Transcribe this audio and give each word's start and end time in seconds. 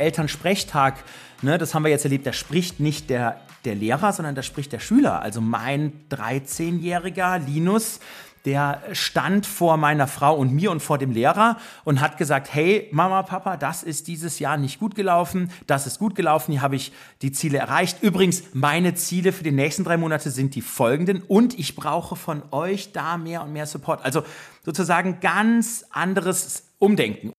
Elternsprechtag, 0.00 1.04
ne, 1.42 1.58
das 1.58 1.74
haben 1.74 1.84
wir 1.84 1.90
jetzt 1.90 2.04
erlebt, 2.04 2.26
da 2.26 2.32
spricht 2.32 2.80
nicht 2.80 3.10
der, 3.10 3.40
der 3.64 3.74
Lehrer, 3.74 4.12
sondern 4.12 4.34
da 4.34 4.42
spricht 4.42 4.72
der 4.72 4.80
Schüler. 4.80 5.22
Also 5.22 5.40
mein 5.40 5.92
13-jähriger 6.10 7.38
Linus, 7.38 8.00
der 8.44 8.82
stand 8.92 9.46
vor 9.46 9.76
meiner 9.76 10.06
Frau 10.06 10.34
und 10.34 10.52
mir 10.52 10.70
und 10.70 10.80
vor 10.80 10.96
dem 10.96 11.10
Lehrer 11.10 11.58
und 11.84 12.00
hat 12.00 12.16
gesagt, 12.16 12.52
hey 12.52 12.88
Mama, 12.90 13.22
Papa, 13.22 13.56
das 13.56 13.82
ist 13.82 14.08
dieses 14.08 14.38
Jahr 14.38 14.56
nicht 14.56 14.80
gut 14.80 14.94
gelaufen, 14.94 15.50
das 15.66 15.86
ist 15.86 15.98
gut 15.98 16.14
gelaufen, 16.14 16.52
hier 16.52 16.62
habe 16.62 16.76
ich 16.76 16.92
die 17.22 17.32
Ziele 17.32 17.58
erreicht. 17.58 18.02
Übrigens, 18.02 18.44
meine 18.54 18.94
Ziele 18.94 19.32
für 19.32 19.44
die 19.44 19.52
nächsten 19.52 19.84
drei 19.84 19.98
Monate 19.98 20.30
sind 20.30 20.54
die 20.54 20.62
folgenden 20.62 21.22
und 21.22 21.58
ich 21.58 21.76
brauche 21.76 22.16
von 22.16 22.42
euch 22.50 22.92
da 22.92 23.18
mehr 23.18 23.42
und 23.42 23.52
mehr 23.52 23.66
Support. 23.66 24.04
Also 24.04 24.22
sozusagen 24.64 25.20
ganz 25.20 25.84
anderes 25.90 26.64
Umdenken. 26.78 27.32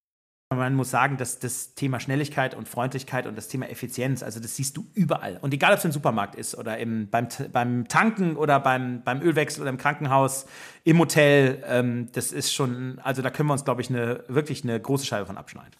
Man 0.53 0.75
muss 0.75 0.91
sagen, 0.91 1.15
dass 1.15 1.39
das 1.39 1.75
Thema 1.75 2.01
Schnelligkeit 2.01 2.55
und 2.55 2.67
Freundlichkeit 2.67 3.25
und 3.25 3.37
das 3.37 3.47
Thema 3.47 3.69
Effizienz, 3.69 4.21
also 4.21 4.41
das 4.41 4.57
siehst 4.57 4.75
du 4.75 4.85
überall. 4.93 5.37
Und 5.39 5.53
egal, 5.53 5.71
ob 5.71 5.77
es 5.77 5.85
im 5.85 5.93
Supermarkt 5.93 6.35
ist 6.35 6.57
oder 6.57 6.77
im, 6.77 7.09
beim, 7.09 7.29
beim 7.53 7.87
Tanken 7.87 8.35
oder 8.35 8.59
beim, 8.59 9.01
beim 9.01 9.21
Ölwechsel 9.21 9.61
oder 9.61 9.69
im 9.69 9.77
Krankenhaus, 9.77 10.45
im 10.83 10.99
Hotel, 10.99 11.63
ähm, 11.65 12.09
das 12.11 12.33
ist 12.33 12.53
schon, 12.53 12.99
also 13.01 13.21
da 13.21 13.29
können 13.29 13.47
wir 13.47 13.53
uns, 13.53 13.63
glaube 13.63 13.81
ich, 13.81 13.89
eine, 13.89 14.25
wirklich 14.27 14.65
eine 14.65 14.77
große 14.77 15.05
Scheibe 15.05 15.25
von 15.25 15.37
abschneiden. 15.37 15.71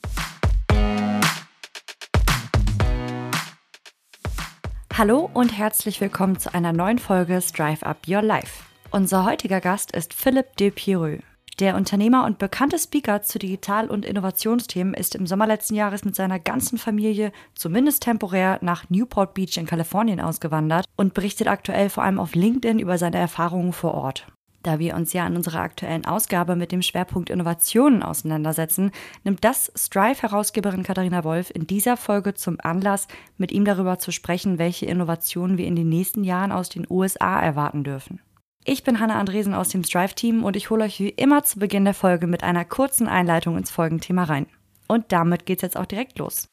Hallo 4.97 5.29
und 5.33 5.49
herzlich 5.49 5.99
willkommen 5.99 6.39
zu 6.39 6.53
einer 6.53 6.71
neuen 6.71 6.97
Folge 6.97 7.41
Strive 7.41 7.85
Up 7.85 8.07
Your 8.07 8.21
Life. 8.21 8.63
Unser 8.89 9.25
heutiger 9.25 9.59
Gast 9.59 9.91
ist 9.91 10.13
Philipp 10.13 10.55
Depireux. 10.55 11.21
Der 11.59 11.75
Unternehmer 11.75 12.25
und 12.25 12.39
bekannte 12.39 12.79
Speaker 12.79 13.21
zu 13.21 13.37
Digital- 13.37 13.89
und 13.89 14.05
Innovationsthemen 14.05 14.93
ist 14.93 15.15
im 15.15 15.27
Sommer 15.27 15.45
letzten 15.45 15.75
Jahres 15.75 16.03
mit 16.03 16.15
seiner 16.15 16.39
ganzen 16.39 16.77
Familie, 16.77 17.31
zumindest 17.53 18.03
temporär, 18.03 18.57
nach 18.61 18.89
Newport 18.89 19.33
Beach 19.33 19.57
in 19.57 19.65
Kalifornien 19.67 20.21
ausgewandert 20.21 20.85
und 20.95 21.13
berichtet 21.13 21.47
aktuell 21.47 21.89
vor 21.89 22.03
allem 22.03 22.19
auf 22.19 22.35
LinkedIn 22.35 22.79
über 22.79 22.97
seine 22.97 23.17
Erfahrungen 23.17 23.73
vor 23.73 23.93
Ort. 23.93 24.27
Da 24.63 24.77
wir 24.77 24.95
uns 24.95 25.11
ja 25.13 25.25
in 25.25 25.35
unserer 25.35 25.61
aktuellen 25.61 26.05
Ausgabe 26.05 26.55
mit 26.55 26.71
dem 26.71 26.83
Schwerpunkt 26.83 27.31
Innovationen 27.31 28.03
auseinandersetzen, 28.03 28.91
nimmt 29.23 29.43
das 29.43 29.71
Strive-Herausgeberin 29.75 30.83
Katharina 30.83 31.23
Wolf 31.23 31.51
in 31.53 31.65
dieser 31.65 31.97
Folge 31.97 32.35
zum 32.35 32.57
Anlass, 32.61 33.07
mit 33.37 33.51
ihm 33.51 33.65
darüber 33.65 33.97
zu 33.97 34.11
sprechen, 34.11 34.59
welche 34.59 34.85
Innovationen 34.85 35.57
wir 35.57 35.65
in 35.65 35.75
den 35.75 35.89
nächsten 35.89 36.23
Jahren 36.23 36.51
aus 36.51 36.69
den 36.69 36.85
USA 36.89 37.39
erwarten 37.39 37.83
dürfen. 37.83 38.21
Ich 38.63 38.83
bin 38.83 38.99
Hanna 38.99 39.19
Andresen 39.19 39.55
aus 39.55 39.69
dem 39.69 39.83
Strive-Team 39.83 40.43
und 40.43 40.55
ich 40.55 40.69
hole 40.69 40.83
euch 40.83 40.99
wie 40.99 41.09
immer 41.09 41.43
zu 41.43 41.57
Beginn 41.57 41.83
der 41.83 41.95
Folge 41.95 42.27
mit 42.27 42.43
einer 42.43 42.63
kurzen 42.63 43.07
Einleitung 43.07 43.57
ins 43.57 43.71
Folgenthema 43.71 44.25
rein. 44.25 44.45
Und 44.87 45.11
damit 45.11 45.47
geht's 45.47 45.63
jetzt 45.63 45.75
auch 45.75 45.87
direkt 45.87 46.19
los. 46.19 46.47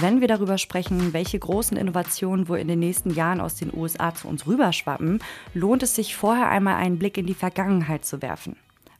Wenn 0.00 0.20
wir 0.20 0.26
darüber 0.26 0.58
sprechen, 0.58 1.12
welche 1.12 1.38
großen 1.38 1.76
Innovationen 1.76 2.48
wohl 2.48 2.58
in 2.58 2.66
den 2.66 2.80
nächsten 2.80 3.10
Jahren 3.10 3.40
aus 3.40 3.54
den 3.54 3.72
USA 3.72 4.12
zu 4.16 4.26
uns 4.26 4.48
rüberschwappen, 4.48 5.22
lohnt 5.54 5.84
es 5.84 5.94
sich 5.94 6.16
vorher 6.16 6.48
einmal 6.48 6.74
einen 6.74 6.98
Blick 6.98 7.18
in 7.18 7.26
die 7.26 7.34
Vergangenheit 7.34 8.04
zu 8.04 8.20
werfen. 8.20 8.56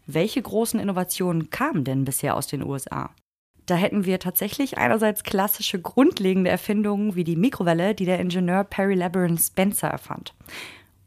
Welche 0.06 0.40
großen 0.40 0.78
Innovationen 0.78 1.50
kamen 1.50 1.82
denn 1.82 2.04
bisher 2.04 2.36
aus 2.36 2.46
den 2.46 2.62
USA? 2.62 3.10
Da 3.70 3.76
hätten 3.76 4.04
wir 4.04 4.18
tatsächlich 4.18 4.78
einerseits 4.78 5.22
klassische 5.22 5.80
grundlegende 5.80 6.50
Erfindungen 6.50 7.14
wie 7.14 7.22
die 7.22 7.36
Mikrowelle, 7.36 7.94
die 7.94 8.04
der 8.04 8.18
Ingenieur 8.18 8.64
Perry 8.64 8.94
Labyrinth 8.94 9.40
Spencer 9.40 9.86
erfand. 9.86 10.34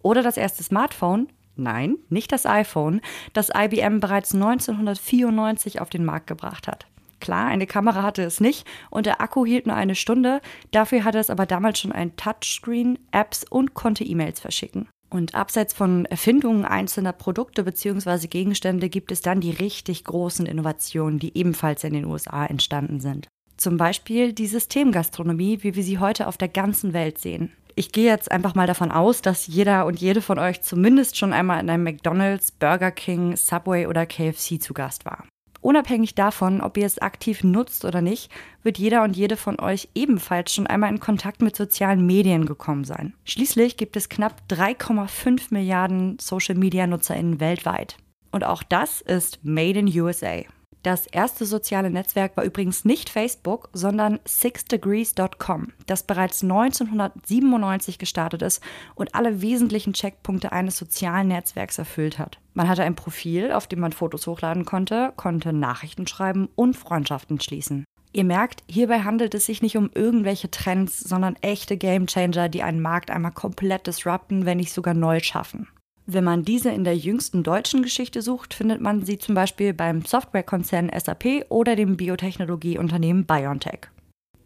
Oder 0.02 0.24
das 0.24 0.38
erste 0.38 0.64
Smartphone, 0.64 1.28
nein, 1.58 1.98
nicht 2.08 2.32
das 2.32 2.46
iPhone, 2.46 3.02
das 3.34 3.50
IBM 3.54 4.00
bereits 4.00 4.34
1994 4.34 5.82
auf 5.82 5.90
den 5.90 6.06
Markt 6.06 6.28
gebracht 6.28 6.70
hat. 6.70 6.88
Klar, 7.20 7.48
eine 7.48 7.68
Kamera 7.68 8.02
hatte 8.02 8.24
es 8.24 8.40
nicht 8.40 8.66
und 8.90 9.08
der 9.08 9.20
Akku 9.20 9.46
hielt 9.46 9.68
nur 9.68 9.76
eine 9.76 9.96
Stunde, 9.96 10.40
dafür 10.72 11.04
hatte 11.04 11.20
es 11.20 11.30
aber 11.30 11.46
damals 11.46 11.80
schon 11.80 11.92
ein 11.92 12.16
Touchscreen, 12.16 12.98
Apps 13.12 13.44
und 13.44 13.74
konnte 13.74 14.06
E-Mails 14.06 14.40
verschicken. 14.40 14.88
Und 15.14 15.36
abseits 15.36 15.76
von 15.76 16.06
Erfindungen 16.06 16.66
einzelner 16.66 17.14
Produkte 17.14 17.64
bzw. 17.64 18.26
Gegenstände 18.26 18.90
gibt 18.90 19.12
es 19.12 19.22
dann 19.22 19.42
die 19.42 19.52
richtig 19.52 20.06
großen 20.06 20.48
Innovationen, 20.48 21.20
die 21.20 21.38
ebenfalls 21.38 21.84
in 21.84 21.94
den 21.94 22.06
USA 22.06 22.48
entstanden 22.48 23.00
sind. 23.00 23.28
Zum 23.56 23.78
Beispiel 23.78 24.34
die 24.34 24.48
Systemgastronomie, 24.48 25.60
wie 25.62 25.76
wir 25.76 25.84
sie 25.84 26.00
heute 26.00 26.26
auf 26.26 26.40
der 26.40 26.48
ganzen 26.48 26.94
Welt 26.94 27.20
sehen. 27.20 27.52
Ich 27.76 27.92
gehe 27.92 28.10
jetzt 28.10 28.32
einfach 28.32 28.56
mal 28.56 28.66
davon 28.66 28.92
aus, 28.92 29.22
dass 29.22 29.46
jeder 29.46 29.86
und 29.86 30.00
jede 30.00 30.20
von 30.20 30.40
euch 30.40 30.64
zumindest 30.64 31.16
schon 31.16 31.32
einmal 31.32 31.62
in 31.62 31.70
einem 31.70 31.84
McDonald's, 31.84 32.52
Burger 32.52 32.90
King, 32.90 33.36
Subway 33.36 33.86
oder 33.86 34.08
KFC 34.08 34.60
zu 34.60 34.74
Gast 34.74 35.06
war. 35.06 35.26
Unabhängig 35.64 36.14
davon, 36.14 36.60
ob 36.60 36.76
ihr 36.76 36.86
es 36.86 37.00
aktiv 37.00 37.42
nutzt 37.42 37.86
oder 37.86 38.02
nicht, 38.02 38.30
wird 38.64 38.78
jeder 38.78 39.02
und 39.04 39.16
jede 39.16 39.38
von 39.38 39.62
euch 39.62 39.88
ebenfalls 39.96 40.54
schon 40.54 40.68
einmal 40.68 40.92
in 40.92 41.00
Kontakt 41.00 41.42
mit 41.42 41.56
sozialen 41.56 42.06
Medien 42.06 42.46
gekommen 42.46 42.84
sein. 42.84 43.14
Schließlich 43.24 43.78
gibt 43.78 43.96
es 43.96 44.10
knapp 44.10 44.42
3,5 44.50 45.48
Milliarden 45.52 46.18
Social-Media-Nutzerinnen 46.20 47.40
weltweit. 47.40 47.96
Und 48.30 48.44
auch 48.44 48.62
das 48.62 49.00
ist 49.00 49.40
Made 49.46 49.80
in 49.80 50.02
USA. 50.02 50.42
Das 50.84 51.08
erste 51.08 51.46
soziale 51.46 51.90
Netzwerk 51.90 52.36
war 52.36 52.44
übrigens 52.44 52.84
nicht 52.84 53.10
Facebook, 53.10 53.70
sondern 53.72 54.20
sixdegrees.com, 54.28 55.70
das 55.86 56.04
bereits 56.04 56.44
1997 56.44 57.98
gestartet 57.98 58.42
ist 58.42 58.62
und 58.94 59.16
alle 59.16 59.42
wesentlichen 59.42 59.94
Checkpunkte 59.94 60.52
eines 60.52 60.78
sozialen 60.78 61.30
Netzwerks 61.30 61.78
erfüllt 61.78 62.20
hat. 62.20 62.40
Man 62.54 62.68
hatte 62.68 62.84
ein 62.84 62.96
Profil, 62.96 63.54
auf 63.54 63.66
dem 63.68 63.80
man 63.80 63.94
Fotos 63.94 64.28
hochladen 64.28 64.66
konnte, 64.66 65.14
konnte 65.16 65.54
Nachrichten 65.54 66.06
schreiben 66.06 66.50
und 66.56 66.76
Freundschaften 66.76 67.40
schließen. 67.40 67.86
Ihr 68.12 68.26
merkt, 68.26 68.62
hierbei 68.68 69.00
handelt 69.00 69.34
es 69.36 69.46
sich 69.46 69.62
nicht 69.62 69.78
um 69.78 69.90
irgendwelche 69.96 70.52
Trends, 70.52 71.00
sondern 71.00 71.38
echte 71.38 71.78
Gamechanger, 71.78 72.50
die 72.50 72.62
einen 72.62 72.82
Markt 72.82 73.10
einmal 73.10 73.32
komplett 73.32 73.88
disrupten, 73.88 74.46
wenn 74.46 74.58
nicht 74.58 74.74
sogar 74.74 74.94
neu 74.94 75.22
schaffen. 75.22 75.70
Wenn 76.06 76.26
man 76.26 76.44
diese 76.44 76.70
in 76.70 76.84
der 76.84 76.98
jüngsten 76.98 77.44
deutschen 77.44 77.82
Geschichte 77.82 78.22
sucht, 78.22 78.54
findet 78.54 78.82
man 78.82 79.06
sie 79.06 79.18
zum 79.18 79.36
Beispiel 79.36 79.74
beim 79.74 80.04
Softwarekonzern 80.04 80.92
SAP 80.94 81.46
oder 81.48 81.78
dem 81.78 81.96
Biotechnologieunternehmen 81.96 83.26
BioNTech. 83.26 83.88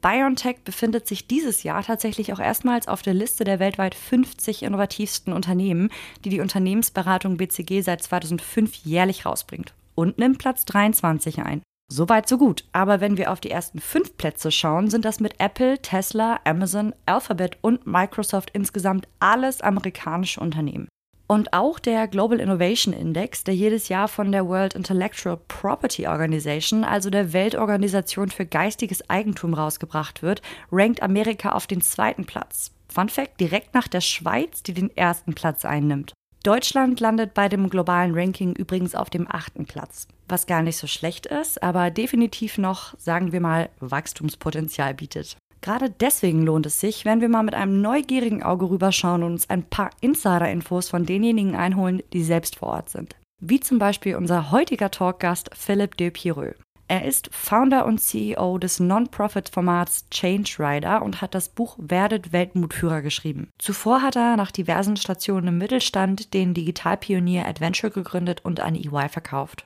BioNTech 0.02 0.58
befindet 0.64 1.08
sich 1.08 1.28
dieses 1.28 1.64
Jahr 1.64 1.84
tatsächlich 1.84 2.32
auch 2.32 2.40
erstmals 2.40 2.88
auf 2.88 3.02
der 3.02 3.16
Liste 3.16 3.44
der 3.44 3.60
weltweit 3.60 3.96
50 3.96 4.62
innovativsten 4.62 5.34
Unternehmen, 5.34 5.90
die 6.24 6.30
die 6.30 6.42
Unternehmensberatung 6.42 7.38
BCG 7.38 7.82
seit 7.82 8.04
2005 8.04 8.76
jährlich 8.86 9.26
rausbringt 9.26 9.74
und 9.96 10.20
nimmt 10.20 10.38
Platz 10.38 10.64
23 10.66 11.40
ein. 11.40 11.64
Soweit 11.92 12.28
so 12.30 12.38
gut. 12.38 12.66
Aber 12.74 13.02
wenn 13.02 13.18
wir 13.18 13.32
auf 13.32 13.40
die 13.40 13.50
ersten 13.50 13.80
fünf 13.80 14.16
Plätze 14.18 14.52
schauen, 14.52 14.90
sind 14.90 15.06
das 15.06 15.20
mit 15.20 15.40
Apple, 15.40 15.82
Tesla, 15.82 16.40
Amazon, 16.44 16.94
Alphabet 17.08 17.58
und 17.62 17.88
Microsoft 17.88 18.52
insgesamt 18.54 19.08
alles 19.20 19.62
amerikanische 19.62 20.40
Unternehmen. 20.40 20.88
Und 21.30 21.52
auch 21.52 21.78
der 21.78 22.08
Global 22.08 22.40
Innovation 22.40 22.94
Index, 22.94 23.44
der 23.44 23.54
jedes 23.54 23.90
Jahr 23.90 24.08
von 24.08 24.32
der 24.32 24.48
World 24.48 24.76
Intellectual 24.76 25.38
Property 25.50 26.08
Organization, 26.08 26.86
also 26.86 27.10
der 27.10 27.34
Weltorganisation 27.34 28.30
für 28.30 28.46
geistiges 28.46 29.10
Eigentum, 29.10 29.54
rausgebracht 29.54 30.24
wird, 30.24 30.42
rankt 30.72 31.04
Amerika 31.04 31.52
auf 31.52 31.68
den 31.68 31.82
zweiten 31.82 32.26
Platz. 32.26 32.72
Fun 32.88 33.10
Fact, 33.10 33.42
direkt 33.42 33.74
nach 33.74 33.90
der 33.90 34.00
Schweiz, 34.00 34.64
die 34.64 34.74
den 34.74 34.96
ersten 34.96 35.34
Platz 35.34 35.66
einnimmt. 35.66 36.14
Deutschland 36.44 37.02
landet 37.02 37.34
bei 37.34 37.50
dem 37.50 37.70
globalen 37.70 38.16
Ranking 38.16 38.54
übrigens 38.56 38.96
auf 38.96 39.10
dem 39.10 39.30
achten 39.30 39.66
Platz, 39.66 40.08
was 40.30 40.48
gar 40.48 40.62
nicht 40.62 40.78
so 40.78 40.88
schlecht 40.88 41.26
ist, 41.26 41.62
aber 41.62 41.92
definitiv 41.92 42.58
noch, 42.58 42.98
sagen 42.98 43.34
wir 43.34 43.42
mal, 43.42 43.70
Wachstumspotenzial 43.82 44.94
bietet. 44.94 45.36
Gerade 45.62 45.90
deswegen 45.90 46.44
lohnt 46.44 46.66
es 46.66 46.80
sich, 46.80 47.06
wenn 47.06 47.22
wir 47.22 47.30
mal 47.30 47.44
mit 47.44 47.54
einem 47.54 47.82
neugierigen 47.82 48.44
Auge 48.44 48.70
rüberschauen 48.70 49.24
und 49.24 49.34
uns 49.34 49.50
ein 49.50 49.64
paar 49.64 49.90
Insider-Infos 50.02 50.90
von 50.90 51.06
denjenigen 51.06 51.56
einholen, 51.56 52.02
die 52.14 52.24
selbst 52.24 52.58
vor 52.58 52.70
Ort 52.70 52.90
sind. 52.90 53.16
Wie 53.42 53.60
zum 53.60 53.80
Beispiel 53.80 54.16
unser 54.16 54.52
heutiger 54.52 54.92
Talkgast 54.92 55.50
Philipp 55.54 55.98
de 55.98 56.10
Pireux. 56.10 56.56
Er 56.90 57.04
ist 57.04 57.30
Founder 57.34 57.86
und 57.86 58.00
CEO 58.00 58.58
des 58.60 58.80
Non-Profit-Formats 58.80 60.10
Change 60.10 60.56
Rider 60.58 61.02
und 61.02 61.22
hat 61.22 61.36
das 61.36 61.50
Buch 61.50 61.76
Werdet 61.78 62.32
Weltmutführer 62.32 63.02
geschrieben. 63.02 63.50
Zuvor 63.60 64.02
hat 64.02 64.16
er 64.16 64.38
nach 64.38 64.52
diversen 64.52 64.96
Stationen 64.96 65.50
im 65.50 65.58
Mittelstand 65.58 66.34
den 66.34 66.54
Digitalpionier 66.54 67.46
Adventure 67.46 67.92
gegründet 67.92 68.40
und 68.46 68.62
an 68.62 68.76
EY 68.76 69.10
verkauft. 69.10 69.66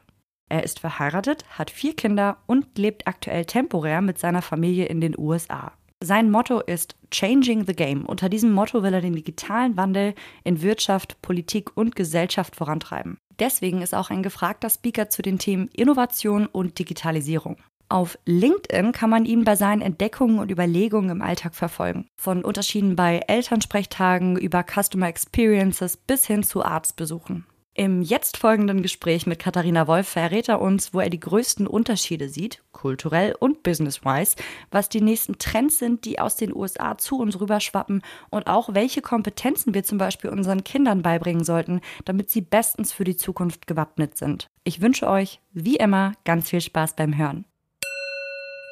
Er 0.50 0.64
ist 0.64 0.80
verheiratet, 0.80 1.46
hat 1.52 1.70
vier 1.70 1.96
Kinder 1.96 2.38
und 2.48 2.78
lebt 2.78 3.08
aktuell 3.08 3.46
temporär 3.46 4.02
mit 4.02 4.18
seiner 4.18 4.42
Familie 4.42 4.86
in 4.86 5.00
den 5.00 5.18
USA. 5.18 5.74
Sein 6.04 6.32
Motto 6.32 6.62
ist 6.62 6.96
Changing 7.12 7.68
the 7.68 7.74
Game. 7.74 8.06
Unter 8.06 8.28
diesem 8.28 8.52
Motto 8.54 8.82
will 8.82 8.92
er 8.92 9.02
den 9.02 9.16
digitalen 9.16 9.78
Wandel 9.78 10.16
in 10.44 10.64
Wirtschaft, 10.64 11.22
Politik 11.22 11.78
und 11.78 11.96
Gesellschaft 11.96 12.56
vorantreiben. 12.56 13.20
Deswegen 13.40 13.84
ist 13.84 13.94
auch 13.94 14.10
ein 14.10 14.24
gefragter 14.24 14.72
Speaker 14.72 15.10
zu 15.10 15.22
den 15.22 15.38
Themen 15.38 15.68
Innovation 15.74 16.48
und 16.48 16.80
Digitalisierung. 16.80 17.58
Auf 17.88 18.18
LinkedIn 18.26 18.94
kann 18.94 19.12
man 19.12 19.26
ihn 19.26 19.44
bei 19.44 19.56
seinen 19.56 19.84
Entdeckungen 19.84 20.40
und 20.40 20.50
Überlegungen 20.50 21.12
im 21.12 21.22
Alltag 21.22 21.54
verfolgen. 21.54 22.08
Von 22.16 22.44
Unterschieden 22.44 22.96
bei 22.96 23.20
Elternsprechtagen 23.28 24.38
über 24.38 24.64
Customer 24.64 25.08
Experiences 25.08 25.98
bis 25.98 26.26
hin 26.26 26.42
zu 26.42 26.64
Arztbesuchen. 26.64 27.46
Im 27.82 28.04
jetzt 28.04 28.38
folgenden 28.38 28.84
Gespräch 28.84 29.26
mit 29.26 29.40
Katharina 29.40 29.88
Wolf 29.88 30.08
verrät 30.08 30.50
er 30.50 30.62
uns, 30.62 30.94
wo 30.94 31.00
er 31.00 31.10
die 31.10 31.20
größten 31.20 31.66
Unterschiede 31.66 32.30
sieht, 32.30 32.62
kulturell 32.74 33.34
und 33.40 33.64
business-wise, 33.64 34.36
was 34.70 34.88
die 34.88 35.02
nächsten 35.02 35.40
Trends 35.40 35.80
sind, 35.80 36.06
die 36.06 36.20
aus 36.20 36.36
den 36.36 36.56
USA 36.56 37.00
zu 37.00 37.18
uns 37.18 37.42
rüberschwappen 37.42 38.04
und 38.30 38.46
auch 38.46 38.76
welche 38.76 39.02
Kompetenzen 39.02 39.74
wir 39.74 39.84
zum 39.84 39.98
Beispiel 39.98 40.30
unseren 40.30 40.64
Kindern 40.64 41.02
beibringen 41.02 41.44
sollten, 41.44 41.82
damit 42.06 42.30
sie 42.30 42.42
bestens 42.42 42.94
für 42.94 43.04
die 43.04 43.18
Zukunft 43.18 43.66
gewappnet 43.66 44.16
sind. 44.16 44.46
Ich 44.64 44.82
wünsche 44.82 45.10
euch, 45.10 45.42
wie 45.52 45.78
immer, 45.78 46.12
ganz 46.24 46.52
viel 46.52 46.62
Spaß 46.62 46.96
beim 46.96 47.18
Hören. 47.18 47.46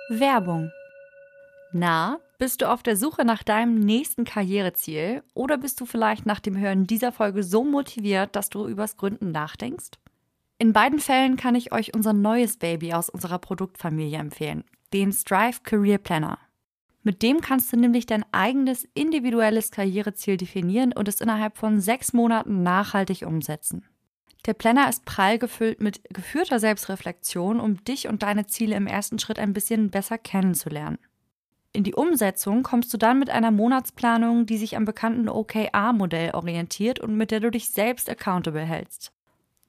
Werbung. 0.10 0.70
Na, 1.72 2.20
bist 2.40 2.62
du 2.62 2.72
auf 2.72 2.82
der 2.82 2.96
Suche 2.96 3.26
nach 3.26 3.44
deinem 3.44 3.80
nächsten 3.80 4.24
Karriereziel 4.24 5.24
oder 5.34 5.58
bist 5.58 5.80
du 5.82 5.86
vielleicht 5.86 6.26
nach 6.26 6.40
dem 6.40 6.58
Hören 6.58 6.88
dieser 6.88 7.12
Folge 7.12 7.44
so 7.44 7.64
motiviert, 7.66 8.36
dass 8.36 8.50
du 8.50 8.66
übers 8.66 8.96
Gründen 8.96 9.32
nachdenkst? 9.32 9.92
In 10.58 10.74
beiden 10.74 11.00
Fällen 11.00 11.36
kann 11.36 11.54
ich 11.54 11.74
euch 11.74 11.94
unser 11.94 12.14
neues 12.14 12.58
Baby 12.58 12.94
aus 12.94 13.10
unserer 13.10 13.40
Produktfamilie 13.40 14.18
empfehlen, 14.18 14.64
den 14.94 15.12
Strive 15.12 15.60
Career 15.64 15.98
Planner. 15.98 16.40
Mit 17.04 17.22
dem 17.24 17.42
kannst 17.42 17.72
du 17.74 17.78
nämlich 17.78 18.06
dein 18.06 18.26
eigenes 18.32 18.88
individuelles 18.94 19.72
Karriereziel 19.72 20.38
definieren 20.38 20.94
und 20.94 21.08
es 21.08 21.22
innerhalb 21.22 21.58
von 21.58 21.82
sechs 21.82 22.14
Monaten 22.14 22.64
nachhaltig 22.64 23.26
umsetzen. 23.26 23.86
Der 24.46 24.54
Planner 24.54 24.88
ist 24.88 25.04
prall 25.04 25.40
gefüllt 25.40 25.82
mit 25.82 26.02
geführter 26.14 26.60
Selbstreflexion, 26.60 27.60
um 27.60 27.84
dich 27.84 28.08
und 28.08 28.24
deine 28.24 28.48
Ziele 28.48 28.78
im 28.78 28.88
ersten 28.88 29.20
Schritt 29.20 29.40
ein 29.40 29.54
bisschen 29.54 29.90
besser 29.92 30.18
kennenzulernen. 30.18 31.00
In 31.72 31.84
die 31.84 31.94
Umsetzung 31.94 32.64
kommst 32.64 32.92
du 32.94 32.98
dann 32.98 33.20
mit 33.20 33.30
einer 33.30 33.52
Monatsplanung, 33.52 34.48
die 34.48 34.58
sich 34.58 34.76
am 34.76 34.86
bekannten 34.86 35.30
OKR-Modell 35.30 36.32
orientiert 36.32 37.00
und 37.00 37.16
mit 37.16 37.30
der 37.30 37.40
du 37.40 37.52
dich 37.52 37.70
selbst 37.70 38.10
accountable 38.10 38.66
hältst. 38.66 39.12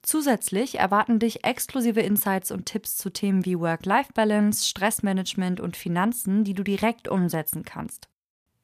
Zusätzlich 0.01 0.79
erwarten 0.79 1.19
dich 1.19 1.43
exklusive 1.43 2.01
Insights 2.01 2.49
und 2.49 2.65
Tipps 2.65 2.97
zu 2.97 3.11
Themen 3.11 3.45
wie 3.45 3.59
Work-Life-Balance, 3.59 4.67
Stressmanagement 4.67 5.59
und 5.59 5.77
Finanzen, 5.77 6.43
die 6.43 6.55
du 6.55 6.63
direkt 6.63 7.07
umsetzen 7.07 7.61
kannst. 7.63 8.07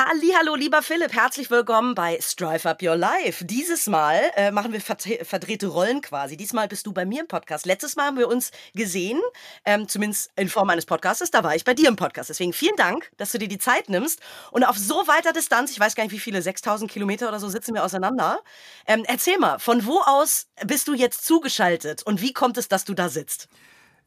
Hallo, 0.03 0.55
lieber 0.55 0.81
Philipp, 0.81 1.13
herzlich 1.13 1.51
willkommen 1.51 1.93
bei 1.93 2.17
Strive 2.19 2.67
Up 2.67 2.81
Your 2.81 2.95
Life. 2.95 3.45
Dieses 3.45 3.85
Mal 3.85 4.19
äh, 4.35 4.49
machen 4.49 4.73
wir 4.73 4.81
verdrehte 4.81 5.67
Rollen 5.67 6.01
quasi. 6.01 6.35
Diesmal 6.35 6.67
bist 6.67 6.87
du 6.87 6.91
bei 6.91 7.05
mir 7.05 7.21
im 7.21 7.27
Podcast. 7.27 7.67
Letztes 7.67 7.95
Mal 7.95 8.05
haben 8.05 8.17
wir 8.17 8.27
uns 8.27 8.49
gesehen, 8.73 9.21
ähm, 9.63 9.87
zumindest 9.87 10.31
in 10.35 10.49
Form 10.49 10.71
eines 10.71 10.87
Podcasts. 10.87 11.29
Da 11.29 11.43
war 11.43 11.55
ich 11.55 11.65
bei 11.65 11.75
dir 11.75 11.87
im 11.87 11.97
Podcast. 11.97 12.31
Deswegen 12.31 12.51
vielen 12.51 12.75
Dank, 12.77 13.11
dass 13.17 13.31
du 13.31 13.37
dir 13.37 13.47
die 13.47 13.59
Zeit 13.59 13.89
nimmst 13.89 14.21
und 14.49 14.63
auf 14.63 14.75
so 14.75 15.07
weiter 15.07 15.33
Distanz, 15.33 15.69
ich 15.69 15.79
weiß 15.79 15.93
gar 15.93 16.03
nicht, 16.03 16.13
wie 16.13 16.19
viele, 16.19 16.41
6000 16.41 16.89
Kilometer 16.89 17.27
oder 17.27 17.39
so 17.39 17.47
sitzen 17.47 17.75
wir 17.75 17.83
auseinander. 17.83 18.39
Ähm, 18.87 19.03
erzähl 19.05 19.37
mal, 19.37 19.59
von 19.59 19.85
wo 19.85 19.99
aus 19.99 20.47
bist 20.65 20.87
du 20.87 20.95
jetzt 20.95 21.25
zugeschaltet 21.25 22.01
und 22.03 22.23
wie 22.23 22.33
kommt 22.33 22.57
es, 22.57 22.67
dass 22.67 22.85
du 22.85 22.95
da 22.95 23.07
sitzt? 23.07 23.49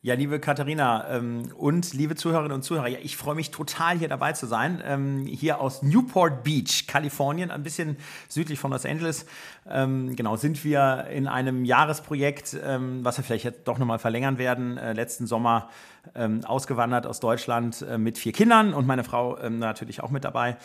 Ja, 0.04 0.12
liebe 0.12 0.38
Katharina 0.38 1.08
ähm, 1.08 1.50
und 1.56 1.94
liebe 1.94 2.14
Zuhörerinnen 2.14 2.52
und 2.52 2.62
Zuhörer, 2.62 2.88
ja, 2.88 2.98
ich 3.02 3.16
freue 3.16 3.34
mich 3.34 3.50
total, 3.50 3.96
hier 3.96 4.08
dabei 4.08 4.34
zu 4.34 4.44
sein. 4.44 4.82
Ähm, 4.84 5.24
hier 5.24 5.62
aus 5.62 5.82
Newport 5.82 6.44
Beach, 6.44 6.86
Kalifornien, 6.86 7.50
ein 7.50 7.62
bisschen 7.62 7.96
südlich 8.28 8.58
von 8.58 8.70
Los 8.70 8.84
Angeles. 8.84 9.24
Ähm, 9.66 10.14
genau, 10.14 10.36
sind 10.36 10.62
wir 10.62 11.06
in 11.10 11.26
einem 11.26 11.64
Jahresprojekt, 11.64 12.54
ähm, 12.62 13.02
was 13.02 13.16
wir 13.16 13.24
vielleicht 13.24 13.46
jetzt 13.46 13.66
doch 13.66 13.78
nochmal 13.78 13.98
verlängern 13.98 14.36
werden. 14.36 14.76
Äh, 14.76 14.92
letzten 14.92 15.26
Sommer 15.26 15.70
ähm, 16.14 16.44
ausgewandert 16.44 17.06
aus 17.06 17.20
Deutschland 17.20 17.82
äh, 17.82 17.98
mit 17.98 18.18
vier 18.18 18.32
Kindern 18.32 18.74
und 18.74 18.86
meine 18.86 19.04
Frau 19.04 19.38
ähm, 19.38 19.58
natürlich 19.58 20.02
auch 20.02 20.10
mit 20.10 20.24
dabei. 20.24 20.56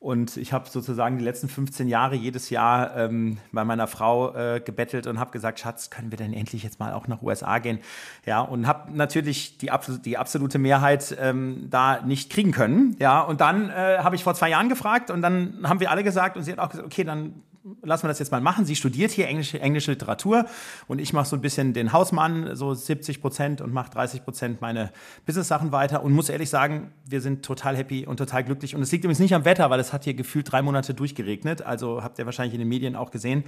Und 0.00 0.36
ich 0.36 0.52
habe 0.52 0.68
sozusagen 0.68 1.18
die 1.18 1.24
letzten 1.24 1.48
15 1.48 1.88
Jahre 1.88 2.14
jedes 2.14 2.50
Jahr 2.50 2.96
ähm, 2.96 3.38
bei 3.50 3.64
meiner 3.64 3.88
Frau 3.88 4.32
äh, 4.32 4.60
gebettelt 4.60 5.08
und 5.08 5.18
habe 5.18 5.32
gesagt, 5.32 5.58
Schatz, 5.58 5.90
können 5.90 6.12
wir 6.12 6.18
denn 6.18 6.32
endlich 6.32 6.62
jetzt 6.62 6.78
mal 6.78 6.92
auch 6.92 7.08
nach 7.08 7.20
USA 7.20 7.58
gehen? 7.58 7.80
Ja, 8.24 8.40
und 8.40 8.68
habe 8.68 8.92
natürlich 8.96 9.58
die, 9.58 9.72
die 10.04 10.16
absolute 10.16 10.58
Mehrheit 10.60 11.16
ähm, 11.20 11.66
da 11.68 12.00
nicht 12.00 12.30
kriegen 12.30 12.52
können. 12.52 12.94
Ja, 13.00 13.22
und 13.22 13.40
dann 13.40 13.70
äh, 13.70 13.98
habe 13.98 14.14
ich 14.14 14.22
vor 14.22 14.34
zwei 14.34 14.50
Jahren 14.50 14.68
gefragt 14.68 15.10
und 15.10 15.20
dann 15.20 15.58
haben 15.64 15.80
wir 15.80 15.90
alle 15.90 16.04
gesagt 16.04 16.36
und 16.36 16.44
sie 16.44 16.52
hat 16.52 16.60
auch 16.60 16.70
gesagt, 16.70 16.86
okay, 16.86 17.02
dann 17.02 17.42
lassen 17.82 18.04
wir 18.04 18.08
das 18.08 18.18
jetzt 18.18 18.32
mal 18.32 18.40
machen. 18.40 18.64
Sie 18.64 18.76
studiert 18.76 19.10
hier 19.10 19.28
englische, 19.28 19.60
englische 19.60 19.92
Literatur 19.92 20.46
und 20.86 21.00
ich 21.00 21.12
mache 21.12 21.26
so 21.26 21.36
ein 21.36 21.40
bisschen 21.40 21.72
den 21.72 21.92
Hausmann, 21.92 22.56
so 22.56 22.74
70 22.74 23.20
Prozent 23.20 23.60
und 23.60 23.72
mache 23.72 23.90
30 23.90 24.24
Prozent 24.24 24.60
meine 24.60 24.90
Business-Sachen 25.26 25.72
weiter 25.72 26.02
und 26.02 26.12
muss 26.12 26.28
ehrlich 26.28 26.50
sagen, 26.50 26.92
wir 27.04 27.20
sind 27.20 27.44
total 27.44 27.76
happy 27.76 28.06
und 28.06 28.16
total 28.16 28.44
glücklich. 28.44 28.74
Und 28.74 28.82
es 28.82 28.92
liegt 28.92 29.04
übrigens 29.04 29.20
nicht 29.20 29.34
am 29.34 29.44
Wetter, 29.44 29.70
weil 29.70 29.80
es 29.80 29.92
hat 29.92 30.04
hier 30.04 30.14
gefühlt 30.14 30.50
drei 30.50 30.62
Monate 30.62 30.94
durchgeregnet. 30.94 31.62
Also 31.62 32.02
habt 32.02 32.18
ihr 32.18 32.26
wahrscheinlich 32.26 32.54
in 32.54 32.60
den 32.60 32.68
Medien 32.68 32.96
auch 32.96 33.10
gesehen. 33.10 33.44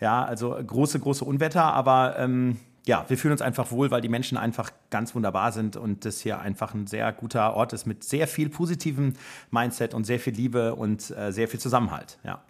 Ja, 0.00 0.24
also 0.24 0.50
große, 0.50 0.98
große 0.98 1.24
Unwetter, 1.24 1.64
aber 1.64 2.18
ähm, 2.18 2.56
ja, 2.84 3.04
wir 3.08 3.16
fühlen 3.16 3.32
uns 3.32 3.42
einfach 3.42 3.70
wohl, 3.70 3.90
weil 3.90 4.00
die 4.00 4.08
Menschen 4.08 4.36
einfach 4.36 4.72
ganz 4.90 5.14
wunderbar 5.14 5.52
sind 5.52 5.76
und 5.76 6.04
das 6.04 6.20
hier 6.20 6.40
einfach 6.40 6.74
ein 6.74 6.86
sehr 6.86 7.12
guter 7.12 7.54
Ort 7.54 7.72
ist 7.72 7.86
mit 7.86 8.02
sehr 8.02 8.26
viel 8.26 8.48
positivem 8.48 9.12
Mindset 9.50 9.94
und 9.94 10.04
sehr 10.04 10.18
viel 10.18 10.34
Liebe 10.34 10.74
und 10.74 11.10
äh, 11.16 11.32
sehr 11.32 11.48
viel 11.48 11.60
Zusammenhalt. 11.60 12.18
Ja. 12.24 12.42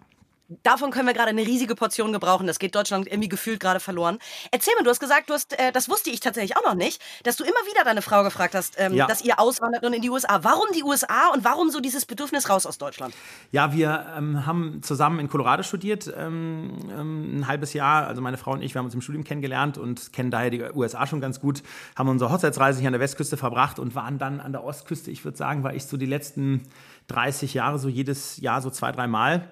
Davon 0.63 0.91
können 0.91 1.07
wir 1.07 1.13
gerade 1.13 1.29
eine 1.29 1.41
riesige 1.41 1.75
Portion 1.75 2.13
gebrauchen. 2.13 2.47
Das 2.47 2.59
geht 2.59 2.75
Deutschland 2.75 3.07
irgendwie 3.07 3.29
gefühlt 3.29 3.59
gerade 3.59 3.79
verloren. 3.79 4.19
Erzähl 4.51 4.73
mir, 4.77 4.83
du 4.83 4.89
hast 4.89 4.99
gesagt, 4.99 5.29
du 5.29 5.33
hast, 5.33 5.57
äh, 5.59 5.71
das 5.71 5.89
wusste 5.89 6.09
ich 6.09 6.19
tatsächlich 6.19 6.55
auch 6.57 6.63
noch 6.63 6.75
nicht, 6.75 7.01
dass 7.23 7.37
du 7.37 7.43
immer 7.43 7.53
wieder 7.71 7.83
deine 7.83 8.01
Frau 8.01 8.23
gefragt 8.23 8.55
hast, 8.55 8.75
ähm, 8.77 8.93
ja. 8.93 9.07
dass 9.07 9.23
ihr 9.23 9.39
auswandert 9.39 9.83
und 9.85 9.93
in 9.93 10.01
die 10.01 10.09
USA. 10.09 10.43
Warum 10.43 10.65
die 10.75 10.83
USA 10.83 11.29
und 11.33 11.43
warum 11.43 11.69
so 11.69 11.79
dieses 11.79 12.05
Bedürfnis 12.05 12.49
raus 12.49 12.65
aus 12.65 12.77
Deutschland? 12.77 13.13
Ja, 13.51 13.73
wir 13.73 14.05
ähm, 14.17 14.45
haben 14.45 14.81
zusammen 14.83 15.19
in 15.19 15.29
Colorado 15.29 15.63
studiert, 15.63 16.11
ähm, 16.15 16.77
ähm 16.91 17.39
ein 17.39 17.47
halbes 17.47 17.73
Jahr. 17.73 18.07
Also 18.07 18.21
meine 18.21 18.37
Frau 18.37 18.51
und 18.51 18.61
ich, 18.61 18.73
wir 18.75 18.79
haben 18.79 18.85
uns 18.85 18.93
im 18.93 19.01
Studium 19.01 19.23
kennengelernt 19.23 19.77
und 19.77 20.13
kennen 20.13 20.31
daher 20.31 20.49
die 20.49 20.61
USA 20.61 21.07
schon 21.07 21.21
ganz 21.21 21.39
gut. 21.39 21.63
Haben 21.95 22.09
unsere 22.09 22.31
Hochzeitsreise 22.31 22.79
hier 22.79 22.89
an 22.89 22.93
der 22.93 23.01
Westküste 23.01 23.37
verbracht 23.37 23.79
und 23.79 23.95
waren 23.95 24.17
dann 24.19 24.39
an 24.39 24.51
der 24.51 24.63
Ostküste. 24.63 25.11
Ich 25.11 25.23
würde 25.25 25.37
sagen, 25.37 25.63
war 25.63 25.73
ich 25.73 25.85
so 25.85 25.97
die 25.97 26.05
letzten 26.05 26.63
30 27.07 27.53
Jahre 27.53 27.79
so 27.79 27.89
jedes 27.89 28.37
Jahr 28.37 28.61
so 28.61 28.69
zwei, 28.69 28.91
drei 28.91 29.07
Mal. 29.07 29.49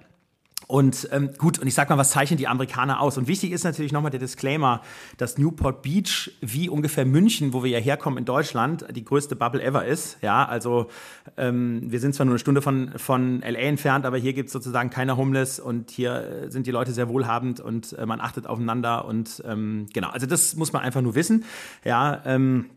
Und 0.72 1.10
ähm, 1.12 1.32
gut, 1.38 1.60
und 1.60 1.68
ich 1.68 1.74
sag 1.74 1.90
mal, 1.90 1.98
was 1.98 2.12
zeichnen 2.12 2.38
die 2.38 2.48
Amerikaner 2.48 3.02
aus? 3.02 3.18
Und 3.18 3.28
wichtig 3.28 3.52
ist 3.52 3.66
natürlich 3.66 3.92
nochmal 3.92 4.10
der 4.10 4.22
Disclaimer, 4.22 4.82
dass 5.18 5.38
Newport 5.38 5.82
Beach 5.82 6.32
wie 6.40 6.70
ungefähr 6.70 7.06
München, 7.06 7.52
wo 7.52 7.62
wir 7.62 7.72
ja 7.72 7.78
herkommen 7.78 8.18
in 8.18 8.24
Deutschland, 8.24 8.86
die 8.96 9.04
größte 9.04 9.36
Bubble 9.36 9.62
ever 9.62 9.84
ist. 9.84 10.18
Ja, 10.22 10.46
also 10.46 10.88
ähm, 11.36 11.82
wir 11.92 12.00
sind 12.00 12.16
zwar 12.16 12.26
nur 12.26 12.36
eine 12.36 12.40
Stunde 12.40 12.62
von, 12.62 12.94
von 12.96 13.42
LA 13.42 13.60
entfernt, 13.60 14.06
aber 14.06 14.18
hier 14.18 14.32
gibt 14.32 14.48
es 14.48 14.54
sozusagen 14.54 14.90
keine 14.90 15.18
Homeless 15.18 15.60
und 15.60 15.92
hier 15.92 16.46
äh, 16.46 16.50
sind 16.50 16.68
die 16.68 16.72
Leute 16.72 16.94
sehr 16.94 17.10
wohlhabend 17.10 17.60
und 17.60 17.92
äh, 17.92 18.06
man 18.06 18.22
achtet 18.22 18.48
aufeinander 18.48 19.04
und 19.04 19.44
ähm, 19.46 19.88
genau, 19.94 20.08
also 20.12 20.26
das 20.26 20.56
muss 20.56 20.72
man 20.72 20.84
einfach 20.84 21.02
nur 21.02 21.16
wissen. 21.16 21.44
Ja, 21.84 22.22
ähm, 22.26 22.70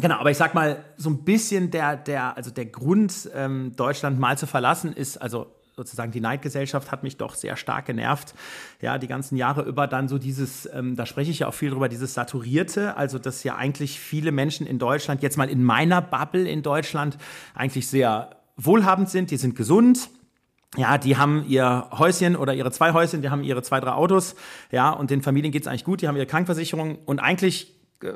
Genau, 0.00 0.16
aber 0.16 0.32
ich 0.32 0.38
sag 0.38 0.54
mal, 0.54 0.82
so 0.96 1.08
ein 1.08 1.22
bisschen 1.24 1.70
der, 1.70 1.94
der, 1.94 2.36
also 2.36 2.50
der 2.50 2.66
Grund, 2.66 3.30
ähm, 3.32 3.76
Deutschland 3.76 4.18
mal 4.18 4.36
zu 4.36 4.48
verlassen, 4.48 4.92
ist, 4.92 5.18
also 5.18 5.46
sozusagen 5.76 6.12
die 6.12 6.20
Neidgesellschaft 6.20 6.92
hat 6.92 7.02
mich 7.02 7.16
doch 7.16 7.34
sehr 7.34 7.56
stark 7.56 7.86
genervt. 7.86 8.34
Ja, 8.80 8.98
die 8.98 9.08
ganzen 9.08 9.36
Jahre 9.36 9.62
über 9.62 9.86
dann 9.86 10.08
so 10.08 10.18
dieses, 10.18 10.68
ähm, 10.72 10.96
da 10.96 11.06
spreche 11.06 11.30
ich 11.30 11.40
ja 11.40 11.48
auch 11.48 11.54
viel 11.54 11.70
drüber, 11.70 11.88
dieses 11.88 12.14
Saturierte, 12.14 12.96
also 12.96 13.18
dass 13.18 13.42
ja 13.44 13.56
eigentlich 13.56 13.98
viele 13.98 14.32
Menschen 14.32 14.66
in 14.66 14.78
Deutschland, 14.78 15.22
jetzt 15.22 15.36
mal 15.36 15.48
in 15.48 15.64
meiner 15.64 16.00
Bubble 16.00 16.48
in 16.48 16.62
Deutschland, 16.62 17.18
eigentlich 17.54 17.88
sehr 17.88 18.36
wohlhabend 18.56 19.10
sind, 19.10 19.30
die 19.30 19.36
sind 19.36 19.56
gesund, 19.56 20.10
ja, 20.76 20.98
die 20.98 21.16
haben 21.16 21.44
ihr 21.48 21.88
Häuschen 21.92 22.36
oder 22.36 22.54
ihre 22.54 22.70
zwei 22.70 22.92
Häuschen, 22.92 23.22
die 23.22 23.30
haben 23.30 23.42
ihre 23.42 23.62
zwei, 23.62 23.80
drei 23.80 23.92
Autos, 23.92 24.34
ja, 24.70 24.90
und 24.90 25.10
den 25.10 25.22
Familien 25.22 25.52
geht's 25.52 25.66
eigentlich 25.66 25.84
gut, 25.84 26.02
die 26.02 26.08
haben 26.08 26.16
ihre 26.16 26.26
Krankenversicherung 26.26 26.98
und 27.04 27.20
eigentlich 27.20 27.74
äh, 28.02 28.12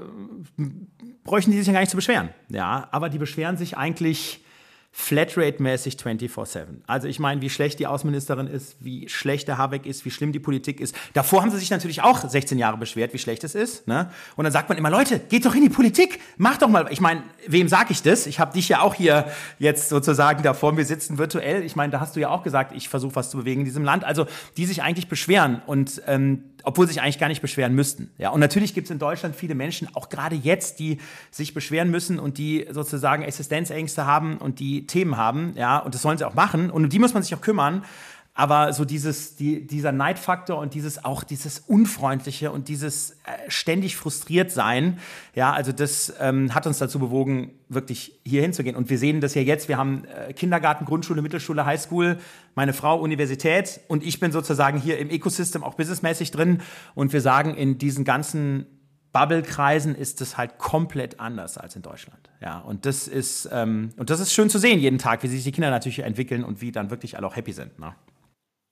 bräuchten 1.24 1.50
die 1.50 1.58
sich 1.58 1.66
ja 1.66 1.72
gar 1.72 1.80
nicht 1.80 1.90
zu 1.90 1.96
beschweren, 1.96 2.30
ja, 2.48 2.88
aber 2.92 3.08
die 3.08 3.18
beschweren 3.18 3.56
sich 3.56 3.76
eigentlich 3.76 4.44
Flatrate-mäßig 4.90 5.94
24-7. 5.94 6.82
Also 6.86 7.08
ich 7.08 7.18
meine, 7.18 7.40
wie 7.40 7.50
schlecht 7.50 7.78
die 7.78 7.86
Außenministerin 7.86 8.46
ist, 8.46 8.76
wie 8.80 9.08
schlecht 9.08 9.46
der 9.46 9.56
Habeck 9.56 9.86
ist, 9.86 10.04
wie 10.04 10.10
schlimm 10.10 10.32
die 10.32 10.40
Politik 10.40 10.80
ist. 10.80 10.94
Davor 11.12 11.42
haben 11.42 11.50
sie 11.50 11.58
sich 11.58 11.70
natürlich 11.70 12.02
auch 12.02 12.28
16 12.28 12.58
Jahre 12.58 12.78
beschwert, 12.78 13.12
wie 13.12 13.18
schlecht 13.18 13.44
es 13.44 13.54
ist. 13.54 13.86
Ne? 13.86 14.10
Und 14.36 14.44
dann 14.44 14.52
sagt 14.52 14.68
man 14.68 14.76
immer, 14.76 14.90
Leute, 14.90 15.18
geht 15.20 15.46
doch 15.46 15.54
in 15.54 15.62
die 15.62 15.68
Politik, 15.68 16.20
mach 16.36 16.56
doch 16.56 16.68
mal. 16.68 16.88
Ich 16.90 17.00
meine, 17.00 17.22
wem 17.46 17.68
sage 17.68 17.92
ich 17.92 18.02
das? 18.02 18.26
Ich 18.26 18.40
habe 18.40 18.52
dich 18.52 18.68
ja 18.68 18.80
auch 18.80 18.94
hier 18.94 19.30
jetzt 19.58 19.88
sozusagen 19.88 20.42
da 20.42 20.52
vor 20.52 20.72
mir 20.72 20.84
sitzen 20.84 21.18
virtuell. 21.18 21.64
Ich 21.64 21.76
meine, 21.76 21.92
da 21.92 22.00
hast 22.00 22.16
du 22.16 22.20
ja 22.20 22.30
auch 22.30 22.42
gesagt, 22.42 22.74
ich 22.74 22.88
versuche 22.88 23.14
was 23.14 23.30
zu 23.30 23.38
bewegen 23.38 23.60
in 23.60 23.66
diesem 23.66 23.84
Land. 23.84 24.04
Also 24.04 24.26
die 24.56 24.66
sich 24.66 24.82
eigentlich 24.82 25.08
beschweren 25.08 25.62
und 25.66 26.02
ähm, 26.06 26.44
obwohl 26.68 26.86
sie 26.86 26.92
sich 26.92 27.02
eigentlich 27.02 27.18
gar 27.18 27.28
nicht 27.28 27.40
beschweren 27.40 27.74
müssten. 27.74 28.10
Ja, 28.18 28.28
und 28.28 28.40
natürlich 28.40 28.74
gibt 28.74 28.88
es 28.88 28.90
in 28.90 28.98
Deutschland 28.98 29.34
viele 29.34 29.54
Menschen, 29.54 29.88
auch 29.94 30.10
gerade 30.10 30.36
jetzt, 30.36 30.80
die 30.80 30.98
sich 31.30 31.54
beschweren 31.54 31.90
müssen 31.90 32.18
und 32.18 32.36
die 32.36 32.66
sozusagen 32.70 33.22
Existenzängste 33.22 34.04
haben 34.04 34.36
und 34.36 34.60
die 34.60 34.86
Themen 34.86 35.16
haben, 35.16 35.54
ja, 35.56 35.78
und 35.78 35.94
das 35.94 36.02
sollen 36.02 36.18
sie 36.18 36.26
auch 36.26 36.34
machen 36.34 36.70
und 36.70 36.84
um 36.84 36.90
die 36.90 36.98
muss 36.98 37.14
man 37.14 37.22
sich 37.22 37.34
auch 37.34 37.40
kümmern. 37.40 37.84
Aber 38.38 38.72
so 38.72 38.84
dieses, 38.84 39.34
die, 39.34 39.66
dieser 39.66 39.90
Neidfaktor 39.90 40.58
und 40.58 40.72
dieses 40.72 41.04
auch 41.04 41.24
dieses 41.24 41.58
Unfreundliche 41.58 42.52
und 42.52 42.68
dieses 42.68 43.10
äh, 43.10 43.14
ständig 43.48 43.96
frustriert 43.96 44.52
sein, 44.52 45.00
ja, 45.34 45.52
also 45.52 45.72
das 45.72 46.14
ähm, 46.20 46.54
hat 46.54 46.64
uns 46.68 46.78
dazu 46.78 47.00
bewogen, 47.00 47.50
wirklich 47.68 48.20
hier 48.24 48.40
hinzugehen. 48.40 48.76
Und 48.76 48.90
wir 48.90 48.98
sehen 48.98 49.20
das 49.20 49.34
ja 49.34 49.42
jetzt. 49.42 49.66
Wir 49.66 49.76
haben 49.76 50.04
äh, 50.04 50.32
Kindergarten, 50.34 50.84
Grundschule, 50.84 51.20
Mittelschule, 51.20 51.66
Highschool, 51.66 52.18
meine 52.54 52.74
Frau 52.74 53.00
Universität 53.00 53.80
und 53.88 54.04
ich 54.04 54.20
bin 54.20 54.30
sozusagen 54.30 54.78
hier 54.78 54.98
im 54.98 55.10
Ecosystem 55.10 55.64
auch 55.64 55.74
businessmäßig 55.74 56.30
drin. 56.30 56.62
Und 56.94 57.12
wir 57.12 57.20
sagen, 57.20 57.56
in 57.56 57.78
diesen 57.78 58.04
ganzen 58.04 58.66
Bubble-Kreisen 59.10 59.96
ist 59.96 60.20
es 60.20 60.36
halt 60.36 60.58
komplett 60.58 61.18
anders 61.18 61.58
als 61.58 61.74
in 61.74 61.82
Deutschland. 61.82 62.30
Ja, 62.40 62.60
und 62.60 62.86
das 62.86 63.08
ist, 63.08 63.48
ähm, 63.50 63.90
und 63.96 64.10
das 64.10 64.20
ist 64.20 64.32
schön 64.32 64.48
zu 64.48 64.60
sehen 64.60 64.78
jeden 64.78 64.98
Tag, 64.98 65.24
wie 65.24 65.26
sich 65.26 65.42
die 65.42 65.50
Kinder 65.50 65.70
natürlich 65.70 65.98
entwickeln 65.98 66.44
und 66.44 66.60
wie 66.60 66.70
dann 66.70 66.90
wirklich 66.90 67.16
alle 67.16 67.26
auch 67.26 67.34
happy 67.34 67.52
sind. 67.52 67.80
Ne? 67.80 67.96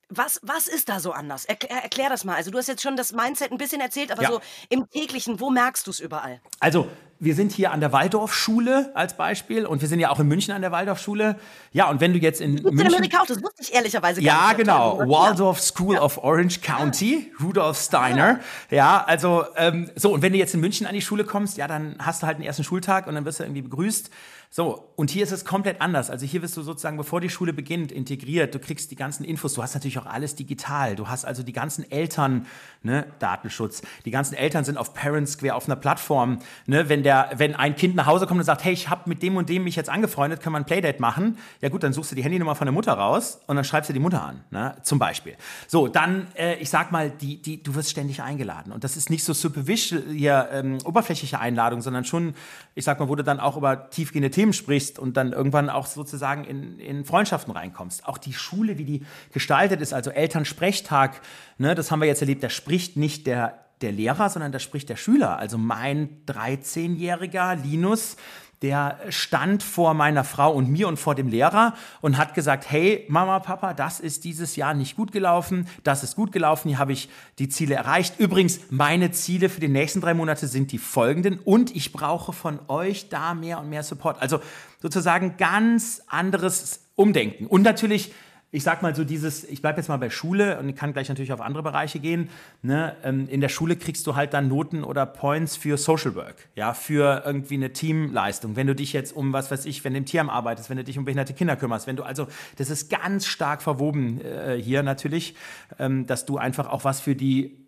Was, 0.08 0.38
was 0.44 0.68
ist 0.68 0.88
da 0.88 1.00
so 1.00 1.10
anders? 1.10 1.44
Erklär, 1.46 1.82
erklär 1.82 2.08
das 2.08 2.24
mal. 2.24 2.36
Also 2.36 2.52
du 2.52 2.58
hast 2.58 2.68
jetzt 2.68 2.82
schon 2.82 2.96
das 2.96 3.12
Mindset 3.12 3.50
ein 3.50 3.58
bisschen 3.58 3.80
erzählt, 3.80 4.12
aber 4.12 4.22
Ja. 4.22 4.28
so 4.30 4.40
im 4.68 4.88
täglichen, 4.88 5.40
wo 5.40 5.50
merkst 5.50 5.84
du 5.86 5.90
es 5.90 5.98
überall? 5.98 6.40
Also, 6.60 6.86
wir 7.18 7.34
sind 7.34 7.50
hier 7.50 7.72
an 7.72 7.80
der 7.80 7.92
Waldorfschule 7.92 8.92
als 8.94 9.16
Beispiel 9.16 9.64
und 9.66 9.80
wir 9.80 9.88
sind 9.88 10.00
ja 10.00 10.10
auch 10.10 10.20
in 10.20 10.28
München 10.28 10.52
an 10.54 10.60
der 10.60 10.70
Waldorfschule. 10.70 11.36
Ja, 11.72 11.88
und 11.88 12.00
wenn 12.00 12.12
du 12.12 12.18
jetzt 12.18 12.40
in 12.42 12.56
Du 12.56 12.62
bist 12.64 12.70
in 12.72 12.76
München. 12.76 12.94
Amerika 12.94 13.20
auch, 13.22 13.26
das 13.26 13.42
wusste 13.42 13.62
ich 13.62 13.74
ehrlicherweise 13.74 14.20
gar 14.22 14.26
Ja, 14.42 14.48
nicht. 14.48 14.58
genau. 14.58 15.00
Ja. 15.00 15.08
Waldorf 15.08 15.60
School 15.60 15.96
of 15.96 16.18
Orange 16.22 16.60
County, 16.60 17.32
Rudolf 17.42 17.80
Steiner. 17.80 18.40
Ja, 18.70 19.02
also 19.04 19.44
ähm, 19.56 19.90
so, 19.96 20.12
und 20.12 20.20
wenn 20.22 20.32
du 20.32 20.38
jetzt 20.38 20.54
in 20.54 20.60
München 20.60 20.86
an 20.86 20.94
die 20.94 21.00
Schule 21.02 21.24
kommst, 21.24 21.56
ja, 21.56 21.66
dann 21.66 21.96
hast 21.98 22.22
du 22.22 22.26
halt 22.26 22.38
den 22.38 22.44
ersten 22.44 22.64
Schultag 22.64 23.06
und 23.06 23.14
dann 23.14 23.24
wirst 23.24 23.40
du 23.40 23.44
irgendwie 23.44 23.62
begrüßt. 23.62 24.10
So, 24.56 24.90
und 24.96 25.10
hier 25.10 25.22
ist 25.22 25.32
es 25.32 25.44
komplett 25.44 25.82
anders. 25.82 26.08
Also 26.08 26.24
hier 26.24 26.40
wirst 26.40 26.56
du 26.56 26.62
sozusagen, 26.62 26.96
bevor 26.96 27.20
die 27.20 27.28
Schule 27.28 27.52
beginnt, 27.52 27.92
integriert. 27.92 28.54
Du 28.54 28.58
kriegst 28.58 28.90
die 28.90 28.96
ganzen 28.96 29.22
Infos. 29.22 29.52
Du 29.52 29.62
hast 29.62 29.74
natürlich 29.74 29.98
auch 29.98 30.06
alles 30.06 30.34
digital. 30.34 30.96
Du 30.96 31.08
hast 31.08 31.26
also 31.26 31.42
die 31.42 31.52
ganzen 31.52 31.90
Eltern, 31.90 32.46
ne, 32.82 33.06
Datenschutz. 33.18 33.82
Die 34.06 34.10
ganzen 34.10 34.34
Eltern 34.34 34.64
sind 34.64 34.78
auf 34.78 34.94
Parent 34.94 35.28
Square 35.28 35.54
auf 35.54 35.66
einer 35.66 35.76
Plattform. 35.76 36.38
Ne, 36.64 36.88
wenn 36.88 37.02
der, 37.02 37.32
wenn 37.36 37.54
ein 37.54 37.76
Kind 37.76 37.96
nach 37.96 38.06
Hause 38.06 38.26
kommt 38.26 38.40
und 38.40 38.46
sagt, 38.46 38.64
hey, 38.64 38.72
ich 38.72 38.88
habe 38.88 39.02
mit 39.10 39.22
dem 39.22 39.36
und 39.36 39.50
dem 39.50 39.62
mich 39.62 39.76
jetzt 39.76 39.90
angefreundet, 39.90 40.40
können 40.40 40.54
wir 40.54 40.60
ein 40.60 40.64
Playdate 40.64 41.02
machen? 41.02 41.36
Ja 41.60 41.68
gut, 41.68 41.82
dann 41.82 41.92
suchst 41.92 42.12
du 42.12 42.16
die 42.16 42.22
Handynummer 42.24 42.54
von 42.54 42.64
der 42.64 42.72
Mutter 42.72 42.94
raus 42.94 43.40
und 43.46 43.56
dann 43.56 43.64
schreibst 43.66 43.90
du 43.90 43.92
die 43.92 44.00
Mutter 44.00 44.22
an, 44.22 44.42
ne, 44.50 44.74
zum 44.82 44.98
Beispiel. 44.98 45.36
So, 45.68 45.86
dann, 45.86 46.28
äh, 46.34 46.54
ich 46.54 46.70
sag 46.70 46.92
mal, 46.92 47.10
die, 47.10 47.42
die, 47.42 47.62
du 47.62 47.74
wirst 47.74 47.90
ständig 47.90 48.22
eingeladen. 48.22 48.72
Und 48.72 48.84
das 48.84 48.96
ist 48.96 49.10
nicht 49.10 49.22
so 49.22 49.34
superficial, 49.34 50.02
hier, 50.10 50.48
ähm, 50.50 50.78
oberflächliche 50.86 51.38
Einladung, 51.40 51.82
sondern 51.82 52.06
schon, 52.06 52.32
ich 52.74 52.86
sag 52.86 52.98
mal, 53.00 53.06
du 53.06 53.22
dann 53.22 53.38
auch 53.38 53.58
über 53.58 53.90
tiefgehende 53.90 54.30
Themen 54.30 54.45
sprichst 54.52 54.98
und 54.98 55.16
dann 55.16 55.32
irgendwann 55.32 55.70
auch 55.70 55.86
sozusagen 55.86 56.44
in, 56.44 56.78
in 56.78 57.04
Freundschaften 57.04 57.52
reinkommst. 57.52 58.06
Auch 58.06 58.18
die 58.18 58.32
Schule, 58.32 58.78
wie 58.78 58.84
die 58.84 59.06
gestaltet 59.32 59.80
ist, 59.80 59.92
also 59.92 60.10
Elternsprechtag, 60.10 61.20
ne, 61.58 61.74
das 61.74 61.90
haben 61.90 62.00
wir 62.00 62.08
jetzt 62.08 62.20
erlebt, 62.20 62.42
da 62.42 62.50
spricht 62.50 62.96
nicht 62.96 63.26
der, 63.26 63.66
der 63.80 63.92
Lehrer, 63.92 64.30
sondern 64.30 64.52
da 64.52 64.58
spricht 64.58 64.88
der 64.88 64.96
Schüler. 64.96 65.38
Also 65.38 65.58
mein 65.58 66.24
13-jähriger 66.26 67.56
Linus, 67.56 68.16
der 68.66 68.98
stand 69.10 69.62
vor 69.62 69.94
meiner 69.94 70.24
Frau 70.24 70.52
und 70.52 70.68
mir 70.68 70.88
und 70.88 70.96
vor 70.96 71.14
dem 71.14 71.28
Lehrer 71.28 71.74
und 72.00 72.18
hat 72.18 72.34
gesagt, 72.34 72.68
hey 72.68 73.04
Mama, 73.08 73.38
Papa, 73.38 73.74
das 73.74 74.00
ist 74.00 74.24
dieses 74.24 74.56
Jahr 74.56 74.74
nicht 74.74 74.96
gut 74.96 75.12
gelaufen, 75.12 75.68
das 75.84 76.02
ist 76.02 76.16
gut 76.16 76.32
gelaufen, 76.32 76.70
hier 76.70 76.80
habe 76.80 76.92
ich 76.92 77.08
die 77.38 77.48
Ziele 77.48 77.76
erreicht. 77.76 78.18
Übrigens, 78.18 78.58
meine 78.68 79.12
Ziele 79.12 79.50
für 79.50 79.60
die 79.60 79.68
nächsten 79.68 80.00
drei 80.00 80.14
Monate 80.14 80.48
sind 80.48 80.72
die 80.72 80.78
folgenden 80.78 81.38
und 81.38 81.76
ich 81.76 81.92
brauche 81.92 82.32
von 82.32 82.58
euch 82.66 83.08
da 83.08 83.34
mehr 83.34 83.60
und 83.60 83.70
mehr 83.70 83.84
Support. 83.84 84.20
Also 84.20 84.40
sozusagen 84.82 85.36
ganz 85.36 86.02
anderes 86.08 86.80
Umdenken. 86.96 87.46
Und 87.46 87.62
natürlich 87.62 88.12
ich 88.56 88.62
sag 88.62 88.80
mal 88.80 88.94
so 88.94 89.04
dieses, 89.04 89.44
ich 89.44 89.60
bleibe 89.60 89.76
jetzt 89.76 89.88
mal 89.88 89.98
bei 89.98 90.08
Schule 90.08 90.58
und 90.58 90.66
ich 90.70 90.76
kann 90.76 90.94
gleich 90.94 91.10
natürlich 91.10 91.30
auf 91.30 91.42
andere 91.42 91.62
Bereiche 91.62 91.98
gehen. 91.98 92.30
Ne? 92.62 92.96
Ähm, 93.04 93.28
in 93.28 93.42
der 93.42 93.50
Schule 93.50 93.76
kriegst 93.76 94.06
du 94.06 94.16
halt 94.16 94.32
dann 94.32 94.48
Noten 94.48 94.82
oder 94.82 95.04
Points 95.04 95.56
für 95.56 95.76
Social 95.76 96.14
Work, 96.14 96.48
ja, 96.54 96.72
für 96.72 97.22
irgendwie 97.26 97.56
eine 97.56 97.74
Teamleistung. 97.74 98.56
Wenn 98.56 98.66
du 98.66 98.74
dich 98.74 98.94
jetzt 98.94 99.14
um, 99.14 99.34
was 99.34 99.50
weiß 99.50 99.66
ich, 99.66 99.84
wenn 99.84 99.92
du 99.92 99.98
im 99.98 100.06
Tierheim 100.06 100.30
arbeitest, 100.30 100.70
wenn 100.70 100.78
du 100.78 100.84
dich 100.84 100.96
um 100.96 101.04
behinderte 101.04 101.34
Kinder 101.34 101.54
kümmerst, 101.54 101.86
wenn 101.86 101.96
du 101.96 102.02
also, 102.02 102.28
das 102.56 102.70
ist 102.70 102.88
ganz 102.88 103.26
stark 103.26 103.60
verwoben 103.60 104.22
äh, 104.22 104.58
hier 104.58 104.82
natürlich, 104.82 105.34
ähm, 105.78 106.06
dass 106.06 106.24
du 106.24 106.38
einfach 106.38 106.70
auch 106.70 106.82
was 106.82 107.00
für 107.00 107.14
die 107.14 107.58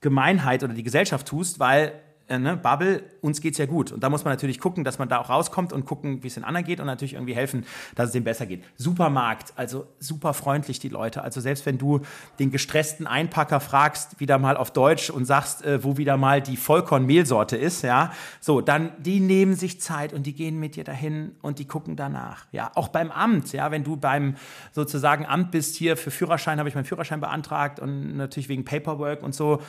Gemeinheit 0.00 0.62
oder 0.62 0.74
die 0.74 0.84
Gesellschaft 0.84 1.26
tust, 1.26 1.58
weil 1.58 2.00
äh, 2.26 2.38
ne, 2.38 2.56
Bubble, 2.56 3.02
uns 3.20 3.40
geht's 3.40 3.58
ja 3.58 3.66
gut. 3.66 3.92
Und 3.92 4.02
da 4.02 4.08
muss 4.08 4.24
man 4.24 4.32
natürlich 4.32 4.58
gucken, 4.58 4.82
dass 4.82 4.98
man 4.98 5.08
da 5.08 5.18
auch 5.18 5.28
rauskommt 5.28 5.72
und 5.72 5.84
gucken, 5.84 6.22
wie 6.22 6.28
es 6.28 6.34
den 6.34 6.44
anderen 6.44 6.64
geht 6.64 6.80
und 6.80 6.86
natürlich 6.86 7.14
irgendwie 7.14 7.34
helfen, 7.34 7.66
dass 7.94 8.06
es 8.06 8.12
denen 8.12 8.24
besser 8.24 8.46
geht. 8.46 8.64
Supermarkt, 8.76 9.52
also 9.56 9.86
super 9.98 10.32
freundlich 10.32 10.78
die 10.78 10.88
Leute. 10.88 11.22
Also 11.22 11.40
selbst 11.40 11.66
wenn 11.66 11.76
du 11.76 12.00
den 12.38 12.50
gestressten 12.50 13.06
Einpacker 13.06 13.60
fragst, 13.60 14.20
wieder 14.20 14.38
mal 14.38 14.56
auf 14.56 14.70
Deutsch 14.70 15.10
und 15.10 15.26
sagst, 15.26 15.64
äh, 15.64 15.84
wo 15.84 15.98
wieder 15.98 16.16
mal 16.16 16.40
die 16.40 16.56
Vollkornmehlsorte 16.56 17.56
ist, 17.56 17.82
ja, 17.82 18.12
so, 18.40 18.62
dann 18.62 18.92
die 18.98 19.20
nehmen 19.20 19.54
sich 19.54 19.80
Zeit 19.80 20.14
und 20.14 20.24
die 20.24 20.32
gehen 20.32 20.58
mit 20.58 20.76
dir 20.76 20.84
dahin 20.84 21.32
und 21.42 21.58
die 21.58 21.66
gucken 21.66 21.94
danach. 21.94 22.46
Ja, 22.52 22.70
auch 22.74 22.88
beim 22.88 23.10
Amt, 23.10 23.52
ja, 23.52 23.70
wenn 23.70 23.84
du 23.84 23.96
beim 23.96 24.36
sozusagen 24.72 25.26
Amt 25.26 25.50
bist, 25.50 25.76
hier 25.76 25.96
für 25.98 26.10
Führerschein 26.10 26.58
habe 26.58 26.68
ich 26.68 26.74
meinen 26.74 26.84
Führerschein 26.86 27.20
beantragt 27.20 27.80
und 27.80 28.16
natürlich 28.16 28.48
wegen 28.48 28.64
Paperwork 28.64 29.22
und 29.22 29.34
so, 29.34 29.60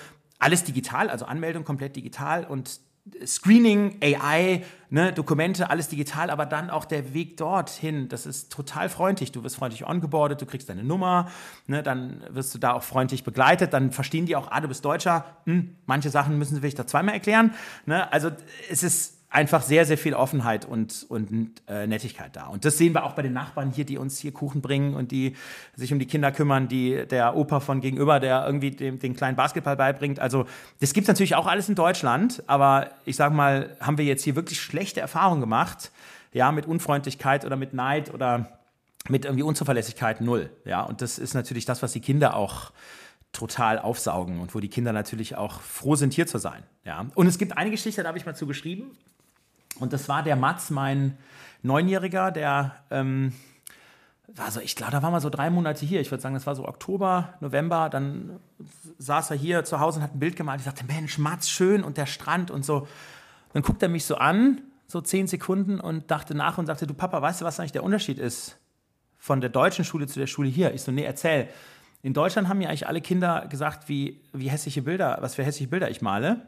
alles 0.45 0.63
digital, 0.63 1.09
also 1.09 1.25
Anmeldung 1.25 1.63
komplett 1.63 1.95
digital 1.95 2.45
und 2.45 2.79
Screening, 3.25 3.97
AI, 4.01 4.63
ne, 4.89 5.11
Dokumente, 5.11 5.69
alles 5.69 5.89
digital, 5.89 6.29
aber 6.29 6.45
dann 6.45 6.69
auch 6.69 6.85
der 6.85 7.13
Weg 7.13 7.37
dorthin, 7.37 8.09
das 8.09 8.25
ist 8.25 8.51
total 8.51 8.89
freundlich. 8.89 9.31
Du 9.31 9.43
wirst 9.43 9.57
freundlich 9.57 9.85
ongeboardet, 9.85 10.41
du 10.41 10.47
kriegst 10.47 10.69
deine 10.69 10.83
Nummer, 10.83 11.29
ne, 11.67 11.83
dann 11.83 12.23
wirst 12.29 12.53
du 12.53 12.59
da 12.59 12.73
auch 12.73 12.83
freundlich 12.83 13.23
begleitet, 13.23 13.73
dann 13.73 13.91
verstehen 13.91 14.25
die 14.25 14.35
auch, 14.35 14.51
ah, 14.51 14.59
du 14.59 14.67
bist 14.67 14.85
Deutscher, 14.85 15.25
hm, 15.45 15.75
manche 15.85 16.09
Sachen 16.09 16.37
müssen 16.37 16.55
sie 16.55 16.61
vielleicht 16.61 16.79
da 16.79 16.87
zweimal 16.87 17.15
erklären. 17.15 17.53
Ne, 17.85 18.11
also 18.11 18.29
es 18.69 18.83
ist 18.83 19.14
einfach 19.35 19.61
sehr, 19.61 19.85
sehr 19.85 19.97
viel 19.97 20.13
Offenheit 20.13 20.63
und, 20.63 21.05
und 21.09 21.61
äh, 21.67 21.87
Nettigkeit 21.87 22.35
da. 22.35 22.47
Und 22.47 22.63
das 22.63 22.77
sehen 22.77 22.93
wir 22.93 23.03
auch 23.03 23.13
bei 23.13 23.21
den 23.21 23.33
Nachbarn 23.33 23.69
hier, 23.69 23.83
die 23.83 23.97
uns 23.97 24.17
hier 24.17 24.31
Kuchen 24.31 24.61
bringen 24.61 24.95
und 24.95 25.11
die 25.11 25.35
sich 25.75 25.91
um 25.91 25.99
die 25.99 26.05
Kinder 26.05 26.31
kümmern, 26.31 26.69
die 26.69 27.05
der 27.05 27.35
Opa 27.35 27.59
von 27.59 27.81
gegenüber, 27.81 28.21
der 28.21 28.45
irgendwie 28.45 28.71
dem, 28.71 28.97
den 28.97 29.13
kleinen 29.13 29.35
Basketball 29.35 29.75
beibringt. 29.75 30.21
Also 30.21 30.45
das 30.79 30.93
gibt 30.93 31.03
es 31.03 31.07
natürlich 31.09 31.35
auch 31.35 31.47
alles 31.47 31.67
in 31.67 31.75
Deutschland, 31.75 32.43
aber 32.47 32.91
ich 33.03 33.17
sag 33.17 33.33
mal, 33.33 33.75
haben 33.81 33.97
wir 33.97 34.05
jetzt 34.05 34.23
hier 34.23 34.37
wirklich 34.37 34.61
schlechte 34.61 35.01
Erfahrungen 35.01 35.41
gemacht, 35.41 35.91
ja, 36.31 36.53
mit 36.53 36.65
Unfreundlichkeit 36.65 37.43
oder 37.45 37.57
mit 37.57 37.73
Neid 37.73 38.13
oder 38.13 38.49
mit 39.09 39.25
irgendwie 39.25 39.43
Unzuverlässigkeit 39.43 40.21
null. 40.21 40.49
Ja, 40.63 40.83
und 40.83 41.01
das 41.01 41.19
ist 41.19 41.33
natürlich 41.33 41.65
das, 41.65 41.83
was 41.83 41.91
die 41.91 41.99
Kinder 41.99 42.35
auch 42.35 42.71
total 43.33 43.79
aufsaugen 43.79 44.39
und 44.39 44.55
wo 44.55 44.61
die 44.61 44.69
Kinder 44.69 44.93
natürlich 44.93 45.35
auch 45.35 45.59
froh 45.59 45.95
sind, 45.95 46.13
hier 46.13 46.25
zu 46.25 46.37
sein. 46.37 46.63
Ja. 46.85 47.05
Und 47.15 47.27
es 47.27 47.37
gibt 47.37 47.57
eine 47.57 47.69
Geschichte, 47.69 48.01
da 48.01 48.07
habe 48.07 48.17
ich 48.17 48.25
mal 48.25 48.33
zu 48.33 48.47
geschrieben. 48.47 48.91
Und 49.79 49.93
das 49.93 50.07
war 50.09 50.23
der 50.23 50.35
Mats, 50.35 50.69
mein 50.69 51.17
Neunjähriger, 51.61 52.31
der, 52.31 52.75
ähm, 52.91 53.33
also 54.37 54.59
ich 54.59 54.75
glaube, 54.75 54.91
da 54.91 55.01
waren 55.01 55.13
wir 55.13 55.21
so 55.21 55.29
drei 55.29 55.49
Monate 55.49 55.85
hier. 55.85 56.01
Ich 56.01 56.11
würde 56.11 56.21
sagen, 56.21 56.35
das 56.35 56.47
war 56.47 56.55
so 56.55 56.67
Oktober, 56.67 57.33
November. 57.41 57.89
Dann 57.89 58.39
saß 58.97 59.31
er 59.31 59.37
hier 59.37 59.63
zu 59.63 59.79
Hause 59.79 59.99
und 59.99 60.03
hat 60.03 60.15
ein 60.15 60.19
Bild 60.19 60.35
gemalt. 60.35 60.59
Ich 60.59 60.65
sagte, 60.65 60.85
Mensch, 60.85 61.17
Mats, 61.17 61.49
schön 61.49 61.83
und 61.83 61.97
der 61.97 62.05
Strand 62.05 62.51
und 62.51 62.65
so. 62.65 62.87
Dann 63.53 63.63
guckt 63.63 63.81
er 63.83 63.89
mich 63.89 64.05
so 64.05 64.15
an, 64.15 64.61
so 64.87 65.01
zehn 65.01 65.27
Sekunden 65.27 65.79
und 65.79 66.11
dachte 66.11 66.35
nach 66.35 66.57
und 66.57 66.65
sagte, 66.65 66.87
du 66.87 66.93
Papa, 66.93 67.21
weißt 67.21 67.41
du, 67.41 67.45
was 67.45 67.59
eigentlich 67.59 67.71
der 67.71 67.83
Unterschied 67.83 68.19
ist 68.19 68.57
von 69.17 69.41
der 69.41 69.49
deutschen 69.49 69.85
Schule 69.85 70.07
zu 70.07 70.19
der 70.19 70.27
Schule 70.27 70.49
hier? 70.49 70.73
Ich 70.73 70.83
so, 70.83 70.91
nee, 70.91 71.03
erzähl. 71.03 71.47
In 72.01 72.13
Deutschland 72.13 72.47
haben 72.47 72.61
ja 72.61 72.69
eigentlich 72.69 72.87
alle 72.87 73.01
Kinder 73.01 73.47
gesagt, 73.47 73.89
wie, 73.89 74.21
wie 74.31 74.49
hässliche 74.49 74.83
Bilder, 74.83 75.17
was 75.21 75.35
für 75.35 75.43
hässliche 75.43 75.69
Bilder 75.69 75.89
ich 75.89 76.01
male. 76.01 76.41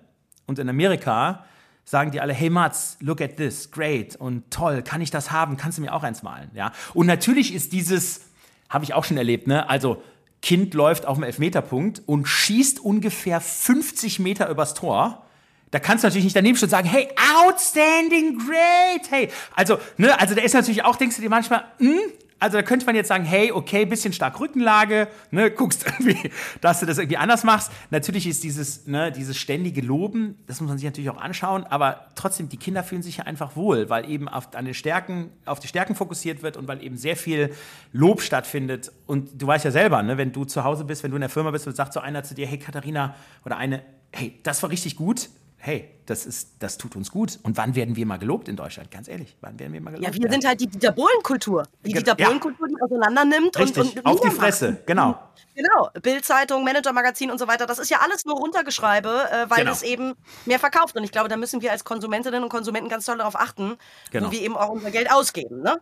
Und 0.46 0.60
in 0.60 0.70
Amerika 0.70 1.46
sagen 1.88 2.12
die 2.12 2.20
alle, 2.20 2.34
hey 2.34 2.50
Mats, 2.50 2.98
look 3.00 3.22
at 3.22 3.38
this, 3.38 3.72
great 3.72 4.18
und 4.18 4.52
toll, 4.52 4.82
kann 4.84 5.00
ich 5.00 5.10
das 5.10 5.32
haben? 5.32 5.56
Kannst 5.56 5.78
du 5.78 5.82
mir 5.82 5.94
auch 5.94 6.04
eins 6.04 6.22
malen? 6.22 6.52
Ja? 6.54 6.74
Und 6.94 7.08
natürlich 7.08 7.54
ist 7.54 7.72
dieses, 7.72 8.26
habe 8.70 8.84
ich 8.84 8.94
auch 8.94 9.06
schon 9.06 9.16
erlebt, 9.16 9.48
ne? 9.48 9.70
also 9.70 10.04
Kind 10.42 10.74
läuft 10.74 11.06
auf 11.06 11.16
dem 11.16 11.24
Elfmeterpunkt 11.24 12.02
und 12.06 12.28
schießt 12.28 12.82
ungefähr 12.82 13.40
50 13.40 14.20
Meter 14.20 14.50
übers 14.50 14.74
Tor. 14.74 15.26
Da 15.72 15.80
kannst 15.80 16.04
du 16.04 16.08
natürlich 16.08 16.26
nicht 16.26 16.36
daneben 16.36 16.58
und 16.62 16.70
sagen, 16.70 16.88
hey, 16.88 17.08
outstanding, 17.38 18.38
great, 18.38 19.10
hey. 19.10 19.30
Also, 19.56 19.80
ne, 19.96 20.20
also 20.20 20.36
da 20.36 20.42
ist 20.42 20.54
natürlich 20.54 20.84
auch, 20.84 20.98
denkst 20.98 21.16
du 21.16 21.22
dir 21.22 21.30
manchmal, 21.30 21.64
hm, 21.80 22.00
also 22.40 22.58
da 22.58 22.64
könnte 22.64 22.86
man 22.86 22.96
jetzt 22.96 23.08
sagen, 23.08 23.26
hey, 23.26 23.52
okay, 23.52 23.86
bisschen 23.86 24.14
stark 24.14 24.40
Rückenlage, 24.40 25.08
ne, 25.32 25.50
guckst 25.50 25.86
irgendwie, 26.00 26.32
dass 26.62 26.80
du 26.80 26.86
das 26.86 26.98
irgendwie 26.98 27.18
anders 27.18 27.44
machst. 27.44 27.72
Natürlich 27.90 28.28
ist 28.28 28.44
dieses, 28.44 28.86
ne, 28.86 29.12
dieses 29.12 29.38
ständige 29.38 29.82
Loben, 29.82 30.38
das 30.46 30.62
muss 30.62 30.70
man 30.70 30.78
sich 30.78 30.86
natürlich 30.86 31.10
auch 31.10 31.20
anschauen, 31.20 31.66
aber 31.66 32.08
trotzdem, 32.16 32.50
die 32.50 32.58
Kinder 32.58 32.84
fühlen 32.84 33.02
sich 33.02 33.18
ja 33.18 33.24
einfach 33.24 33.56
wohl, 33.56 33.90
weil 33.90 34.10
eben 34.10 34.28
auf, 34.28 34.54
an 34.56 34.72
Stärken, 34.74 35.32
auf 35.46 35.60
die 35.60 35.68
Stärken 35.68 35.96
fokussiert 35.96 36.44
wird 36.44 36.58
und 36.58 36.68
weil 36.68 36.84
eben 36.84 36.98
sehr 36.98 37.16
viel 37.16 37.54
Lob 37.92 38.22
stattfindet. 38.22 38.92
Und 39.06 39.42
du 39.42 39.48
weißt 39.48 39.66
ja 39.66 39.72
selber, 39.72 40.04
ne, 40.04 40.18
wenn 40.18 40.32
du 40.32 40.46
zu 40.46 40.64
Hause 40.64 40.84
bist, 40.84 41.04
wenn 41.04 41.12
du 41.12 41.18
in 41.18 41.22
der 41.22 41.30
Firma 41.30 41.52
bist 41.52 41.68
und 41.68 41.76
sagt 41.76 41.94
so 41.94 42.00
einer 42.00 42.24
zu 42.24 42.36
dir, 42.36 42.46
hey 42.46 42.60
Katharina, 42.60 43.16
oder 43.46 43.58
eine, 43.58 43.82
hey, 44.12 44.40
das 44.44 44.62
war 44.62 44.70
richtig 44.70 44.96
gut, 44.96 45.30
hey, 45.68 45.90
das, 46.06 46.26
ist, 46.26 46.52
das 46.60 46.78
tut 46.78 46.96
uns 46.96 47.12
gut. 47.12 47.40
Und 47.44 47.58
wann 47.58 47.76
werden 47.76 47.98
wir 47.98 48.06
mal 48.06 48.16
gelobt 48.18 48.48
in 48.48 48.56
Deutschland? 48.56 48.90
Ganz 48.90 49.10
ehrlich, 49.10 49.36
wann 49.42 49.60
werden 49.60 49.74
wir 49.74 49.82
mal 49.82 49.92
gelobt? 49.92 50.16
Ja, 50.16 50.22
wir 50.24 50.32
sind 50.32 50.46
halt 50.48 50.62
die 50.62 50.68
Dieter 50.68 50.94
Bohlen-Kultur. 50.94 51.64
Die 51.86 51.92
Ge- 51.92 52.02
Dieter. 52.02 52.16
Bohlen-Kultur, 52.16 52.68
die 52.70 52.82
auseinander 52.82 53.26
nimmt 53.26 53.60
Richtig, 53.60 53.78
und, 53.78 53.98
und 53.98 54.06
auf 54.06 54.22
die. 54.22 54.30
Fresse, 54.32 54.82
genau. 54.86 55.20
Genau, 55.56 55.90
Bild-Zeitung, 56.02 56.64
Manager-Magazin 56.64 57.30
und 57.32 57.38
so 57.38 57.48
weiter. 57.50 57.66
Das 57.66 57.80
ist 57.80 57.90
ja 57.90 57.98
alles 58.00 58.24
nur 58.24 58.38
runtergeschreibe, 58.38 59.10
äh, 59.30 59.50
weil 59.50 59.60
Genau. 59.60 59.72
es 59.74 59.82
eben 59.84 60.14
mehr 60.46 60.60
verkauft. 60.60 60.96
Und 60.96 61.04
ich 61.04 61.12
glaube, 61.12 61.28
da 61.28 61.36
müssen 61.36 61.62
wir 61.62 61.72
als 61.74 61.84
Konsumentinnen 61.84 62.42
und 62.44 62.50
Konsumenten 62.50 62.88
ganz 62.90 63.06
toll 63.06 63.18
darauf 63.18 63.36
achten, 63.36 63.76
Genau. 64.12 64.28
wo 64.28 64.32
wir 64.32 64.42
eben 64.42 64.56
auch 64.56 64.70
unser 64.70 64.92
Geld 64.92 65.12
ausgeben. 65.12 65.62
Ne? 65.64 65.80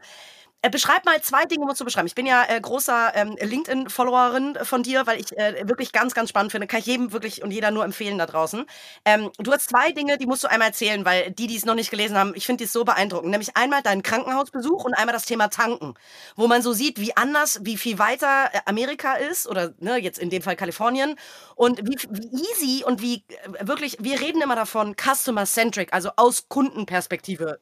Äh, 0.61 0.69
Beschreib 0.69 1.05
mal 1.05 1.21
zwei 1.21 1.45
Dinge, 1.45 1.65
musst 1.65 1.79
du 1.79 1.85
beschreiben. 1.85 2.07
Ich 2.07 2.15
bin 2.15 2.25
ja 2.25 2.43
äh, 2.47 2.59
großer 2.59 3.11
ähm, 3.15 3.37
LinkedIn-Followerin 3.39 4.57
von 4.63 4.83
dir, 4.83 5.05
weil 5.05 5.19
ich 5.19 5.37
äh, 5.37 5.67
wirklich 5.67 5.91
ganz, 5.91 6.13
ganz 6.13 6.29
spannend 6.29 6.51
finde. 6.51 6.67
Kann 6.67 6.79
ich 6.79 6.87
jedem 6.87 7.11
wirklich 7.11 7.43
und 7.43 7.51
jeder 7.51 7.71
nur 7.71 7.83
empfehlen 7.85 8.17
da 8.17 8.25
draußen. 8.25 8.65
Ähm, 9.05 9.29
du 9.37 9.51
hast 9.51 9.69
zwei 9.69 9.91
Dinge, 9.91 10.17
die 10.17 10.25
musst 10.25 10.43
du 10.43 10.47
einmal 10.49 10.69
erzählen, 10.69 11.05
weil 11.05 11.31
die, 11.31 11.47
die 11.47 11.55
es 11.55 11.65
noch 11.65 11.75
nicht 11.75 11.91
gelesen 11.91 12.17
haben, 12.17 12.33
ich 12.35 12.45
finde 12.45 12.63
die 12.63 12.67
so 12.67 12.83
beeindruckend. 12.83 13.29
Nämlich 13.29 13.55
einmal 13.55 13.83
deinen 13.83 14.01
Krankenhausbesuch 14.01 14.83
und 14.85 14.93
einmal 14.95 15.13
das 15.13 15.25
Thema 15.25 15.49
Tanken, 15.49 15.93
wo 16.35 16.47
man 16.47 16.61
so 16.63 16.73
sieht, 16.73 16.99
wie 16.99 17.15
anders, 17.15 17.59
wie 17.63 17.77
viel 17.77 17.99
weiter 17.99 18.49
äh, 18.51 18.59
Amerika 18.65 19.13
ist 19.13 19.47
oder 19.47 19.73
ne, 19.79 19.97
jetzt 19.97 20.17
in 20.17 20.29
dem 20.31 20.41
Fall 20.41 20.55
Kalifornien 20.55 21.15
und 21.55 21.79
wie, 21.87 21.97
wie 22.09 22.43
easy 22.51 22.83
und 22.83 23.01
wie 23.01 23.23
äh, 23.27 23.67
wirklich, 23.67 23.97
wir 23.99 24.19
reden 24.19 24.41
immer 24.41 24.55
davon, 24.55 24.95
customer-centric, 24.95 25.93
also 25.93 26.09
aus 26.15 26.49
Kundenperspektive 26.49 27.59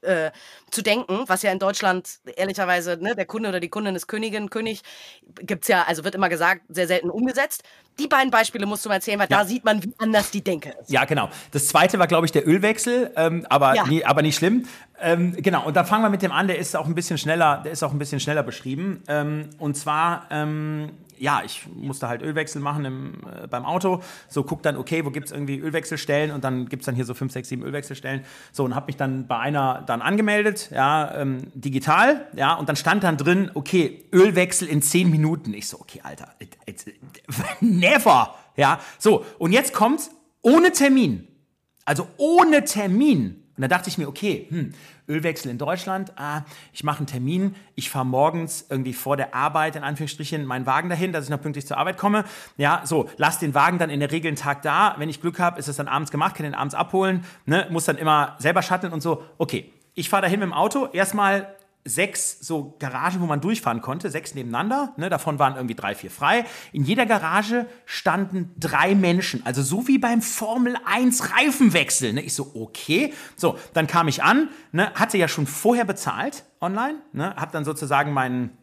zu 0.72 0.82
denken, 0.82 1.24
was 1.28 1.42
ja 1.42 1.52
in 1.52 1.60
Deutschland 1.60 2.20
ehrlicherweise, 2.36 2.93
ne, 2.98 3.16
der 3.16 3.26
Kunde 3.26 3.50
oder 3.50 3.60
die 3.60 3.70
Kundin 3.70 3.96
ist 3.96 4.08
Königin, 4.08 4.50
König, 4.50 4.82
gibt's 5.42 5.68
ja, 5.68 5.84
also 5.88 6.04
wird 6.04 6.16
immer 6.16 6.30
gesagt, 6.30 6.62
sehr 6.70 6.88
selten 6.88 7.10
umgesetzt. 7.10 7.64
Die 8.00 8.08
beiden 8.08 8.32
Beispiele 8.32 8.66
musst 8.66 8.84
du 8.86 8.90
mal 8.90 8.96
erzählen, 8.96 9.20
weil 9.20 9.28
da 9.28 9.46
sieht 9.46 9.64
man, 9.66 9.84
wie 9.84 9.94
anders 10.00 10.32
die 10.32 10.44
Denke 10.44 10.74
ist. 10.82 10.90
Ja, 10.90 11.06
genau. 11.06 11.30
Das 11.52 11.68
zweite 11.68 12.00
war, 12.00 12.08
glaube 12.08 12.26
ich, 12.26 12.32
der 12.32 12.48
Ölwechsel, 12.48 13.12
ähm, 13.16 13.46
aber, 13.50 13.76
Ja. 13.76 13.86
nie, 13.86 14.04
aber 14.04 14.22
nicht 14.24 14.36
schlimm. 14.36 14.66
Ähm, 15.00 15.36
genau, 15.38 15.66
und 15.66 15.76
da 15.76 15.84
fangen 15.84 16.04
wir 16.04 16.10
mit 16.10 16.22
dem 16.22 16.32
an, 16.32 16.48
der 16.48 16.58
ist 16.58 16.76
auch 16.76 16.88
ein 16.88 16.96
bisschen 16.96 17.18
schneller, 17.18 17.62
der 17.64 17.72
ist 17.72 17.84
auch 17.84 17.92
ein 17.92 18.00
bisschen 18.00 18.20
schneller 18.20 18.42
beschrieben. 18.42 19.04
Ähm, 19.08 19.50
und 19.60 19.76
zwar, 19.78 20.28
ähm, 20.32 20.92
ja, 21.17 21.41
ich 21.46 21.67
musste 21.74 22.08
halt 22.08 22.22
Ölwechsel 22.22 22.62
machen 22.62 22.86
im, 22.86 23.13
äh, 23.43 23.48
beim 23.48 23.65
Auto. 23.65 24.01
So, 24.27 24.43
guck 24.43 24.63
dann, 24.63 24.77
okay, 24.77 25.05
wo 25.05 25.12
gibt 25.12 25.27
es 25.27 25.32
irgendwie 25.32 25.58
Ölwechselstellen? 25.60 26.32
Und 26.32 26.43
dann 26.43 26.70
gibt 26.70 26.82
es 26.82 26.86
dann 26.86 26.96
hier 26.96 27.05
so 27.05 27.13
fünf, 27.13 27.32
sechs, 27.32 27.50
sieben 27.50 27.63
Ölwechselstellen. 27.63 28.24
So, 28.51 28.63
und 28.63 28.75
habe 28.75 28.88
mich 28.88 28.98
dann 28.98 29.27
bei 29.27 29.38
einer 29.39 29.84
dann 29.86 30.01
angemeldet, 30.01 30.70
ja, 30.72 31.13
ähm, 31.15 31.51
digital, 31.53 32.27
ja, 32.36 32.53
und 32.55 32.70
dann 32.70 32.75
stand 32.75 33.03
dann 33.03 33.17
drin, 33.17 33.51
okay, 33.53 34.05
Ölwechsel 34.13 34.67
in 34.67 34.82
zehn 34.82 35.10
Minuten. 35.10 35.53
Ich 35.53 35.67
so, 35.67 35.79
okay, 35.79 36.01
Alter, 36.03 36.34
it, 36.39 36.58
it, 36.65 36.93
never, 37.62 38.36
ja. 38.55 38.79
So, 38.98 39.25
und 39.38 39.51
jetzt 39.51 39.74
kommt's 39.74 40.12
ohne 40.41 40.72
Termin. 40.72 41.27
Also 41.86 42.08
ohne 42.17 42.63
Termin. 42.63 43.43
Und 43.55 43.62
da 43.62 43.67
dachte 43.67 43.89
ich 43.89 43.98
mir, 43.98 44.08
okay, 44.08 44.48
hm, 44.50 44.74
Ölwechsel 45.08 45.52
in 45.52 45.58
Deutschland, 45.58 46.14
ah, 46.18 46.42
ich 46.72 46.84
mache 46.84 47.00
einen 47.00 47.08
Termin, 47.08 47.56
ich 47.76 47.90
fahre 47.90 48.06
morgens 48.06 48.66
irgendwie 48.70 48.94
vor 48.94 49.18
der 49.18 49.36
Arbeit, 49.36 49.76
in 49.76 49.84
Anführungsstrichen, 49.84 50.46
meinen 50.46 50.66
Wagen 50.66 50.90
dahin, 50.90 51.12
dass 51.12 51.26
ich 51.26 51.30
noch 51.30 51.42
pünktlich 51.42 51.68
zur 51.68 51.78
Arbeit 51.78 51.98
komme. 51.98 52.26
Ja, 52.58 52.82
so, 52.86 53.10
lass 53.18 53.40
den 53.40 53.54
Wagen 53.54 53.80
dann 53.80 53.90
in 53.90 54.00
der 54.00 54.12
Regel 54.12 54.30
einen 54.30 54.38
Tag 54.38 54.62
da. 54.62 54.96
Wenn 54.98 55.10
ich 55.10 55.22
Glück 55.22 55.40
habe, 55.40 55.60
ist 55.60 55.68
es 55.68 55.76
dann 55.76 55.88
abends 55.88 56.12
gemacht, 56.12 56.36
kann 56.36 56.44
den 56.44 56.56
abends 56.56 56.76
abholen, 56.76 57.26
ne, 57.46 57.68
muss 57.70 57.86
dann 57.86 57.98
immer 57.98 58.36
selber 58.40 58.62
shutteln 58.62 58.94
und 58.94 59.02
so. 59.02 59.24
Okay, 59.38 59.72
ich 59.94 60.10
fahre 60.10 60.24
dahin 60.24 60.40
mit 60.40 60.48
dem 60.48 60.54
Auto, 60.54 60.88
erstmal 60.92 61.56
sechs 61.86 62.38
so 62.40 62.75
Garagen, 62.80 63.22
wo 63.22 63.25
man 63.25 63.42
durchfahren 63.42 63.82
konnte, 63.82 64.10
sechs 64.10 64.36
nebeneinander. 64.36 64.94
Ne, 64.98 65.10
davon 65.10 65.40
waren 65.40 65.56
irgendwie 65.56 65.75
drei, 65.75 65.96
vier 65.96 66.12
frei. 66.12 66.46
In 66.72 66.84
jeder 66.84 67.06
Garage 67.06 67.66
standen 67.86 68.54
drei 68.58 68.96
Menschen. 68.96 69.46
Also 69.46 69.62
so 69.62 69.88
wie 69.88 69.98
beim 69.98 70.22
Formel 70.22 70.78
1 70.86 71.34
Reifenwechsel. 71.34 72.13
Ne? 72.13 72.22
Ich 72.22 72.34
so, 72.34 72.52
okay. 72.56 73.13
So, 73.36 73.58
dann 73.74 73.88
kam 73.88 74.08
ich 74.08 74.24
an, 74.24 74.50
ne, 74.72 74.94
hatte 74.96 75.18
ja 75.18 75.28
schon 75.28 75.48
vorher 75.48 75.86
bezahlt 75.86 76.46
online, 76.62 77.00
ne, 77.12 77.36
hab 77.36 77.52
dann 77.52 77.66
sozusagen 77.66 78.13
meinen 78.13 78.58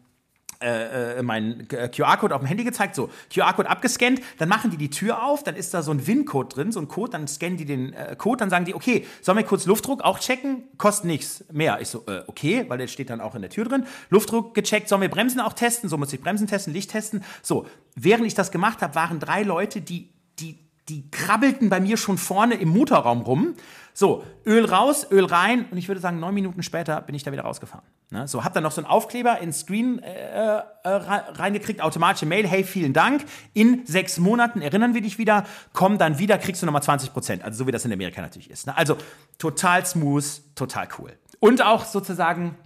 äh, 0.61 1.23
meinen 1.23 1.67
äh, 1.71 1.89
QR-Code 1.89 2.35
auf 2.35 2.41
dem 2.41 2.47
Handy 2.47 2.63
gezeigt, 2.63 2.95
so 2.95 3.09
QR-Code 3.33 3.69
abgescannt, 3.69 4.21
dann 4.37 4.49
machen 4.49 4.71
die 4.71 4.77
die 4.77 4.89
Tür 4.89 5.23
auf, 5.23 5.43
dann 5.43 5.55
ist 5.55 5.73
da 5.73 5.81
so 5.81 5.91
ein 5.91 6.05
WIN-Code 6.05 6.49
drin, 6.49 6.71
so 6.71 6.79
ein 6.79 6.87
Code, 6.87 7.11
dann 7.11 7.27
scannen 7.27 7.57
die 7.57 7.65
den 7.65 7.93
äh, 7.93 8.15
Code, 8.17 8.37
dann 8.37 8.49
sagen 8.49 8.65
die, 8.65 8.75
okay, 8.75 9.05
sollen 9.21 9.37
wir 9.37 9.45
kurz 9.45 9.65
Luftdruck 9.65 10.01
auch 10.01 10.19
checken? 10.19 10.63
Kostet 10.77 11.05
nichts 11.05 11.43
mehr. 11.51 11.79
Ich 11.81 11.89
so, 11.89 12.03
äh, 12.07 12.23
okay, 12.27 12.65
weil 12.67 12.77
der 12.77 12.87
steht 12.87 13.09
dann 13.09 13.21
auch 13.21 13.35
in 13.35 13.41
der 13.41 13.49
Tür 13.49 13.65
drin. 13.65 13.85
Luftdruck 14.09 14.53
gecheckt, 14.53 14.89
sollen 14.89 15.01
wir 15.01 15.09
Bremsen 15.09 15.39
auch 15.39 15.53
testen? 15.53 15.89
So 15.89 15.97
muss 15.97 16.13
ich 16.13 16.21
Bremsen 16.21 16.47
testen, 16.47 16.73
Licht 16.73 16.91
testen. 16.91 17.23
So, 17.41 17.65
während 17.95 18.25
ich 18.25 18.35
das 18.35 18.51
gemacht 18.51 18.81
habe, 18.81 18.95
waren 18.95 19.19
drei 19.19 19.43
Leute, 19.43 19.81
die, 19.81 20.09
die, 20.39 20.59
die 20.89 21.09
krabbelten 21.11 21.69
bei 21.69 21.79
mir 21.79 21.97
schon 21.97 22.17
vorne 22.17 22.55
im 22.55 22.69
Motorraum 22.69 23.21
rum. 23.21 23.55
So, 23.93 24.23
Öl 24.45 24.65
raus, 24.65 25.05
Öl 25.11 25.25
rein 25.25 25.65
und 25.69 25.77
ich 25.77 25.87
würde 25.89 25.99
sagen, 25.99 26.19
neun 26.19 26.33
Minuten 26.33 26.63
später 26.63 27.01
bin 27.01 27.13
ich 27.13 27.23
da 27.23 27.31
wieder 27.31 27.43
rausgefahren. 27.43 27.85
Ne? 28.09 28.25
So, 28.27 28.43
hab 28.43 28.53
dann 28.53 28.63
noch 28.63 28.71
so 28.71 28.81
einen 28.81 28.89
Aufkleber 28.89 29.39
ins 29.39 29.59
Screen 29.59 29.99
äh, 29.99 30.11
äh, 30.13 30.61
re- 30.85 31.23
reingekriegt, 31.39 31.81
automatische 31.81 32.25
Mail, 32.25 32.47
hey, 32.47 32.63
vielen 32.63 32.93
Dank, 32.93 33.25
in 33.53 33.85
sechs 33.85 34.17
Monaten 34.17 34.61
erinnern 34.61 34.93
wir 34.93 35.01
dich 35.01 35.17
wieder, 35.17 35.45
komm 35.73 35.97
dann 35.97 36.19
wieder, 36.19 36.37
kriegst 36.37 36.61
du 36.61 36.65
nochmal 36.65 36.83
20 36.83 37.11
Prozent. 37.11 37.43
Also 37.43 37.59
so 37.59 37.67
wie 37.67 37.71
das 37.71 37.83
in 37.83 37.91
Amerika 37.91 38.21
natürlich 38.21 38.49
ist. 38.49 38.65
Ne? 38.67 38.77
Also 38.77 38.95
total 39.37 39.85
smooth, 39.85 40.25
total 40.55 40.87
cool. 40.97 41.11
Und 41.39 41.61
auch 41.61 41.83
sozusagen 41.85 42.57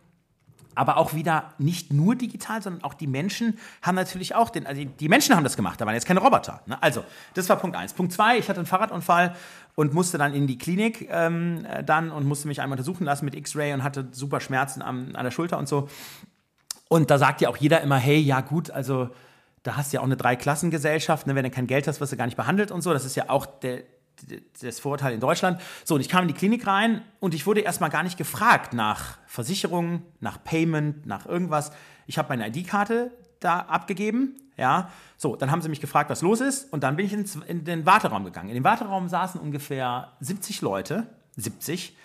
aber 0.76 0.98
auch 0.98 1.14
wieder 1.14 1.54
nicht 1.58 1.92
nur 1.92 2.16
digital, 2.16 2.62
sondern 2.62 2.84
auch 2.84 2.94
die 2.94 3.08
Menschen 3.08 3.58
haben 3.82 3.96
natürlich 3.96 4.36
auch 4.36 4.50
den, 4.50 4.68
also 4.68 4.84
die- 4.84 5.10
Menschen 5.10 5.36
haben 5.36 5.44
das 5.44 5.56
gemacht, 5.56 5.80
da 5.82 5.86
waren 5.86 5.94
jetzt 5.94 6.06
keine 6.06 6.20
Roboter. 6.20 6.62
Ne? 6.66 6.82
Also, 6.82 7.04
das 7.34 7.48
war 7.50 7.56
Punkt 7.56 7.76
eins. 7.76 7.94
Punkt 7.94 8.12
zwei, 8.14 8.38
ich 8.38 8.50
hatte 8.50 8.60
einen 8.60 8.68
Fahrradunfall 8.68 9.36
und 9.76 9.94
musste 9.94 10.18
dann 10.18 10.34
in 10.34 10.48
die 10.48 10.58
Klinik 10.58 11.08
ähm, 11.12 11.66
äh, 11.66 11.84
dann 11.84 12.12
und 12.12 12.26
musste 12.26 12.48
mich 12.48 12.62
einmal 12.62 12.78
untersuchen 12.78 13.06
lassen 13.06 13.26
mit 13.26 13.36
X-Ray 13.36 13.74
und 13.74 13.84
hatte 13.84 14.08
super 14.12 14.40
Schmerzen 14.40 14.82
am, 14.82 15.12
an 15.16 15.24
der 15.24 15.32
Schulter 15.32 15.58
und 15.58 15.68
so. 15.68 15.90
Und 16.88 17.10
da 17.10 17.18
sagt 17.18 17.42
ja 17.42 17.50
auch 17.50 17.58
jeder 17.58 17.82
immer, 17.82 17.98
hey, 17.98 18.20
ja 18.20 18.42
gut, 18.42 18.70
also 18.72 19.10
da 19.64 19.76
hast 19.78 19.92
du 19.92 19.96
ja 19.96 20.02
auch 20.02 20.06
eine 20.06 20.18
Dreiklassengesellschaft, 20.18 21.26
ne? 21.26 21.34
wenn 21.36 21.44
du 21.44 21.50
kein 21.50 21.66
Geld 21.68 21.88
hast, 21.88 22.00
wirst 22.00 22.12
du 22.14 22.18
gar 22.18 22.26
nicht 22.26 22.38
behandelt 22.38 22.72
und 22.72 22.82
so. 22.82 22.94
Das 22.94 23.04
ist 23.06 23.16
ja 23.16 23.30
auch 23.30 23.46
der, 23.48 23.82
das 24.62 24.80
Vorurteil 24.80 25.14
in 25.14 25.20
Deutschland. 25.20 25.62
So, 25.84 25.96
und 25.96 26.02
ich 26.02 26.10
kam 26.10 26.24
in 26.24 26.28
die 26.28 26.34
Klinik 26.34 26.66
rein 26.68 27.02
und 27.20 27.34
ich 27.34 27.46
wurde 27.46 27.62
erstmal 27.62 27.90
gar 27.90 28.04
nicht 28.04 28.18
gefragt 28.18 28.74
nach 28.74 29.18
Versicherung, 29.28 30.04
nach 30.20 30.44
Payment, 30.44 31.06
nach 31.06 31.26
irgendwas. 31.26 31.72
Ich 32.08 32.18
habe 32.18 32.30
meine 32.30 32.48
ID-Karte 32.48 33.12
da 33.40 33.60
abgegeben, 33.60 34.36
ja. 34.58 34.90
So, 35.18 35.36
dann 35.36 35.52
haben 35.52 35.62
sie 35.62 35.70
mich 35.70 35.82
gefragt, 35.82 36.10
was 36.10 36.22
los 36.22 36.42
ist 36.42 36.72
und 36.72 36.84
dann 36.84 36.96
bin 36.96 37.06
ich 37.06 37.14
ins, 37.14 37.36
in 37.36 37.64
den 37.64 37.86
Warteraum 37.86 38.24
gegangen. 38.26 38.50
In 38.50 38.56
dem 38.56 38.64
Warteraum 38.64 39.08
saßen 39.08 39.40
ungefähr 39.40 40.14
70 40.20 40.62
Leute, 40.62 41.08
70. 41.38 41.96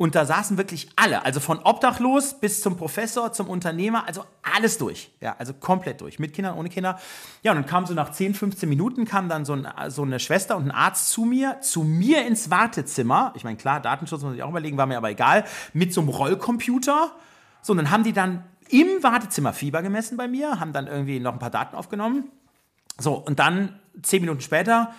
Und 0.00 0.14
da 0.14 0.24
saßen 0.24 0.56
wirklich 0.56 0.88
alle, 0.96 1.26
also 1.26 1.40
von 1.40 1.58
Obdachlos 1.58 2.40
bis 2.40 2.62
zum 2.62 2.78
Professor, 2.78 3.34
zum 3.34 3.50
Unternehmer, 3.50 4.06
also 4.06 4.24
alles 4.40 4.78
durch. 4.78 5.10
Ja, 5.20 5.36
also 5.38 5.52
komplett 5.52 6.00
durch. 6.00 6.18
Mit 6.18 6.32
Kindern, 6.32 6.56
ohne 6.56 6.70
Kinder. 6.70 6.98
Ja, 7.42 7.52
und 7.52 7.58
dann 7.58 7.66
kam 7.66 7.84
so 7.84 7.92
nach 7.92 8.10
10, 8.10 8.32
15 8.32 8.66
Minuten, 8.66 9.04
kam 9.04 9.28
dann 9.28 9.44
so, 9.44 9.52
ein, 9.52 9.68
so 9.88 10.00
eine 10.00 10.18
Schwester 10.18 10.56
und 10.56 10.68
ein 10.68 10.70
Arzt 10.70 11.10
zu 11.10 11.26
mir, 11.26 11.60
zu 11.60 11.82
mir 11.82 12.26
ins 12.26 12.50
Wartezimmer. 12.50 13.34
Ich 13.36 13.44
meine, 13.44 13.58
klar, 13.58 13.78
Datenschutz 13.78 14.22
muss 14.22 14.32
sich 14.32 14.42
auch 14.42 14.48
überlegen, 14.48 14.78
war 14.78 14.86
mir 14.86 14.96
aber 14.96 15.10
egal. 15.10 15.44
Mit 15.74 15.92
so 15.92 16.00
einem 16.00 16.08
Rollcomputer. 16.08 17.12
So, 17.60 17.74
und 17.74 17.76
dann 17.76 17.90
haben 17.90 18.02
die 18.02 18.14
dann 18.14 18.42
im 18.70 19.02
Wartezimmer 19.02 19.52
Fieber 19.52 19.82
gemessen 19.82 20.16
bei 20.16 20.28
mir, 20.28 20.60
haben 20.60 20.72
dann 20.72 20.86
irgendwie 20.86 21.20
noch 21.20 21.34
ein 21.34 21.38
paar 21.38 21.50
Daten 21.50 21.76
aufgenommen. 21.76 22.30
So, 22.98 23.16
und 23.16 23.38
dann 23.38 23.78
10 24.00 24.22
Minuten 24.22 24.40
später 24.40 24.94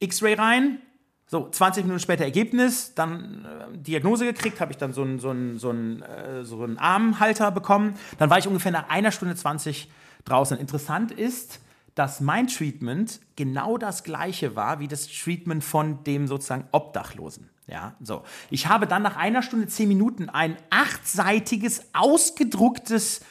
X-Ray 0.00 0.34
rein, 0.34 0.80
so, 1.26 1.48
20 1.48 1.84
Minuten 1.84 2.00
später 2.00 2.24
Ergebnis, 2.24 2.94
dann 2.94 3.44
äh, 3.44 3.78
Diagnose 3.78 4.26
gekriegt, 4.26 4.60
habe 4.60 4.72
ich 4.72 4.78
dann 4.78 4.92
so 4.92 5.02
einen 5.02 5.18
so 5.18 5.34
so 5.56 5.70
einen, 5.70 6.02
äh, 6.02 6.44
so 6.44 6.62
einen 6.62 6.78
Armhalter 6.78 7.50
bekommen. 7.50 7.94
Dann 8.18 8.30
war 8.30 8.38
ich 8.38 8.46
ungefähr 8.46 8.72
nach 8.72 8.88
einer 8.88 9.10
Stunde 9.10 9.34
20 9.34 9.90
draußen. 10.24 10.58
Interessant 10.58 11.10
ist, 11.10 11.60
dass 11.94 12.20
mein 12.20 12.48
Treatment 12.48 13.20
genau 13.36 13.78
das 13.78 14.02
gleiche 14.02 14.56
war 14.56 14.80
wie 14.80 14.88
das 14.88 15.06
Treatment 15.06 15.62
von 15.64 16.04
dem 16.04 16.26
sozusagen 16.26 16.68
Obdachlosen. 16.72 17.50
Ja, 17.66 17.94
so. 18.00 18.24
Ich 18.50 18.66
habe 18.66 18.86
dann 18.86 19.02
nach 19.02 19.16
einer 19.16 19.42
Stunde 19.42 19.66
10 19.66 19.88
Minuten 19.88 20.28
ein 20.28 20.56
achtseitiges, 20.68 21.88
ausgedrucktes 21.94 23.22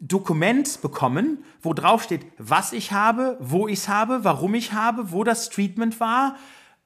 Dokument 0.00 0.80
bekommen, 0.80 1.44
wo 1.60 1.74
drauf 1.74 2.02
steht, 2.02 2.24
was 2.38 2.72
ich 2.72 2.92
habe, 2.92 3.36
wo 3.38 3.68
ich 3.68 3.80
es 3.80 3.88
habe, 3.88 4.24
warum 4.24 4.54
ich 4.54 4.72
habe, 4.72 5.12
wo 5.12 5.24
das 5.24 5.50
Treatment 5.50 6.00
war, 6.00 6.36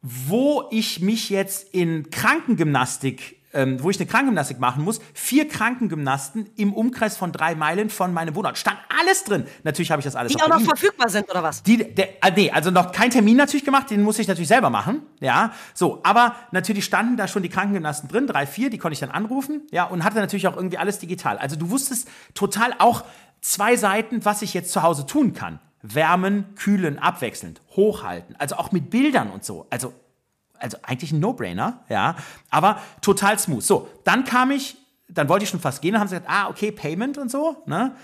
wo 0.06 0.68
ich 0.70 1.00
mich 1.00 1.30
jetzt 1.30 1.72
in 1.72 2.10
Krankengymnastik, 2.10 3.40
ähm, 3.54 3.82
wo 3.82 3.88
ich 3.88 3.98
eine 3.98 4.06
Krankengymnastik 4.06 4.58
machen 4.58 4.84
muss. 4.84 5.00
Vier 5.14 5.48
Krankengymnasten 5.48 6.50
im 6.56 6.74
Umkreis 6.74 7.16
von 7.16 7.32
drei 7.32 7.54
Meilen 7.54 7.88
von 7.88 8.12
meinem 8.12 8.34
Wohnort. 8.34 8.58
Stand 8.58 8.76
alles 9.00 9.24
drin. 9.24 9.46
Natürlich 9.62 9.90
habe 9.90 10.00
ich 10.00 10.04
das 10.04 10.14
alles 10.14 10.34
Die 10.34 10.42
auch 10.42 10.48
noch 10.48 10.60
verfügbar 10.60 11.08
sind, 11.08 11.30
oder 11.30 11.42
was? 11.42 11.62
die, 11.62 11.78
der, 11.94 12.10
ah, 12.20 12.28
nee, 12.36 12.50
also 12.50 12.70
noch 12.70 12.92
kein 12.92 13.10
Termin 13.10 13.38
natürlich 13.38 13.64
gemacht, 13.64 13.90
den 13.90 14.02
muss 14.02 14.18
ich 14.18 14.28
natürlich 14.28 14.48
selber 14.48 14.68
machen, 14.68 15.00
ja, 15.20 15.52
so, 15.72 16.00
aber 16.02 16.36
natürlich 16.50 16.84
standen 16.84 17.16
da 17.16 17.26
schon 17.26 17.42
die 17.42 17.48
Krankengymnasten 17.48 18.08
drin, 18.10 18.26
drei, 18.26 18.46
vier, 18.46 18.68
die 18.68 18.76
konnte 18.76 18.92
ich 18.92 19.00
dann 19.00 19.10
anrufen, 19.10 19.62
ja, 19.70 19.84
und 19.84 20.04
hatte 20.04 20.16
natürlich 20.16 20.46
auch 20.48 20.56
irgendwie 20.56 20.76
alles 20.76 20.98
digital. 20.98 21.38
Also 21.38 21.56
du 21.56 21.70
wusstest 21.70 22.10
total 22.34 22.74
auch 22.78 23.04
zwei 23.40 23.76
Seiten, 23.76 24.24
was 24.26 24.42
ich 24.42 24.52
jetzt 24.52 24.70
zu 24.70 24.82
Hause 24.82 25.06
tun 25.06 25.32
kann. 25.32 25.60
Wärmen, 25.86 26.54
kühlen, 26.56 26.98
abwechselnd, 26.98 27.60
hochhalten, 27.76 28.34
also 28.38 28.56
auch 28.56 28.72
mit 28.72 28.90
Bildern 28.90 29.30
und 29.30 29.44
so, 29.44 29.66
also 29.70 29.92
also 30.58 30.78
eigentlich 30.82 31.12
ein 31.12 31.20
No-Brainer, 31.20 31.80
ja, 31.88 32.16
aber 32.48 32.80
total 33.02 33.38
smooth. 33.38 33.62
So, 33.62 33.88
dann 34.04 34.24
kam 34.24 34.50
ich, 34.50 34.76
dann 35.08 35.28
wollte 35.28 35.44
ich 35.44 35.50
schon 35.50 35.60
fast 35.60 35.82
gehen, 35.82 35.92
dann 35.92 36.00
haben 36.00 36.08
sie 36.08 36.14
gesagt, 36.14 36.30
ah, 36.30 36.48
okay, 36.48 36.72
Payment 36.72 37.18
und 37.18 37.30
so, 37.30 37.62
ne? 37.66 37.94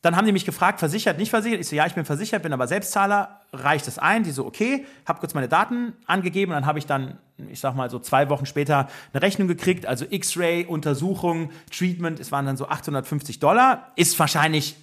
Dann 0.00 0.16
haben 0.16 0.26
die 0.26 0.32
mich 0.32 0.44
gefragt, 0.44 0.80
versichert, 0.80 1.16
nicht 1.16 1.30
versichert. 1.30 1.60
Ich 1.60 1.68
so, 1.68 1.76
ja, 1.76 1.86
ich 1.86 1.94
bin 1.94 2.04
versichert, 2.04 2.42
bin 2.42 2.52
aber 2.52 2.66
Selbstzahler. 2.66 3.40
Reicht 3.54 3.88
es 3.88 3.98
ein? 3.98 4.22
Die 4.22 4.32
so, 4.32 4.44
okay. 4.44 4.84
Hab 5.06 5.18
kurz 5.18 5.32
meine 5.32 5.48
Daten 5.48 5.94
angegeben. 6.04 6.52
Dann 6.52 6.66
habe 6.66 6.78
ich 6.78 6.84
dann, 6.84 7.16
ich 7.48 7.58
sag 7.58 7.74
mal 7.74 7.88
so 7.88 7.98
zwei 7.98 8.28
Wochen 8.28 8.44
später 8.44 8.90
eine 9.14 9.22
Rechnung 9.22 9.48
gekriegt. 9.48 9.86
Also 9.86 10.04
X-Ray, 10.06 10.66
Untersuchung, 10.66 11.52
Treatment. 11.74 12.20
Es 12.20 12.32
waren 12.32 12.44
dann 12.44 12.58
so 12.58 12.68
850 12.68 13.38
Dollar. 13.38 13.92
Ist 13.96 14.18
wahrscheinlich 14.18 14.76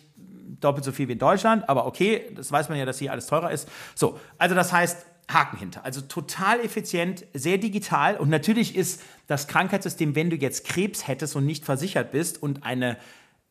doppelt 0.60 0.86
so 0.86 0.92
viel 0.92 1.08
wie 1.08 1.14
in 1.14 1.20
Deutschland. 1.20 1.68
Aber 1.70 1.86
okay, 1.86 2.32
das 2.36 2.52
weiß 2.52 2.70
man 2.70 2.78
ja, 2.78 2.86
dass 2.86 3.00
hier 3.00 3.12
alles 3.12 3.28
teurer 3.28 3.52
ist. 3.52 3.68
So, 3.96 4.20
also 4.38 4.56
das 4.56 4.74
heißt, 4.74 5.06
Haken 5.34 5.58
hinter. 5.58 5.86
Also 5.86 6.02
total 6.02 6.60
effizient, 6.60 7.26
sehr 7.34 7.58
digital. 7.58 8.18
Und 8.18 8.30
natürlich 8.30 8.76
ist 8.76 9.02
das 9.28 9.48
Krankheitssystem, 9.48 10.16
wenn 10.16 10.30
du 10.30 10.36
jetzt 10.36 10.66
Krebs 10.66 11.08
hättest 11.08 11.36
und 11.36 11.46
nicht 11.46 11.66
versichert 11.66 12.12
bist 12.12 12.42
und 12.42 12.64
eine 12.64 12.98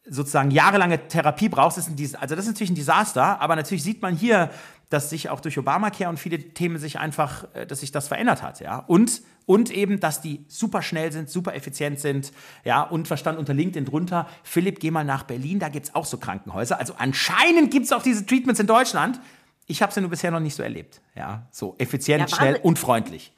sozusagen 0.04 0.50
jahrelange 0.50 1.08
Therapie 1.08 1.48
brauchst, 1.48 1.78
ist 1.78 1.88
ein, 1.88 1.96
also 2.20 2.34
das 2.34 2.44
ist 2.44 2.52
natürlich 2.52 2.70
ein 2.70 2.76
Desaster, 2.76 3.40
aber 3.40 3.56
natürlich 3.56 3.82
sieht 3.82 4.02
man 4.02 4.16
hier, 4.16 4.50
dass 4.90 5.09
sich 5.09 5.31
auch 5.31 5.40
durch 5.40 5.57
Obamacare 5.57 6.11
und 6.11 6.18
viele 6.18 6.38
Themen 6.38 6.79
sich 6.79 6.98
einfach, 6.98 7.46
äh, 7.55 7.66
dass 7.66 7.81
sich 7.81 7.92
das 7.92 8.09
verändert 8.09 8.42
hat, 8.42 8.61
ja. 8.61 8.81
Und, 8.81 9.22
und 9.46 9.70
eben, 9.70 10.00
dass 10.00 10.20
die 10.20 10.44
super 10.48 10.83
schnell 10.83 11.12
sind, 11.12 11.31
super 11.31 11.55
effizient 11.55 12.00
sind, 12.00 12.33
ja. 12.64 12.83
Und 12.83 13.09
verstand 13.09 13.38
unter 13.38 13.55
LinkedIn 13.55 13.87
drunter, 13.87 14.29
Philipp, 14.42 14.81
geh 14.81 14.90
mal 14.90 15.05
nach 15.05 15.22
Berlin, 15.22 15.61
da 15.61 15.68
gibt 15.68 15.87
es 15.87 15.94
auch 15.94 16.05
so 16.05 16.18
Krankenhäuser. 16.18 16.79
Also 16.79 16.94
anscheinend 16.98 17.70
gibt 17.70 17.87
es 17.87 17.92
auch 17.92 18.03
diese 18.03 18.26
Treatments 18.26 18.61
in 18.61 18.66
Deutschland. 18.66 19.20
Ich 19.66 19.81
habe 19.81 19.92
sie 19.92 20.00
nur 20.00 20.11
bisher 20.11 20.33
noch 20.33 20.40
nicht 20.40 20.57
so 20.57 20.62
erlebt, 20.64 21.00
ja. 21.14 21.46
So 21.53 21.76
effizient, 21.79 22.29
ja, 22.29 22.37
schnell 22.37 22.57
und 22.57 22.79
freundlich. 22.79 23.33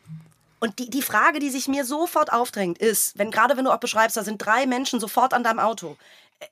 Und 0.59 0.79
die, 0.79 0.88
die 0.88 1.03
Frage, 1.03 1.38
die 1.38 1.51
sich 1.51 1.69
mir 1.69 1.85
sofort 1.85 2.33
aufdrängt, 2.33 2.79
ist, 2.79 3.19
wenn 3.19 3.31
gerade 3.31 3.57
wenn 3.57 3.65
du 3.65 3.73
auch 3.73 3.81
beschreibst, 3.81 4.17
da 4.17 4.25
sind 4.25 4.38
drei 4.38 4.65
Menschen 4.67 5.01
sofort 5.01 5.35
an 5.35 5.45
deinem 5.45 5.59
Auto 5.59 5.97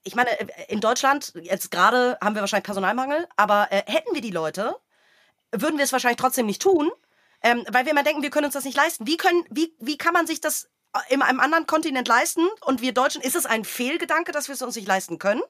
ich 0.03 0.15
meine, 0.15 0.31
in 0.69 0.81
Deutschland, 0.81 1.33
jetzt 1.43 1.71
gerade 1.71 2.19
haben 2.23 2.35
wir 2.35 2.41
wahrscheinlich 2.41 2.65
Personalmangel, 2.65 3.27
aber 3.37 3.69
äh, 3.71 3.83
hätten 3.87 4.15
wir 4.15 4.21
die 4.21 4.31
Leute, 4.31 4.77
würden 5.53 5.79
wir 5.79 5.85
es 5.85 5.93
wahrscheinlich 5.93 6.19
trotzdem 6.19 6.47
nicht 6.47 6.63
tun, 6.63 6.91
ähm, 7.43 7.65
weil 7.71 7.85
wir 7.85 7.93
immer 7.93 8.03
denken, 8.03 8.23
wir 8.23 8.31
können 8.31 8.47
uns 8.47 8.55
das 8.55 8.65
nicht 8.65 8.77
leisten. 8.77 9.07
Wie, 9.07 9.17
können, 9.17 9.45
wie, 9.51 9.75
wie 9.81 9.97
kann 9.97 10.13
man 10.13 10.27
sich 10.27 10.41
das 10.41 10.69
in 11.09 11.23
einem 11.23 11.41
anderen 11.41 11.67
Kontinent 11.67 12.09
leisten 12.09 12.43
und 12.65 12.83
wir 12.83 12.93
Deutschen, 12.93 13.23
ist 13.23 13.37
es 13.37 13.47
ein 13.47 13.65
Fehlgedanke, 13.65 14.33
dass 14.33 14.49
wir 14.49 14.55
es 14.55 14.63
uns 14.63 14.77
nicht 14.77 14.89
leisten 14.89 15.19
können? 15.19 15.43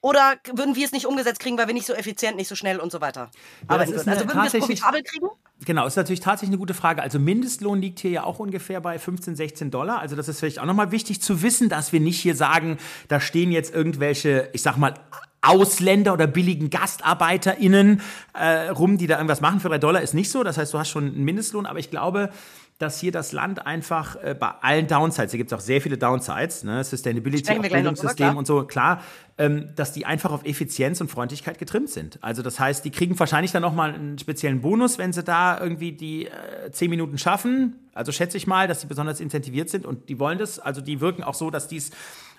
Oder 0.00 0.34
würden 0.52 0.74
wir 0.74 0.84
es 0.84 0.90
nicht 0.90 1.06
umgesetzt 1.06 1.38
kriegen, 1.38 1.56
weil 1.56 1.68
wir 1.68 1.74
nicht 1.74 1.86
so 1.86 1.92
effizient, 1.92 2.36
nicht 2.36 2.48
so 2.48 2.56
schnell 2.56 2.80
und 2.80 2.90
so 2.90 3.00
weiter 3.00 3.30
ja, 3.62 3.68
arbeiten 3.68 3.92
würden? 3.92 4.08
Also 4.08 4.26
würden 4.26 4.42
wir 4.42 4.46
es 4.46 4.52
profitabel 4.52 5.02
kriegen? 5.04 5.28
Genau, 5.64 5.86
ist 5.86 5.94
natürlich 5.94 6.18
tatsächlich 6.18 6.50
eine 6.50 6.58
gute 6.58 6.74
Frage. 6.74 7.02
Also 7.02 7.20
Mindestlohn 7.20 7.80
liegt 7.80 8.00
hier 8.00 8.10
ja 8.10 8.24
auch 8.24 8.40
ungefähr 8.40 8.80
bei 8.80 8.98
15, 8.98 9.36
16 9.36 9.70
Dollar. 9.70 10.00
Also 10.00 10.16
das 10.16 10.26
ist 10.26 10.40
vielleicht 10.40 10.58
auch 10.58 10.64
nochmal 10.64 10.90
wichtig 10.90 11.22
zu 11.22 11.40
wissen, 11.42 11.68
dass 11.68 11.92
wir 11.92 12.00
nicht 12.00 12.20
hier 12.20 12.34
sagen, 12.34 12.78
da 13.06 13.20
stehen 13.20 13.52
jetzt 13.52 13.72
irgendwelche, 13.72 14.50
ich 14.52 14.62
sag 14.62 14.76
mal, 14.76 14.94
Ausländer 15.42 16.12
oder 16.12 16.26
billigen 16.26 16.70
GastarbeiterInnen 16.70 18.00
äh, 18.32 18.68
rum, 18.68 18.96
die 18.96 19.06
da 19.06 19.16
irgendwas 19.16 19.40
machen 19.40 19.60
für 19.60 19.68
drei 19.68 19.78
Dollar, 19.78 20.00
ist 20.00 20.14
nicht 20.14 20.30
so. 20.30 20.44
Das 20.44 20.56
heißt, 20.56 20.72
du 20.72 20.78
hast 20.78 20.88
schon 20.88 21.08
einen 21.08 21.24
Mindestlohn, 21.24 21.66
aber 21.66 21.80
ich 21.80 21.90
glaube, 21.90 22.30
dass 22.78 22.98
hier 22.98 23.12
das 23.12 23.32
Land 23.32 23.64
einfach 23.64 24.16
äh, 24.16 24.34
bei 24.38 24.50
allen 24.60 24.88
Downsides, 24.88 25.30
hier 25.30 25.38
gibt 25.38 25.52
es 25.52 25.58
auch 25.58 25.62
sehr 25.62 25.80
viele 25.80 25.98
Downsides, 25.98 26.64
ne, 26.64 26.82
Sustainability, 26.82 27.58
Bildungssystem 27.58 28.36
und 28.36 28.46
so, 28.46 28.64
klar, 28.64 29.02
ähm, 29.38 29.70
dass 29.76 29.92
die 29.92 30.04
einfach 30.04 30.32
auf 30.32 30.44
Effizienz 30.44 31.00
und 31.00 31.08
Freundlichkeit 31.08 31.58
getrimmt 31.58 31.90
sind. 31.90 32.18
Also 32.22 32.42
das 32.42 32.58
heißt, 32.58 32.84
die 32.84 32.90
kriegen 32.90 33.18
wahrscheinlich 33.18 33.52
dann 33.52 33.62
nochmal 33.62 33.94
einen 33.94 34.18
speziellen 34.18 34.60
Bonus, 34.62 34.98
wenn 34.98 35.12
sie 35.12 35.22
da 35.22 35.60
irgendwie 35.60 35.92
die 35.92 36.26
äh, 36.26 36.70
zehn 36.72 36.90
Minuten 36.90 37.18
schaffen. 37.18 37.76
Also 37.94 38.10
schätze 38.10 38.36
ich 38.36 38.46
mal, 38.46 38.66
dass 38.66 38.80
die 38.80 38.86
besonders 38.86 39.20
incentiviert 39.20 39.70
sind 39.70 39.86
und 39.86 40.08
die 40.08 40.18
wollen 40.18 40.38
das, 40.38 40.58
also 40.58 40.80
die 40.80 41.00
wirken 41.00 41.22
auch 41.22 41.34
so, 41.34 41.50
dass 41.50 41.68
die 41.68 41.76
es 41.76 41.90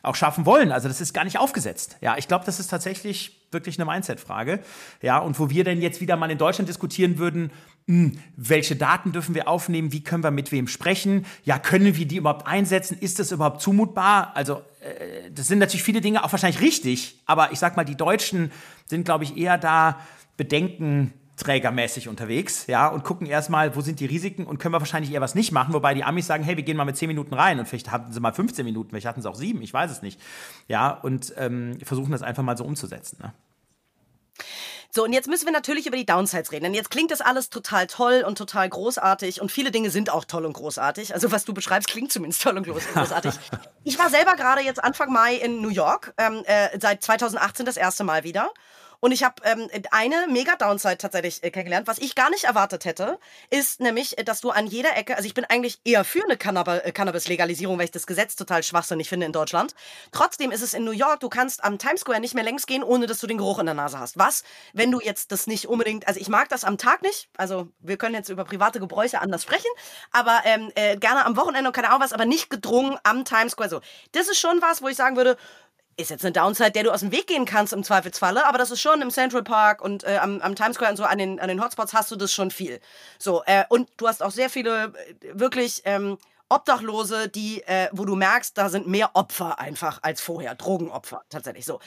auch 0.04 0.16
schaffen 0.16 0.46
wollen. 0.46 0.72
Also 0.72 0.90
das 0.90 1.02
ist 1.02 1.14
gar 1.14 1.24
nicht 1.24 1.40
aufgesetzt. 1.40 1.98
Ja, 2.02 2.18
ich 2.18 2.28
glaube, 2.28 2.46
das 2.46 2.60
ist 2.60 2.68
tatsächlich 2.68 3.40
wirklich 3.52 3.80
eine 3.80 3.90
Mindset-Frage. 3.90 4.60
Ja, 5.02 5.18
und 5.18 5.40
wo 5.40 5.50
wir 5.50 5.64
denn 5.64 5.82
jetzt 5.82 6.02
wieder 6.02 6.18
mal 6.18 6.30
in 6.30 6.38
Deutschland 6.38 6.68
diskutieren 6.68 7.18
würden, 7.18 7.52
mh, 7.88 8.12
hm, 8.12 8.20
welche 8.36 8.76
Daten 8.76 9.14
dürfen 9.14 9.34
wir 9.34 9.48
aufnehmen, 9.48 9.94
wie 9.94 10.04
können 10.04 10.24
wir 10.24 10.32
mit 10.32 10.52
wem 10.52 10.68
sprechen, 10.68 11.26
ja, 11.46 11.58
können 11.58 11.96
wir 11.96 12.06
die 12.06 12.18
überhaupt 12.18 12.46
einsetzen, 12.46 12.98
ist 13.00 13.20
das 13.20 13.32
überhaupt 13.32 13.62
zumutbar? 13.62 14.36
Also 14.36 14.62
äh, 14.82 15.32
das 15.32 15.48
sind 15.48 15.60
natürlich 15.60 15.84
viele 15.84 16.02
Dinge 16.02 16.24
auch 16.26 16.32
wahrscheinlich 16.34 16.62
richtig, 16.62 17.22
aber 17.26 17.54
ich 17.54 17.60
sag 17.60 17.78
mal, 17.78 17.86
die 17.86 17.96
Deutschen 17.96 18.52
sind, 18.86 19.06
glaube 19.06 19.24
ich, 19.24 19.38
eher 19.38 19.58
da 19.58 20.02
Bedenken 20.36 21.14
trägermäßig 21.36 22.08
unterwegs, 22.10 22.68
ja, 22.68 22.88
und 22.88 23.04
gucken 23.04 23.26
erstmal, 23.28 23.76
wo 23.76 23.82
sind 23.82 24.00
die 24.00 24.06
Risiken 24.06 24.46
und 24.46 24.60
können 24.60 24.74
wir 24.74 24.80
wahrscheinlich 24.80 25.12
eher 25.12 25.22
was 25.22 25.36
nicht 25.36 25.52
machen, 25.52 25.74
wobei 25.74 25.94
die 25.94 26.04
Amis 26.04 26.28
sagen, 26.28 26.44
hey, 26.44 26.56
wir 26.58 26.64
gehen 26.64 26.78
mal 26.78 26.86
mit 26.86 26.96
10 26.96 27.08
Minuten 27.08 27.34
rein 27.34 27.60
und 27.60 27.68
vielleicht 27.68 27.92
hatten 27.92 28.14
sie 28.14 28.20
mal 28.20 28.34
15 28.34 28.64
Minuten, 28.64 28.92
vielleicht 28.92 29.08
hatten 29.08 29.22
sie 29.22 29.30
auch 29.30 29.36
sieben, 29.36 29.62
ich 29.62 29.74
weiß 29.74 29.90
es 29.90 30.02
nicht, 30.02 30.20
ja, 30.68 30.92
und 30.92 31.34
ähm, 31.38 31.78
versuchen 31.84 32.12
das 32.12 32.22
einfach 32.22 32.44
mal 32.44 32.58
so 32.58 32.64
umzusetzen, 32.64 33.18
ne? 33.22 33.34
So, 34.96 35.04
und 35.04 35.12
jetzt 35.12 35.28
müssen 35.28 35.46
wir 35.46 35.52
natürlich 35.52 35.88
über 35.88 35.98
die 35.98 36.06
Downsides 36.06 36.52
reden. 36.52 36.66
Denn 36.66 36.76
jetzt 36.76 36.92
klingt 36.92 37.10
das 37.10 37.20
alles 37.20 37.50
total 37.50 37.88
toll 37.88 38.24
und 38.28 38.38
total 38.38 38.70
großartig. 38.70 39.42
Und 39.42 39.52
viele 39.52 39.72
Dinge 39.72 39.90
sind 39.90 40.12
auch 40.12 40.24
toll 40.24 40.46
und 40.46 40.54
großartig. 40.54 41.16
Also, 41.16 41.32
was 41.32 41.46
du 41.46 41.54
beschreibst, 41.56 41.90
klingt 41.90 42.12
zumindest 42.12 42.44
toll 42.44 42.56
und 42.58 42.68
großartig. 42.68 43.34
ich 43.84 43.98
war 43.98 44.12
selber 44.12 44.36
gerade 44.36 44.62
jetzt 44.62 44.84
Anfang 44.84 45.12
Mai 45.12 45.34
in 45.34 45.62
New 45.62 45.70
York, 45.70 46.14
ähm, 46.20 46.44
äh, 46.46 46.78
seit 46.80 47.02
2018 47.02 47.66
das 47.66 47.76
erste 47.76 48.04
Mal 48.04 48.24
wieder. 48.24 48.52
Und 49.04 49.12
ich 49.12 49.22
habe 49.22 49.36
ähm, 49.44 49.68
eine 49.92 50.28
mega 50.30 50.56
Downside 50.56 50.98
tatsächlich 50.98 51.44
äh, 51.44 51.52
kennengelernt. 51.52 51.88
Was 51.88 51.98
ich 51.98 52.16
gar 52.16 52.30
nicht 52.30 52.46
erwartet 52.46 52.86
hätte, 52.86 53.20
ist 53.50 53.82
nämlich, 53.82 54.18
äh, 54.18 54.24
dass 54.24 54.40
du 54.40 54.50
an 54.50 54.66
jeder 54.66 54.96
Ecke, 54.96 55.18
also 55.18 55.28
ich 55.28 55.34
bin 55.34 55.44
eigentlich 55.44 55.82
eher 55.84 56.06
für 56.06 56.24
eine 56.24 56.36
äh, 56.36 56.92
Cannabis-Legalisierung, 56.94 57.78
weil 57.78 57.84
ich 57.84 57.92
das 57.92 58.08
Gesetz 58.08 58.38
total 58.38 58.64
schwachsinnig 58.64 59.10
finde 59.10 59.26
in 59.26 59.34
Deutschland. 59.34 59.76
Trotzdem 60.14 60.52
ist 60.52 60.62
es 60.62 60.74
in 60.74 60.86
New 60.86 60.92
York, 60.92 61.20
du 61.20 61.28
kannst 61.28 61.66
am 61.66 61.80
Times 61.80 62.00
Square 62.00 62.22
nicht 62.22 62.34
mehr 62.34 62.46
längs 62.46 62.66
gehen, 62.66 62.82
ohne 62.82 63.06
dass 63.06 63.20
du 63.20 63.28
den 63.28 63.38
Geruch 63.38 63.60
in 63.60 63.66
der 63.66 63.76
Nase 63.76 64.00
hast. 64.00 64.18
Was, 64.18 64.46
wenn 64.72 64.90
du 64.90 65.02
jetzt 65.02 65.34
das 65.34 65.48
nicht 65.48 65.68
unbedingt, 65.68 66.08
also 66.08 66.22
ich 66.22 66.30
mag 66.30 66.48
das 66.48 66.64
am 66.64 66.78
Tag 66.78 67.02
nicht, 67.02 67.28
also 67.36 67.68
wir 67.82 67.98
können 67.98 68.16
jetzt 68.16 68.30
über 68.30 68.46
private 68.46 68.80
Gebräuche 68.80 69.20
anders 69.20 69.44
sprechen, 69.44 69.70
aber 70.14 70.44
ähm, 70.46 70.72
äh, 70.76 70.96
gerne 70.96 71.26
am 71.26 71.36
Wochenende 71.36 71.68
und 71.68 71.76
keine 71.76 71.90
Ahnung 71.90 72.04
was, 72.04 72.14
aber 72.14 72.24
nicht 72.24 72.50
gedrungen 72.50 72.98
am 73.04 73.26
Times 73.26 73.52
Square 73.52 73.70
so. 73.70 73.82
Das 74.14 74.30
ist 74.30 74.40
schon 74.40 74.62
was, 74.62 74.82
wo 74.82 74.88
ich 74.88 74.96
sagen 74.96 75.18
würde, 75.18 75.36
ist 75.98 76.10
jetzt 76.10 76.26
eine 76.26 76.32
Downside, 76.32 76.72
der 76.72 76.84
du 76.84 76.92
aus 76.92 77.02
dem 77.02 77.12
Weg 77.12 77.28
gehen 77.28 77.46
kannst 77.46 77.74
im 77.74 77.84
Zweifelsfalle, 77.84 78.46
aber 78.46 78.58
das 78.58 78.72
ist 78.72 78.82
schon 78.82 79.02
im 79.02 79.12
Central 79.12 79.44
Park 79.44 79.82
und 79.82 80.04
äh, 80.04 80.18
am, 80.18 80.42
am, 80.42 80.56
Times 80.56 80.76
Square 80.76 80.92
und 80.92 80.98
so 80.98 81.04
an 81.04 81.18
den, 81.18 81.40
an 81.40 81.48
den 81.48 81.64
Hotspots 81.64 81.94
hast 81.94 82.12
du 82.12 82.16
das 82.16 82.34
schon 82.34 82.52
viel. 82.52 82.80
So, 83.20 83.44
äh, 83.46 83.64
und 83.70 83.90
du 83.98 84.08
hast 84.08 84.24
auch 84.24 84.32
sehr 84.32 84.50
viele 84.50 84.86
äh, 84.86 84.94
wirklich 85.34 85.82
ähm, 85.86 86.18
Obdachlose, 86.50 87.30
die, 87.30 87.64
äh, 87.64 87.90
wo 87.92 88.06
du 88.06 88.16
merkst, 88.16 88.58
da 88.58 88.70
sind 88.70 88.88
mehr 88.88 89.12
Opfer 89.14 89.60
einfach 89.60 90.00
als 90.04 90.22
vorher, 90.22 90.56
Drogenopfer 90.56 91.24
tatsächlich 91.30 91.66
so. 91.66 91.80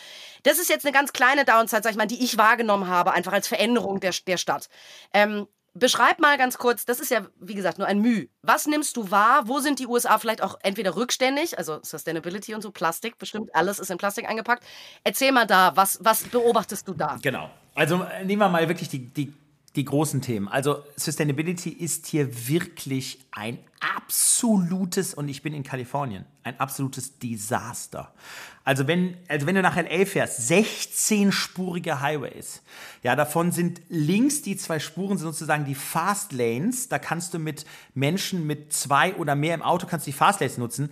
Das 0.43 0.59
ist 0.59 0.69
jetzt 0.69 0.85
eine 0.85 0.93
ganz 0.93 1.13
kleine 1.13 1.45
Downside, 1.45 1.83
sag 1.83 1.93
ich 1.93 1.97
mal, 1.97 2.07
die 2.07 2.25
ich 2.25 2.37
wahrgenommen 2.37 2.89
habe, 2.89 3.13
einfach 3.13 3.33
als 3.33 3.49
Veränderung 3.49 4.01
der, 4.01 4.13
der 4.27 4.37
Stadt. 4.37 4.69
Ähm, 5.13 5.47
Beschreib 5.79 6.21
mal 6.21 6.39
ganz 6.39 6.57
kurz, 6.57 6.87
das 6.87 7.01
ist 7.01 7.11
ja, 7.11 7.27
wie 7.39 7.55
gesagt, 7.55 7.79
nur 7.79 7.87
ein 7.87 8.01
Müh. 8.01 8.29
Was 8.43 8.67
nimmst 8.67 8.97
du 8.97 9.11
wahr? 9.11 9.47
Wo 9.47 9.59
sind 9.59 9.79
die 9.79 9.87
USA 9.87 10.19
vielleicht 10.19 10.43
auch 10.43 10.59
entweder 10.63 10.97
rückständig, 10.97 11.59
also 11.59 11.81
Sustainability 11.83 12.55
und 12.55 12.63
so, 12.63 12.71
Plastik, 12.71 13.19
bestimmt 13.19 13.55
alles 13.55 13.79
ist 13.79 13.91
in 13.91 13.99
Plastik 13.99 14.29
eingepackt. 14.29 14.65
Erzähl 15.05 15.33
mal 15.33 15.47
da, 15.47 15.77
was, 15.77 15.99
was 16.03 16.25
beobachtest 16.25 16.89
du 16.89 16.95
da? 16.95 17.19
Genau. 17.21 17.51
Also 17.75 18.03
äh, 18.03 18.25
nehmen 18.25 18.41
wir 18.41 18.49
mal 18.49 18.67
wirklich 18.69 18.89
die, 18.89 19.07
die 19.07 19.35
die 19.77 19.85
großen 19.85 20.23
Themen. 20.23 20.49
Also 20.49 20.83
Sustainability 20.97 21.71
ist 21.71 22.07
hier 22.07 22.49
wirklich 22.49 23.19
ein 23.31 23.59
absolutes, 23.81 25.15
und 25.15 25.29
ich 25.29 25.43
bin 25.43 25.53
in 25.53 25.63
Kalifornien, 25.63 26.25
ein 26.43 26.59
absolutes 26.59 27.19
Desaster. 27.19 28.13
Also 28.65 28.87
wenn, 28.87 29.17
also 29.29 29.47
wenn 29.47 29.55
du 29.55 29.63
nach 29.63 29.77
LA 29.77 30.07
fährst, 30.07 30.51
16-spurige 30.51 32.01
Highways, 32.01 32.63
ja, 33.03 33.15
davon 33.15 33.53
sind 33.53 33.83
links 33.89 34.43
die 34.43 34.57
zwei 34.57 34.79
Spuren 34.79 35.19
sind 35.19 35.27
sozusagen 35.27 35.65
die 35.65 35.75
Fast 35.75 36.33
Lanes, 36.33 36.89
da 36.89 36.99
kannst 36.99 37.35
du 37.35 37.39
mit 37.39 37.65
Menschen 37.95 38.47
mit 38.47 38.73
zwei 38.73 39.15
oder 39.15 39.37
mehr 39.37 39.55
im 39.55 39.63
Auto 39.63 39.87
kannst 39.87 40.07
du 40.07 40.11
die 40.11 40.17
Fast 40.17 40.41
Lanes 40.41 40.59
nutzen. 40.59 40.91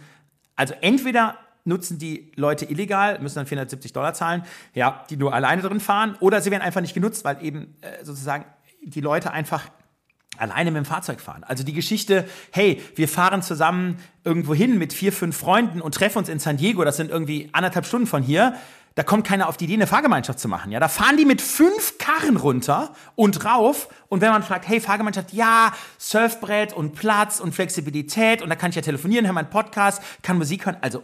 Also 0.56 0.74
entweder 0.82 1.38
nutzen 1.64 1.98
die 1.98 2.30
Leute 2.36 2.66
illegal, 2.66 3.18
müssen 3.20 3.36
dann 3.36 3.46
470 3.46 3.92
Dollar 3.92 4.14
zahlen, 4.14 4.44
ja, 4.74 5.04
die 5.08 5.16
nur 5.16 5.32
alleine 5.32 5.62
drin 5.62 5.80
fahren, 5.80 6.16
oder 6.20 6.40
sie 6.42 6.50
werden 6.50 6.62
einfach 6.62 6.82
nicht 6.82 6.94
genutzt, 6.94 7.24
weil 7.24 7.42
eben 7.42 7.74
äh, 7.80 8.04
sozusagen 8.04 8.44
die 8.86 9.00
Leute 9.00 9.32
einfach 9.32 9.68
alleine 10.36 10.70
mit 10.70 10.84
dem 10.84 10.86
Fahrzeug 10.86 11.20
fahren. 11.20 11.44
Also 11.44 11.64
die 11.64 11.72
Geschichte, 11.72 12.28
hey, 12.50 12.82
wir 12.96 13.08
fahren 13.08 13.42
zusammen 13.42 13.98
irgendwo 14.24 14.54
hin 14.54 14.78
mit 14.78 14.92
vier, 14.92 15.12
fünf 15.12 15.36
Freunden 15.36 15.80
und 15.80 15.94
treffen 15.94 16.18
uns 16.18 16.28
in 16.28 16.38
San 16.38 16.56
Diego, 16.56 16.84
das 16.84 16.96
sind 16.96 17.10
irgendwie 17.10 17.48
anderthalb 17.52 17.86
Stunden 17.86 18.06
von 18.06 18.22
hier, 18.22 18.54
da 18.96 19.02
kommt 19.02 19.26
keiner 19.26 19.48
auf 19.48 19.56
die 19.56 19.64
Idee, 19.64 19.74
eine 19.74 19.88
Fahrgemeinschaft 19.88 20.38
zu 20.38 20.46
machen. 20.46 20.70
Ja, 20.70 20.78
da 20.78 20.88
fahren 20.88 21.16
die 21.16 21.24
mit 21.24 21.42
fünf 21.42 21.98
Karren 21.98 22.36
runter 22.36 22.94
und 23.16 23.44
rauf. 23.44 23.88
Und 24.08 24.20
wenn 24.20 24.30
man 24.30 24.44
fragt, 24.44 24.68
hey, 24.68 24.80
Fahrgemeinschaft, 24.80 25.32
ja, 25.32 25.72
Surfbrett 25.98 26.72
und 26.72 26.94
Platz 26.94 27.40
und 27.40 27.52
Flexibilität 27.52 28.40
und 28.40 28.50
da 28.50 28.54
kann 28.54 28.70
ich 28.70 28.76
ja 28.76 28.82
telefonieren, 28.82 29.26
höre 29.26 29.32
meinen 29.32 29.50
Podcast, 29.50 30.00
kann 30.22 30.38
Musik 30.38 30.66
hören. 30.66 30.76
Also, 30.80 31.02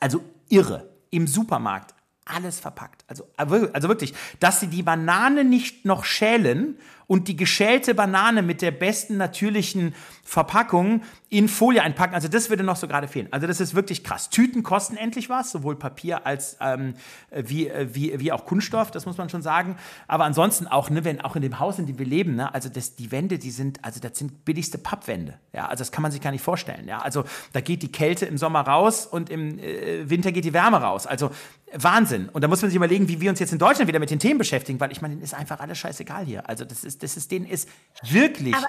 also 0.00 0.24
irre. 0.48 0.90
Im 1.10 1.28
Supermarkt 1.28 1.94
alles 2.24 2.60
verpackt. 2.60 3.04
Also, 3.06 3.28
also 3.36 3.88
wirklich, 3.88 4.14
dass 4.40 4.60
sie 4.60 4.68
die 4.68 4.82
Banane 4.82 5.44
nicht 5.44 5.84
noch 5.84 6.04
schälen 6.04 6.78
und 7.10 7.26
die 7.26 7.34
geschälte 7.34 7.92
Banane 7.96 8.40
mit 8.40 8.62
der 8.62 8.70
besten 8.70 9.16
natürlichen 9.16 9.96
Verpackung 10.22 11.02
in 11.28 11.48
Folie 11.48 11.82
einpacken. 11.82 12.14
Also 12.14 12.28
das 12.28 12.50
würde 12.50 12.62
noch 12.62 12.76
so 12.76 12.86
gerade 12.86 13.08
fehlen. 13.08 13.26
Also 13.32 13.48
das 13.48 13.60
ist 13.60 13.74
wirklich 13.74 14.04
krass. 14.04 14.30
Tüten 14.30 14.62
kosten 14.62 14.96
endlich 14.96 15.28
was, 15.28 15.50
sowohl 15.50 15.74
Papier 15.74 16.24
als 16.24 16.56
ähm, 16.60 16.94
wie, 17.32 17.68
wie, 17.92 18.20
wie 18.20 18.30
auch 18.30 18.46
Kunststoff, 18.46 18.92
das 18.92 19.06
muss 19.06 19.18
man 19.18 19.28
schon 19.28 19.42
sagen. 19.42 19.76
Aber 20.06 20.24
ansonsten 20.24 20.68
auch, 20.68 20.88
ne, 20.88 21.04
wenn 21.04 21.20
auch 21.20 21.34
in 21.34 21.42
dem 21.42 21.58
Haus, 21.58 21.80
in 21.80 21.86
dem 21.86 21.98
wir 21.98 22.06
leben, 22.06 22.36
ne, 22.36 22.54
also 22.54 22.68
das, 22.68 22.94
die 22.94 23.10
Wände, 23.10 23.38
die 23.38 23.50
sind, 23.50 23.84
also 23.84 23.98
das 23.98 24.16
sind 24.16 24.44
billigste 24.44 24.78
Pappwände. 24.78 25.34
Ja, 25.52 25.66
also 25.66 25.80
das 25.80 25.90
kann 25.90 26.02
man 26.02 26.12
sich 26.12 26.20
gar 26.20 26.30
nicht 26.30 26.44
vorstellen. 26.44 26.86
Ja, 26.86 26.98
also 26.98 27.24
da 27.52 27.60
geht 27.60 27.82
die 27.82 27.90
Kälte 27.90 28.24
im 28.26 28.38
Sommer 28.38 28.60
raus 28.60 29.04
und 29.04 29.30
im 29.30 29.58
äh, 29.58 30.08
Winter 30.08 30.30
geht 30.30 30.44
die 30.44 30.52
Wärme 30.52 30.76
raus. 30.76 31.08
Also 31.08 31.32
Wahnsinn. 31.72 32.28
Und 32.28 32.42
da 32.42 32.48
muss 32.48 32.62
man 32.62 32.70
sich 32.70 32.76
überlegen, 32.76 33.08
wie 33.08 33.20
wir 33.20 33.30
uns 33.30 33.38
jetzt 33.38 33.52
in 33.52 33.58
Deutschland 33.58 33.88
wieder 33.88 34.00
mit 34.00 34.10
den 34.10 34.18
Themen 34.18 34.38
beschäftigen, 34.38 34.80
weil 34.80 34.90
ich 34.90 35.02
meine, 35.02 35.14
ist 35.22 35.34
einfach 35.34 35.60
alles 35.60 35.78
scheißegal 35.78 36.24
hier. 36.24 36.48
Also 36.48 36.64
das 36.64 36.84
ist, 36.84 36.99
das 37.02 37.16
ist, 37.16 37.30
denen 37.30 37.46
ist 37.46 37.68
wirklich. 38.02 38.54
Aber 38.54 38.68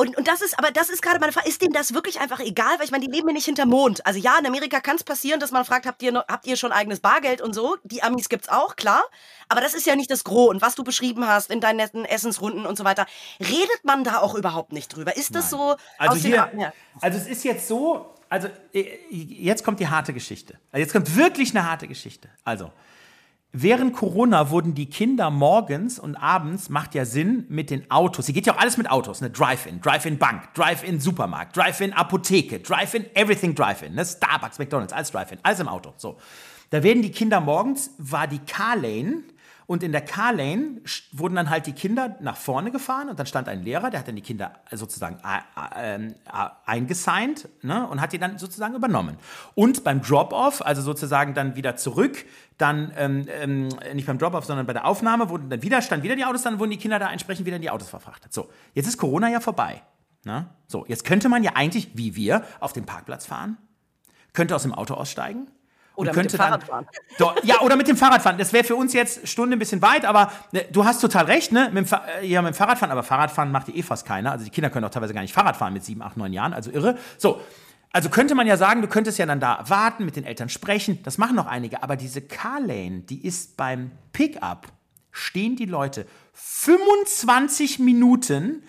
und, 0.00 0.16
und 0.16 0.28
das 0.28 0.42
ist, 0.42 0.56
aber 0.56 0.70
das 0.70 0.90
ist 0.90 1.02
gerade 1.02 1.18
meine 1.18 1.32
Frage, 1.32 1.48
ist 1.48 1.60
denen 1.60 1.72
das 1.72 1.92
wirklich 1.92 2.20
einfach 2.20 2.38
egal? 2.38 2.78
Weil 2.78 2.84
ich 2.84 2.92
meine, 2.92 3.04
die 3.04 3.10
leben 3.10 3.26
ja 3.26 3.34
nicht 3.34 3.46
hinterm 3.46 3.70
Mond. 3.70 4.06
Also 4.06 4.20
ja, 4.20 4.38
in 4.38 4.46
Amerika 4.46 4.78
kann 4.78 4.94
es 4.94 5.02
passieren, 5.02 5.40
dass 5.40 5.50
man 5.50 5.64
fragt, 5.64 5.86
habt 5.86 6.00
ihr, 6.04 6.12
noch, 6.12 6.24
habt 6.28 6.46
ihr 6.46 6.56
schon 6.56 6.70
eigenes 6.70 7.00
Bargeld 7.00 7.40
und 7.40 7.52
so? 7.52 7.76
Die 7.82 8.00
Amis 8.04 8.28
gibt's 8.28 8.48
auch, 8.48 8.76
klar. 8.76 9.02
Aber 9.48 9.60
das 9.60 9.74
ist 9.74 9.86
ja 9.86 9.96
nicht 9.96 10.08
das 10.08 10.22
Gros. 10.22 10.50
Und 10.50 10.62
was 10.62 10.76
du 10.76 10.84
beschrieben 10.84 11.26
hast 11.26 11.50
in 11.50 11.60
deinen 11.60 11.78
netten 11.78 12.04
Essensrunden 12.04 12.64
und 12.64 12.78
so 12.78 12.84
weiter, 12.84 13.06
redet 13.40 13.80
man 13.82 14.04
da 14.04 14.18
auch 14.20 14.36
überhaupt 14.36 14.70
nicht 14.70 14.94
drüber? 14.94 15.16
Ist 15.16 15.34
das 15.34 15.50
Nein. 15.50 15.60
so? 15.60 15.76
Also 15.98 16.14
hier, 16.14 16.48
ja. 16.56 16.72
also 17.00 17.18
es 17.18 17.26
ist 17.26 17.42
jetzt 17.42 17.66
so, 17.66 18.14
also 18.28 18.46
äh, 18.72 18.98
jetzt 19.10 19.64
kommt 19.64 19.80
die 19.80 19.88
harte 19.88 20.12
Geschichte. 20.12 20.60
Also 20.70 20.80
jetzt 20.80 20.92
kommt 20.92 21.16
wirklich 21.16 21.50
eine 21.50 21.68
harte 21.68 21.88
Geschichte. 21.88 22.28
Also, 22.44 22.70
Während 23.52 23.94
Corona 23.94 24.50
wurden 24.50 24.74
die 24.74 24.90
Kinder 24.90 25.30
morgens 25.30 25.98
und 25.98 26.16
abends, 26.16 26.68
macht 26.68 26.94
ja 26.94 27.06
Sinn, 27.06 27.46
mit 27.48 27.70
den 27.70 27.90
Autos. 27.90 28.26
Hier 28.26 28.34
geht 28.34 28.46
ja 28.46 28.54
auch 28.54 28.58
alles 28.58 28.76
mit 28.76 28.90
Autos, 28.90 29.22
ne? 29.22 29.30
Drive-In, 29.30 29.80
Drive-In-Bank, 29.80 30.52
Drive-In 30.52 31.00
Supermarkt, 31.00 31.56
Drive-In 31.56 31.94
Apotheke, 31.94 32.60
Drive-In 32.60 33.06
Everything 33.14 33.54
Drive-In, 33.54 33.94
ne? 33.94 34.04
Starbucks, 34.04 34.58
McDonalds, 34.58 34.92
alles 34.92 35.10
Drive-In, 35.10 35.38
alles 35.42 35.60
im 35.60 35.68
Auto. 35.68 35.94
So. 35.96 36.18
Da 36.68 36.82
werden 36.82 37.00
die 37.00 37.10
Kinder 37.10 37.40
morgens, 37.40 37.90
war 37.96 38.26
die 38.26 38.40
Car-Lane, 38.40 39.22
und 39.68 39.82
in 39.82 39.92
der 39.92 40.00
Car-Lane 40.00 40.80
wurden 41.12 41.34
dann 41.34 41.50
halt 41.50 41.66
die 41.66 41.74
Kinder 41.74 42.16
nach 42.20 42.38
vorne 42.38 42.70
gefahren 42.70 43.10
und 43.10 43.18
dann 43.18 43.26
stand 43.26 43.50
ein 43.50 43.62
Lehrer, 43.62 43.90
der 43.90 44.00
hat 44.00 44.08
dann 44.08 44.16
die 44.16 44.22
Kinder 44.22 44.54
sozusagen 44.72 45.18
äh, 45.22 46.08
eingesigned 46.64 47.46
ne, 47.60 47.86
und 47.86 48.00
hat 48.00 48.14
die 48.14 48.18
dann 48.18 48.38
sozusagen 48.38 48.74
übernommen. 48.74 49.18
Und 49.54 49.84
beim 49.84 50.00
Drop-Off, 50.00 50.64
also 50.64 50.80
sozusagen 50.80 51.34
dann 51.34 51.54
wieder 51.54 51.76
zurück, 51.76 52.24
dann 52.56 52.94
ähm, 52.96 53.26
ähm, 53.28 53.68
nicht 53.92 54.06
beim 54.06 54.16
Drop-Off, 54.16 54.46
sondern 54.46 54.64
bei 54.64 54.72
der 54.72 54.86
Aufnahme, 54.86 55.28
wurden 55.28 55.50
dann 55.50 55.60
wieder, 55.60 55.82
standen 55.82 56.02
wieder 56.02 56.16
die 56.16 56.24
Autos, 56.24 56.44
dann 56.44 56.58
wurden 56.58 56.70
die 56.70 56.78
Kinder 56.78 56.98
da 56.98 57.12
entsprechend 57.12 57.44
wieder 57.44 57.56
in 57.56 57.62
die 57.62 57.70
Autos 57.70 57.90
verfrachtet. 57.90 58.32
So, 58.32 58.48
jetzt 58.72 58.86
ist 58.86 58.96
Corona 58.96 59.28
ja 59.28 59.40
vorbei. 59.40 59.82
Ne? 60.24 60.48
So, 60.66 60.86
jetzt 60.88 61.04
könnte 61.04 61.28
man 61.28 61.44
ja 61.44 61.52
eigentlich, 61.56 61.90
wie 61.92 62.16
wir, 62.16 62.42
auf 62.60 62.72
den 62.72 62.86
Parkplatz 62.86 63.26
fahren, 63.26 63.58
könnte 64.32 64.56
aus 64.56 64.62
dem 64.62 64.72
Auto 64.72 64.94
aussteigen 64.94 65.48
oder 65.98 66.14
mit 66.14 66.32
dem 66.32 66.38
Fahrrad 66.38 66.64
fahren. 66.64 66.86
Ja, 67.42 67.60
oder 67.60 67.76
mit 67.76 67.88
dem 67.88 67.96
Fahrrad 67.96 68.22
fahren. 68.22 68.38
Das 68.38 68.52
wäre 68.52 68.62
für 68.62 68.76
uns 68.76 68.92
jetzt 68.92 69.26
Stunde 69.26 69.56
ein 69.56 69.58
bisschen 69.58 69.82
weit, 69.82 70.04
aber 70.04 70.30
ne, 70.52 70.64
du 70.70 70.84
hast 70.84 71.00
total 71.00 71.24
recht, 71.24 71.50
ne? 71.50 71.70
Mit 71.72 71.90
dem, 71.90 71.98
äh, 72.22 72.26
ja, 72.26 72.40
mit 72.40 72.54
dem 72.54 72.56
Fahrradfahren, 72.56 72.92
aber 72.92 73.02
Fahrradfahren 73.02 73.50
macht 73.50 73.68
eh 73.68 73.82
fast 73.82 74.06
keiner. 74.06 74.30
Also 74.30 74.44
die 74.44 74.50
Kinder 74.50 74.70
können 74.70 74.84
auch 74.84 74.90
teilweise 74.90 75.12
gar 75.12 75.22
nicht 75.22 75.34
Fahrrad 75.34 75.56
fahren 75.56 75.72
mit 75.72 75.84
sieben, 75.84 76.02
acht, 76.02 76.16
neun 76.16 76.32
Jahren, 76.32 76.52
also 76.52 76.70
irre. 76.70 76.96
So. 77.18 77.40
Also 77.90 78.10
könnte 78.10 78.34
man 78.34 78.46
ja 78.46 78.58
sagen, 78.58 78.82
du 78.82 78.86
könntest 78.86 79.18
ja 79.18 79.24
dann 79.24 79.40
da 79.40 79.64
warten, 79.66 80.04
mit 80.04 80.14
den 80.14 80.24
Eltern 80.24 80.50
sprechen. 80.50 81.02
Das 81.04 81.16
machen 81.16 81.34
noch 81.34 81.46
einige. 81.46 81.82
Aber 81.82 81.96
diese 81.96 82.20
Carlane, 82.20 83.00
die 83.00 83.26
ist 83.26 83.56
beim 83.56 83.90
Pickup, 84.12 84.68
stehen 85.10 85.56
die 85.56 85.64
Leute 85.64 86.06
25 86.34 87.78
Minuten 87.78 88.62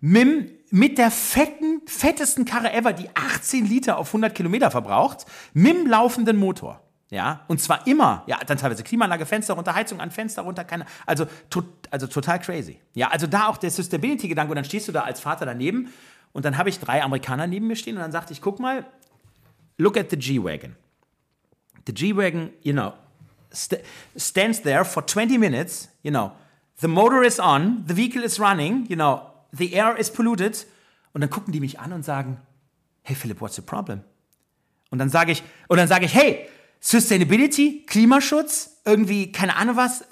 mit, 0.00 0.59
mit 0.70 0.98
der 0.98 1.10
fetten, 1.10 1.82
fettesten 1.86 2.44
Karre 2.44 2.72
ever, 2.72 2.92
die 2.92 3.08
18 3.14 3.66
Liter 3.66 3.98
auf 3.98 4.08
100 4.08 4.34
Kilometer 4.34 4.70
verbraucht, 4.70 5.26
mit 5.52 5.74
dem 5.74 5.86
laufenden 5.86 6.36
Motor. 6.36 6.80
Ja, 7.10 7.40
und 7.48 7.60
zwar 7.60 7.88
immer, 7.88 8.22
ja, 8.26 8.38
dann 8.46 8.56
teilweise 8.56 8.84
Klimaanlage, 8.84 9.26
Fenster 9.26 9.54
runter, 9.54 9.74
Heizung 9.74 10.00
an, 10.00 10.12
Fenster 10.12 10.42
runter, 10.42 10.62
keine, 10.62 10.86
also, 11.06 11.26
to, 11.50 11.64
also 11.90 12.06
total 12.06 12.38
crazy. 12.38 12.78
Ja, 12.94 13.08
also 13.08 13.26
da 13.26 13.48
auch 13.48 13.56
der 13.56 13.72
Sustainability-Gedanke 13.72 14.52
und 14.52 14.56
dann 14.56 14.64
stehst 14.64 14.86
du 14.86 14.92
da 14.92 15.00
als 15.00 15.18
Vater 15.18 15.44
daneben 15.44 15.92
und 16.32 16.44
dann 16.44 16.56
habe 16.56 16.68
ich 16.68 16.78
drei 16.78 17.02
Amerikaner 17.02 17.48
neben 17.48 17.66
mir 17.66 17.74
stehen 17.74 17.96
und 17.96 18.02
dann 18.02 18.12
sagte 18.12 18.32
ich, 18.32 18.40
guck 18.40 18.60
mal, 18.60 18.86
look 19.76 19.96
at 19.96 20.10
the 20.10 20.16
G-Wagon. 20.16 20.76
The 21.88 21.92
G-Wagon, 21.92 22.50
you 22.62 22.72
know, 22.72 22.92
st 23.52 23.78
stands 24.16 24.62
there 24.62 24.84
for 24.84 25.04
20 25.04 25.36
minutes, 25.36 25.88
you 26.04 26.12
know, 26.12 26.30
the 26.80 26.86
motor 26.86 27.24
is 27.24 27.40
on, 27.40 27.84
the 27.88 27.96
vehicle 27.96 28.22
is 28.22 28.38
running, 28.38 28.86
you 28.88 28.94
know, 28.94 29.29
the 29.52 29.72
air 29.72 29.96
is 29.96 30.12
polluted. 30.12 30.66
Und 31.12 31.22
dann 31.22 31.30
gucken 31.30 31.52
die 31.52 31.60
mich 31.60 31.80
an 31.80 31.92
und 31.92 32.04
sagen, 32.04 32.38
hey 33.02 33.16
Philipp, 33.16 33.40
what's 33.40 33.56
the 33.56 33.62
problem? 33.62 34.02
Und 34.90 34.98
dann 34.98 35.08
sage 35.08 35.32
ich, 35.32 35.42
und 35.68 35.76
dann 35.76 35.88
sage 35.88 36.04
ich, 36.04 36.14
hey, 36.14 36.48
Sustainability, 36.80 37.84
Klimaschutz, 37.86 38.80
irgendwie, 38.84 39.30
keine 39.32 39.56
Ahnung 39.56 39.76
was, 39.76 40.02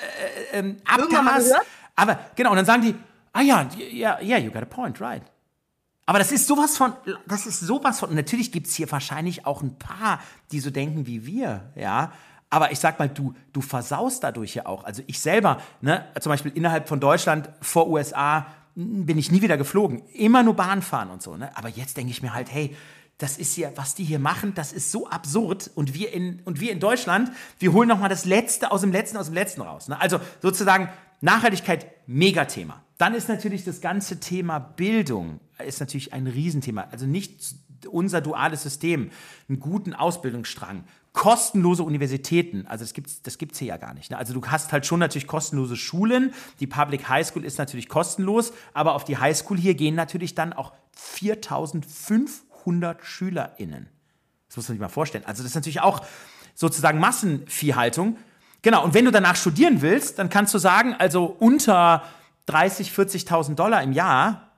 äh, 0.52 0.60
äh, 0.60 0.76
Abgas. 0.84 1.52
Aber 1.96 2.18
genau, 2.36 2.50
und 2.50 2.56
dann 2.56 2.66
sagen 2.66 2.82
die, 2.82 2.94
ah 3.32 3.40
ja, 3.40 3.68
ja, 3.90 4.20
yeah, 4.20 4.38
you 4.38 4.50
got 4.50 4.62
a 4.62 4.66
point, 4.66 5.00
right. 5.00 5.22
Aber 6.06 6.18
das 6.18 6.32
ist 6.32 6.46
sowas 6.46 6.76
von, 6.76 6.92
das 7.26 7.46
ist 7.46 7.60
sowas 7.60 8.00
von, 8.00 8.14
natürlich 8.14 8.52
gibt 8.52 8.66
es 8.66 8.74
hier 8.74 8.90
wahrscheinlich 8.90 9.44
auch 9.46 9.62
ein 9.62 9.78
paar, 9.78 10.20
die 10.52 10.60
so 10.60 10.70
denken 10.70 11.06
wie 11.06 11.26
wir, 11.26 11.70
ja. 11.74 12.12
Aber 12.50 12.72
ich 12.72 12.78
sag 12.78 12.98
mal, 12.98 13.10
du, 13.10 13.34
du 13.52 13.60
versaust 13.60 14.24
dadurch 14.24 14.54
ja 14.54 14.64
auch. 14.64 14.84
Also 14.84 15.02
ich 15.06 15.20
selber, 15.20 15.60
ne, 15.82 16.06
zum 16.18 16.30
Beispiel 16.30 16.52
innerhalb 16.54 16.88
von 16.88 16.98
Deutschland 16.98 17.50
vor 17.60 17.88
USA 17.88 18.46
bin 18.78 19.18
ich 19.18 19.32
nie 19.32 19.42
wieder 19.42 19.56
geflogen. 19.56 20.02
Immer 20.14 20.44
nur 20.44 20.54
Bahn 20.54 20.82
fahren 20.82 21.10
und 21.10 21.20
so. 21.20 21.36
Ne? 21.36 21.54
Aber 21.56 21.68
jetzt 21.68 21.96
denke 21.96 22.12
ich 22.12 22.22
mir 22.22 22.32
halt, 22.32 22.52
hey, 22.52 22.76
das 23.18 23.36
ist 23.36 23.56
ja, 23.56 23.70
was 23.74 23.96
die 23.96 24.04
hier 24.04 24.20
machen, 24.20 24.54
das 24.54 24.72
ist 24.72 24.92
so 24.92 25.08
absurd. 25.08 25.72
Und 25.74 25.94
wir 25.94 26.12
in, 26.12 26.40
und 26.44 26.60
wir 26.60 26.70
in 26.70 26.78
Deutschland, 26.78 27.32
wir 27.58 27.72
holen 27.72 27.88
nochmal 27.88 28.08
das 28.08 28.24
Letzte 28.24 28.70
aus 28.70 28.82
dem 28.82 28.92
Letzten, 28.92 29.16
aus 29.16 29.26
dem 29.26 29.34
Letzten 29.34 29.62
raus. 29.62 29.88
Ne? 29.88 30.00
Also 30.00 30.20
sozusagen 30.40 30.88
Nachhaltigkeit, 31.20 31.86
Megathema. 32.06 32.84
Dann 32.98 33.14
ist 33.14 33.28
natürlich 33.28 33.64
das 33.64 33.80
ganze 33.80 34.20
Thema 34.20 34.60
Bildung, 34.60 35.40
ist 35.64 35.80
natürlich 35.80 36.12
ein 36.12 36.28
Riesenthema. 36.28 36.86
Also 36.92 37.06
nicht 37.06 37.56
unser 37.90 38.20
duales 38.20 38.62
System, 38.62 39.10
einen 39.48 39.58
guten 39.58 39.92
Ausbildungsstrang, 39.92 40.84
kostenlose 41.18 41.82
Universitäten, 41.82 42.64
also 42.68 42.84
das 42.84 42.94
gibt 42.94 43.08
es 43.08 43.22
das 43.22 43.38
gibt's 43.38 43.58
hier 43.58 43.66
ja 43.66 43.76
gar 43.76 43.92
nicht. 43.92 44.12
Ne? 44.12 44.16
Also 44.16 44.32
du 44.32 44.46
hast 44.46 44.70
halt 44.70 44.86
schon 44.86 45.00
natürlich 45.00 45.26
kostenlose 45.26 45.76
Schulen, 45.76 46.32
die 46.60 46.68
Public 46.68 47.08
High 47.08 47.26
School 47.26 47.44
ist 47.44 47.58
natürlich 47.58 47.88
kostenlos, 47.88 48.52
aber 48.72 48.94
auf 48.94 49.02
die 49.02 49.16
High 49.16 49.36
School 49.36 49.58
hier 49.58 49.74
gehen 49.74 49.96
natürlich 49.96 50.36
dann 50.36 50.52
auch 50.52 50.72
4500 50.92 53.04
SchülerInnen. 53.04 53.88
Das 54.46 54.58
muss 54.58 54.68
man 54.68 54.76
sich 54.76 54.80
mal 54.80 54.88
vorstellen. 54.88 55.24
Also 55.26 55.42
das 55.42 55.50
ist 55.50 55.56
natürlich 55.56 55.80
auch 55.80 56.06
sozusagen 56.54 57.00
Massenviehhaltung. 57.00 58.16
Genau, 58.62 58.84
und 58.84 58.94
wenn 58.94 59.04
du 59.04 59.10
danach 59.10 59.34
studieren 59.34 59.82
willst, 59.82 60.20
dann 60.20 60.28
kannst 60.28 60.54
du 60.54 60.58
sagen, 60.58 60.94
also 60.94 61.24
unter 61.24 62.04
30, 62.46 62.92
40.000 62.92 63.56
Dollar 63.56 63.82
im 63.82 63.90
Jahr, 63.90 64.52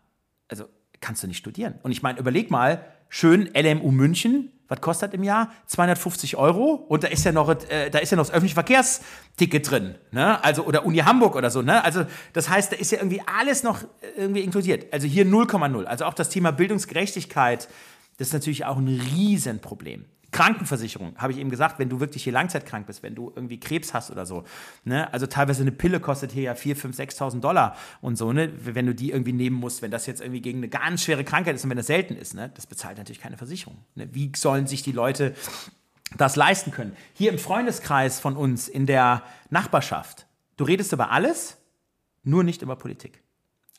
also 0.46 0.66
kannst 1.00 1.22
du 1.22 1.26
nicht 1.26 1.38
studieren. 1.38 1.78
Und 1.82 1.92
ich 1.92 2.02
meine, 2.02 2.18
überleg 2.18 2.50
mal, 2.50 2.84
schön 3.08 3.48
LMU 3.54 3.92
München, 3.92 4.52
was 4.70 4.80
kostet 4.80 5.14
im 5.14 5.24
Jahr? 5.24 5.50
250 5.66 6.36
Euro 6.36 6.74
und 6.88 7.02
da 7.02 7.08
ist 7.08 7.24
ja 7.24 7.32
noch, 7.32 7.50
äh, 7.68 7.90
da 7.90 7.98
ist 7.98 8.10
ja 8.10 8.16
noch 8.16 8.24
das 8.24 8.30
öffentliche 8.30 8.54
Verkehrsticket 8.54 9.68
drin, 9.68 9.96
ne? 10.12 10.42
Also 10.44 10.64
oder 10.64 10.86
Uni 10.86 10.98
Hamburg 10.98 11.34
oder 11.34 11.50
so, 11.50 11.60
ne? 11.60 11.84
Also 11.84 12.04
das 12.32 12.48
heißt, 12.48 12.70
da 12.70 12.76
ist 12.76 12.92
ja 12.92 12.98
irgendwie 12.98 13.20
alles 13.26 13.64
noch 13.64 13.82
irgendwie 14.16 14.40
inkludiert. 14.40 14.92
Also 14.92 15.08
hier 15.08 15.26
0,0. 15.26 15.84
Also 15.84 16.04
auch 16.04 16.14
das 16.14 16.28
Thema 16.28 16.52
Bildungsgerechtigkeit, 16.52 17.68
das 18.16 18.28
ist 18.28 18.32
natürlich 18.32 18.64
auch 18.64 18.76
ein 18.76 18.86
Riesenproblem. 18.86 20.04
Krankenversicherung, 20.32 21.16
habe 21.16 21.32
ich 21.32 21.38
eben 21.38 21.50
gesagt, 21.50 21.78
wenn 21.78 21.88
du 21.88 21.98
wirklich 21.98 22.24
hier 22.24 22.32
langzeitkrank 22.32 22.86
bist, 22.86 23.02
wenn 23.02 23.14
du 23.14 23.32
irgendwie 23.34 23.58
Krebs 23.58 23.92
hast 23.94 24.10
oder 24.10 24.26
so. 24.26 24.44
Ne? 24.84 25.12
Also 25.12 25.26
teilweise 25.26 25.62
eine 25.62 25.72
Pille 25.72 25.98
kostet 25.98 26.32
hier 26.32 26.44
ja 26.44 26.52
4.000, 26.52 26.94
5.000, 26.94 27.16
6.000 27.16 27.40
Dollar 27.40 27.76
und 28.00 28.16
so, 28.16 28.32
ne? 28.32 28.52
wenn 28.62 28.86
du 28.86 28.94
die 28.94 29.10
irgendwie 29.10 29.32
nehmen 29.32 29.56
musst, 29.56 29.82
wenn 29.82 29.90
das 29.90 30.06
jetzt 30.06 30.20
irgendwie 30.20 30.40
gegen 30.40 30.58
eine 30.58 30.68
ganz 30.68 31.02
schwere 31.02 31.24
Krankheit 31.24 31.56
ist 31.56 31.64
und 31.64 31.70
wenn 31.70 31.76
das 31.76 31.88
selten 31.88 32.14
ist, 32.14 32.34
ne? 32.34 32.50
das 32.54 32.66
bezahlt 32.66 32.98
natürlich 32.98 33.20
keine 33.20 33.36
Versicherung. 33.36 33.78
Ne? 33.96 34.08
Wie 34.12 34.30
sollen 34.36 34.66
sich 34.66 34.82
die 34.82 34.92
Leute 34.92 35.34
das 36.16 36.36
leisten 36.36 36.70
können? 36.70 36.96
Hier 37.14 37.32
im 37.32 37.38
Freundeskreis 37.38 38.20
von 38.20 38.36
uns, 38.36 38.68
in 38.68 38.86
der 38.86 39.22
Nachbarschaft, 39.50 40.26
du 40.56 40.64
redest 40.64 40.92
über 40.92 41.10
alles, 41.10 41.56
nur 42.22 42.44
nicht 42.44 42.62
über 42.62 42.76
Politik. 42.76 43.22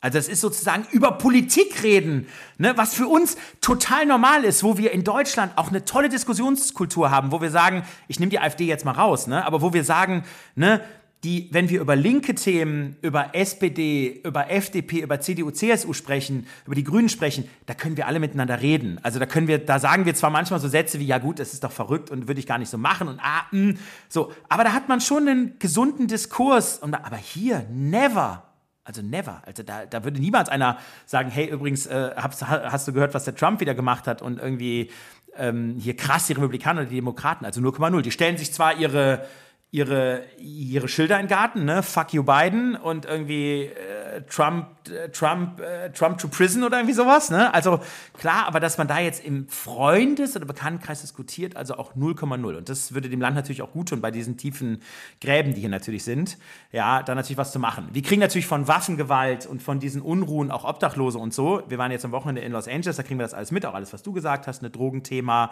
Also 0.02 0.18
es 0.18 0.28
ist 0.28 0.40
sozusagen 0.40 0.84
über 0.90 1.12
Politik 1.12 1.84
reden, 1.84 2.26
ne, 2.58 2.72
was 2.76 2.92
für 2.92 3.06
uns 3.06 3.36
total 3.60 4.04
normal 4.04 4.42
ist, 4.42 4.64
wo 4.64 4.76
wir 4.76 4.90
in 4.90 5.04
Deutschland 5.04 5.56
auch 5.56 5.68
eine 5.68 5.84
tolle 5.84 6.08
Diskussionskultur 6.08 7.12
haben, 7.12 7.30
wo 7.30 7.40
wir 7.40 7.50
sagen, 7.50 7.84
ich 8.08 8.18
nehme 8.18 8.30
die 8.30 8.40
AfD 8.40 8.66
jetzt 8.66 8.84
mal 8.84 8.92
raus, 8.92 9.28
ne, 9.28 9.46
aber 9.46 9.62
wo 9.62 9.72
wir 9.72 9.84
sagen, 9.84 10.24
ne, 10.56 10.80
die, 11.22 11.48
wenn 11.52 11.68
wir 11.70 11.80
über 11.80 11.94
linke 11.94 12.34
Themen, 12.34 12.96
über 13.00 13.36
SPD, 13.36 14.20
über 14.24 14.50
FDP, 14.50 15.02
über 15.02 15.20
CDU, 15.20 15.52
CSU 15.52 15.92
sprechen, 15.92 16.48
über 16.66 16.74
die 16.74 16.82
Grünen 16.82 17.08
sprechen, 17.08 17.48
da 17.66 17.74
können 17.74 17.96
wir 17.96 18.08
alle 18.08 18.18
miteinander 18.18 18.60
reden. 18.60 18.98
Also 19.04 19.20
da 19.20 19.26
können 19.26 19.46
wir, 19.46 19.58
da 19.58 19.78
sagen 19.78 20.04
wir 20.04 20.16
zwar 20.16 20.30
manchmal 20.30 20.58
so 20.58 20.66
Sätze 20.66 20.98
wie, 20.98 21.06
ja 21.06 21.18
gut, 21.18 21.38
das 21.38 21.52
ist 21.52 21.62
doch 21.62 21.70
verrückt 21.70 22.10
und 22.10 22.26
würde 22.26 22.40
ich 22.40 22.46
gar 22.48 22.58
nicht 22.58 22.70
so 22.70 22.76
machen 22.76 23.06
und 23.06 23.20
ah, 23.22 23.46
mh, 23.52 23.74
so. 24.08 24.32
Aber 24.48 24.64
da 24.64 24.72
hat 24.72 24.88
man 24.88 25.00
schon 25.00 25.28
einen 25.28 25.58
gesunden 25.60 26.08
Diskurs. 26.08 26.78
Und, 26.78 26.92
aber 26.92 27.18
hier, 27.18 27.66
never. 27.70 28.42
Also 28.84 29.00
never. 29.00 29.42
Also 29.46 29.62
da, 29.62 29.86
da 29.86 30.02
würde 30.02 30.20
niemals 30.20 30.48
einer 30.48 30.78
sagen, 31.06 31.30
hey, 31.30 31.46
übrigens, 31.46 31.86
äh, 31.86 32.10
hast, 32.16 32.46
hast 32.46 32.88
du 32.88 32.92
gehört, 32.92 33.14
was 33.14 33.24
der 33.24 33.36
Trump 33.36 33.60
wieder 33.60 33.74
gemacht 33.74 34.06
hat 34.06 34.22
und 34.22 34.40
irgendwie 34.40 34.90
ähm, 35.36 35.76
hier 35.78 35.96
krass 35.96 36.26
die 36.26 36.32
Republikaner 36.32 36.82
und 36.82 36.90
die 36.90 36.96
Demokraten, 36.96 37.44
also 37.44 37.60
0,0. 37.60 38.02
Die 38.02 38.10
stellen 38.10 38.36
sich 38.36 38.52
zwar 38.52 38.76
ihre 38.76 39.24
ihre, 39.72 40.24
ihre 40.36 40.86
Schilder 40.86 41.18
in 41.18 41.24
den 41.24 41.30
Garten, 41.30 41.64
ne? 41.64 41.82
Fuck 41.82 42.12
you 42.12 42.22
Biden 42.22 42.76
und 42.76 43.06
irgendwie 43.06 43.62
äh, 43.62 44.20
Trump, 44.28 44.66
äh, 44.90 45.08
Trump, 45.08 45.60
äh, 45.60 45.90
Trump 45.90 46.18
to 46.18 46.28
prison 46.28 46.62
oder 46.62 46.76
irgendwie 46.76 46.94
sowas, 46.94 47.30
ne? 47.30 47.52
Also 47.54 47.80
klar, 48.12 48.46
aber 48.46 48.60
dass 48.60 48.76
man 48.76 48.86
da 48.86 48.98
jetzt 48.98 49.24
im 49.24 49.48
Freundes- 49.48 50.36
oder 50.36 50.44
Bekanntenkreis 50.44 51.00
diskutiert, 51.00 51.56
also 51.56 51.76
auch 51.76 51.96
0,0. 51.96 52.54
Und 52.58 52.68
das 52.68 52.92
würde 52.92 53.08
dem 53.08 53.22
Land 53.22 53.34
natürlich 53.34 53.62
auch 53.62 53.72
gut 53.72 53.88
tun 53.88 54.02
bei 54.02 54.10
diesen 54.10 54.36
tiefen 54.36 54.82
Gräben, 55.22 55.54
die 55.54 55.62
hier 55.62 55.70
natürlich 55.70 56.04
sind. 56.04 56.36
Ja, 56.70 57.02
da 57.02 57.14
natürlich 57.14 57.38
was 57.38 57.50
zu 57.50 57.58
machen. 57.58 57.88
Wir 57.92 58.02
kriegen 58.02 58.20
natürlich 58.20 58.46
von 58.46 58.68
Waffengewalt 58.68 59.46
und 59.46 59.62
von 59.62 59.80
diesen 59.80 60.02
Unruhen 60.02 60.50
auch 60.50 60.64
Obdachlose 60.64 61.18
und 61.18 61.32
so. 61.32 61.62
Wir 61.68 61.78
waren 61.78 61.90
jetzt 61.90 62.04
am 62.04 62.12
Wochenende 62.12 62.42
in 62.42 62.52
Los 62.52 62.68
Angeles, 62.68 62.96
da 62.96 63.02
kriegen 63.02 63.18
wir 63.18 63.24
das 63.24 63.32
alles 63.32 63.50
mit, 63.50 63.64
auch 63.64 63.72
alles, 63.72 63.94
was 63.94 64.02
du 64.02 64.12
gesagt 64.12 64.46
hast, 64.46 64.62
ein 64.62 64.70
Drogenthema, 64.70 65.50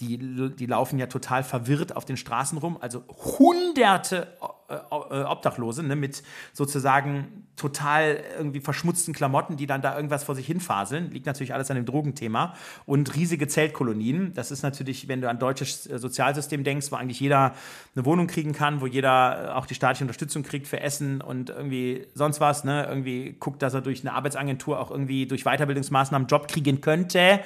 die, 0.00 0.54
die 0.54 0.66
laufen 0.66 0.98
ja 0.98 1.06
total 1.06 1.42
verwirrt 1.42 1.96
auf 1.96 2.04
den 2.04 2.16
Straßen 2.16 2.56
rum. 2.58 2.78
Also 2.80 3.02
hunderte 3.08 4.28
äh, 4.68 4.74
äh, 4.74 5.24
Obdachlose 5.24 5.82
ne, 5.82 5.96
mit 5.96 6.22
sozusagen 6.52 7.46
total 7.56 8.22
irgendwie 8.36 8.60
verschmutzten 8.60 9.12
Klamotten, 9.12 9.56
die 9.56 9.66
dann 9.66 9.82
da 9.82 9.96
irgendwas 9.96 10.22
vor 10.22 10.36
sich 10.36 10.46
hinfaseln. 10.46 11.10
Liegt 11.10 11.26
natürlich 11.26 11.52
alles 11.52 11.68
an 11.70 11.76
dem 11.76 11.84
Drogenthema. 11.84 12.54
Und 12.86 13.16
riesige 13.16 13.48
Zeltkolonien. 13.48 14.34
Das 14.34 14.52
ist 14.52 14.62
natürlich, 14.62 15.08
wenn 15.08 15.20
du 15.20 15.28
an 15.28 15.40
deutsches 15.40 15.88
äh, 15.88 15.98
Sozialsystem 15.98 16.62
denkst, 16.62 16.92
wo 16.92 16.96
eigentlich 16.96 17.18
jeder 17.18 17.54
eine 17.96 18.04
Wohnung 18.04 18.28
kriegen 18.28 18.52
kann, 18.52 18.80
wo 18.80 18.86
jeder 18.86 19.56
auch 19.56 19.66
die 19.66 19.74
staatliche 19.74 20.04
Unterstützung 20.04 20.44
kriegt 20.44 20.68
für 20.68 20.78
Essen 20.78 21.20
und 21.20 21.50
irgendwie 21.50 22.06
sonst 22.14 22.38
was. 22.38 22.62
Ne? 22.62 22.86
Irgendwie 22.88 23.36
guckt, 23.40 23.62
dass 23.62 23.74
er 23.74 23.80
durch 23.80 24.02
eine 24.02 24.12
Arbeitsagentur 24.12 24.78
auch 24.78 24.92
irgendwie 24.92 25.26
durch 25.26 25.42
Weiterbildungsmaßnahmen 25.42 26.28
Job 26.28 26.46
kriegen 26.46 26.80
könnte. 26.80 27.40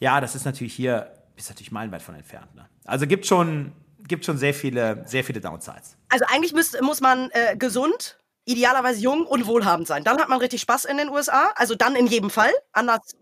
Ja, 0.00 0.20
das 0.20 0.34
ist 0.34 0.44
natürlich 0.44 0.74
hier 0.74 1.06
bist 1.34 1.48
natürlich 1.48 1.72
meilenweit 1.72 2.02
von 2.02 2.14
entfernt. 2.14 2.54
Ne? 2.54 2.68
Also 2.84 3.06
gibt 3.06 3.26
schon, 3.26 3.72
gibt 4.06 4.24
schon 4.24 4.38
sehr 4.38 4.54
viele, 4.54 5.04
sehr 5.06 5.24
viele 5.24 5.40
Downsides. 5.40 5.96
Also 6.08 6.24
eigentlich 6.28 6.52
müsst, 6.52 6.80
muss 6.82 7.00
man 7.00 7.30
äh, 7.32 7.56
gesund, 7.56 8.18
idealerweise 8.44 9.00
jung 9.00 9.26
und 9.26 9.46
wohlhabend 9.46 9.86
sein. 9.86 10.04
Dann 10.04 10.18
hat 10.18 10.28
man 10.28 10.38
richtig 10.38 10.60
Spaß 10.60 10.84
in 10.84 10.98
den 10.98 11.08
USA. 11.08 11.52
Also 11.56 11.74
dann 11.74 11.96
in 11.96 12.06
jedem 12.06 12.30
Fall. 12.30 12.52
Anders 12.72 13.16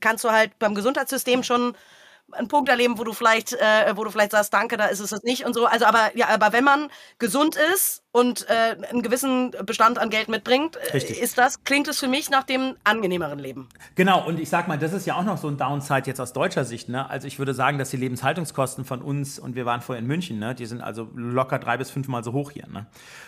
kannst 0.00 0.24
du 0.24 0.30
halt 0.30 0.58
beim 0.58 0.74
Gesundheitssystem 0.74 1.42
schon 1.42 1.76
einen 2.32 2.48
Punkt 2.48 2.68
erleben, 2.68 2.98
wo 2.98 3.04
du 3.04 3.12
vielleicht, 3.12 3.52
äh, 3.52 3.96
wo 3.96 4.04
du 4.04 4.10
vielleicht 4.10 4.32
sagst, 4.32 4.52
danke, 4.52 4.76
da 4.76 4.86
ist 4.86 5.00
es 5.00 5.10
das 5.10 5.22
nicht 5.22 5.44
und 5.44 5.54
so. 5.54 5.66
Also 5.66 5.86
aber 5.86 6.16
ja, 6.16 6.28
aber 6.28 6.52
wenn 6.52 6.64
man 6.64 6.90
gesund 7.18 7.56
ist 7.72 8.02
und 8.16 8.46
äh, 8.48 8.82
einen 8.88 9.02
gewissen 9.02 9.50
Bestand 9.66 9.98
an 9.98 10.08
Geld 10.08 10.28
mitbringt, 10.28 10.76
äh, 10.76 10.92
Richtig. 10.92 11.20
ist 11.20 11.36
das, 11.36 11.62
klingt 11.64 11.86
es 11.86 11.98
für 11.98 12.08
mich 12.08 12.30
nach 12.30 12.44
dem 12.44 12.74
angenehmeren 12.82 13.38
Leben. 13.38 13.68
Genau, 13.94 14.26
und 14.26 14.40
ich 14.40 14.48
sag 14.48 14.68
mal, 14.68 14.78
das 14.78 14.94
ist 14.94 15.06
ja 15.06 15.16
auch 15.16 15.24
noch 15.24 15.36
so 15.36 15.48
ein 15.48 15.58
Downside 15.58 16.04
jetzt 16.06 16.18
aus 16.18 16.32
deutscher 16.32 16.64
Sicht. 16.64 16.88
Ne? 16.88 17.10
Also 17.10 17.26
ich 17.26 17.38
würde 17.38 17.52
sagen, 17.52 17.76
dass 17.76 17.90
die 17.90 17.98
Lebenshaltungskosten 17.98 18.86
von 18.86 19.02
uns, 19.02 19.38
und 19.38 19.54
wir 19.54 19.66
waren 19.66 19.82
vorher 19.82 20.00
in 20.00 20.08
München, 20.08 20.38
ne? 20.38 20.54
die 20.54 20.64
sind 20.64 20.80
also 20.80 21.10
locker 21.14 21.58
drei 21.58 21.76
bis 21.76 21.90
fünfmal 21.90 22.24
so 22.24 22.32
hoch 22.32 22.52
hier. 22.52 22.66
Ne? 22.68 22.86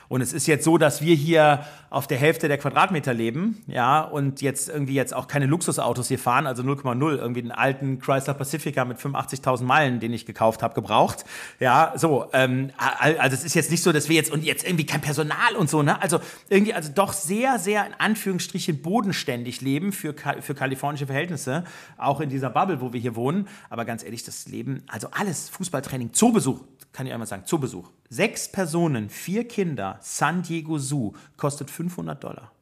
Und 0.09 0.23
es 0.23 0.33
ist 0.33 0.47
jetzt 0.47 0.65
so, 0.65 0.79
dass 0.79 1.03
wir 1.03 1.15
hier 1.15 1.67
auf 1.91 2.07
der 2.07 2.17
Hälfte 2.17 2.49
der 2.49 2.57
Quadratmeter 2.57 3.13
leben, 3.13 3.63
ja, 3.67 4.01
und 4.01 4.41
jetzt 4.41 4.69
irgendwie 4.69 4.95
jetzt 4.95 5.15
auch 5.15 5.27
keine 5.27 5.47
Luxusautos 5.47 6.09
hier 6.09 6.19
fahren, 6.19 6.47
also 6.47 6.63
0,0, 6.63 7.17
irgendwie 7.17 7.41
einen 7.41 7.53
alten 7.53 7.99
Chrysler 7.99 8.35
Pacifica 8.35 8.85
mit 8.87 8.99
85.000 8.99 9.65
Meilen, 9.65 10.01
den 10.01 10.13
ich 10.15 10.25
gekauft 10.25 10.63
habe, 10.63 10.75
gebraucht. 10.75 11.25
Ja, 11.61 11.93
so, 11.97 12.27
ähm, 12.33 12.71
also 12.79 13.35
es 13.35 13.45
ist 13.45 13.55
jetzt 13.55 13.71
nicht 13.71 13.83
so, 13.83 13.93
dass 13.93 14.09
wir 14.09 14.17
jetzt 14.17 14.31
und 14.31 14.45
jetzt 14.45 14.67
irgendwie 14.67 14.78
irgendwie 14.79 14.87
kein 14.87 15.01
Personal 15.01 15.57
und 15.57 15.69
so, 15.69 15.83
ne? 15.83 16.01
Also 16.01 16.21
irgendwie, 16.49 16.73
also 16.73 16.91
doch 16.95 17.13
sehr, 17.13 17.59
sehr 17.59 17.85
in 17.85 17.95
Anführungsstrichen 17.95 18.81
bodenständig 18.81 19.61
leben 19.61 19.93
für, 19.93 20.15
für 20.41 20.55
kalifornische 20.55 21.07
Verhältnisse, 21.07 21.65
auch 21.97 22.21
in 22.21 22.29
dieser 22.29 22.51
Bubble, 22.51 22.81
wo 22.81 22.93
wir 22.93 23.01
hier 23.01 23.17
wohnen. 23.17 23.49
Aber 23.71 23.85
ganz 23.85 24.05
ehrlich, 24.05 24.23
das 24.23 24.47
Leben, 24.47 24.85
also 24.87 25.09
alles, 25.11 25.49
Fußballtraining, 25.51 26.13
Zoobesuch, 26.13 26.61
kann 26.93 27.07
ich 27.07 27.13
einmal 27.13 27.27
sagen, 27.27 27.45
Zoobesuch. 27.45 27.91
Sechs 28.09 28.51
Personen, 28.51 29.11
vier 29.11 29.47
Kinder, 29.47 29.99
San 30.01 30.43
Diego 30.43 30.79
Zoo, 30.79 31.13
kostet 31.37 31.71
500 31.71 32.23
Dollar. 32.23 32.53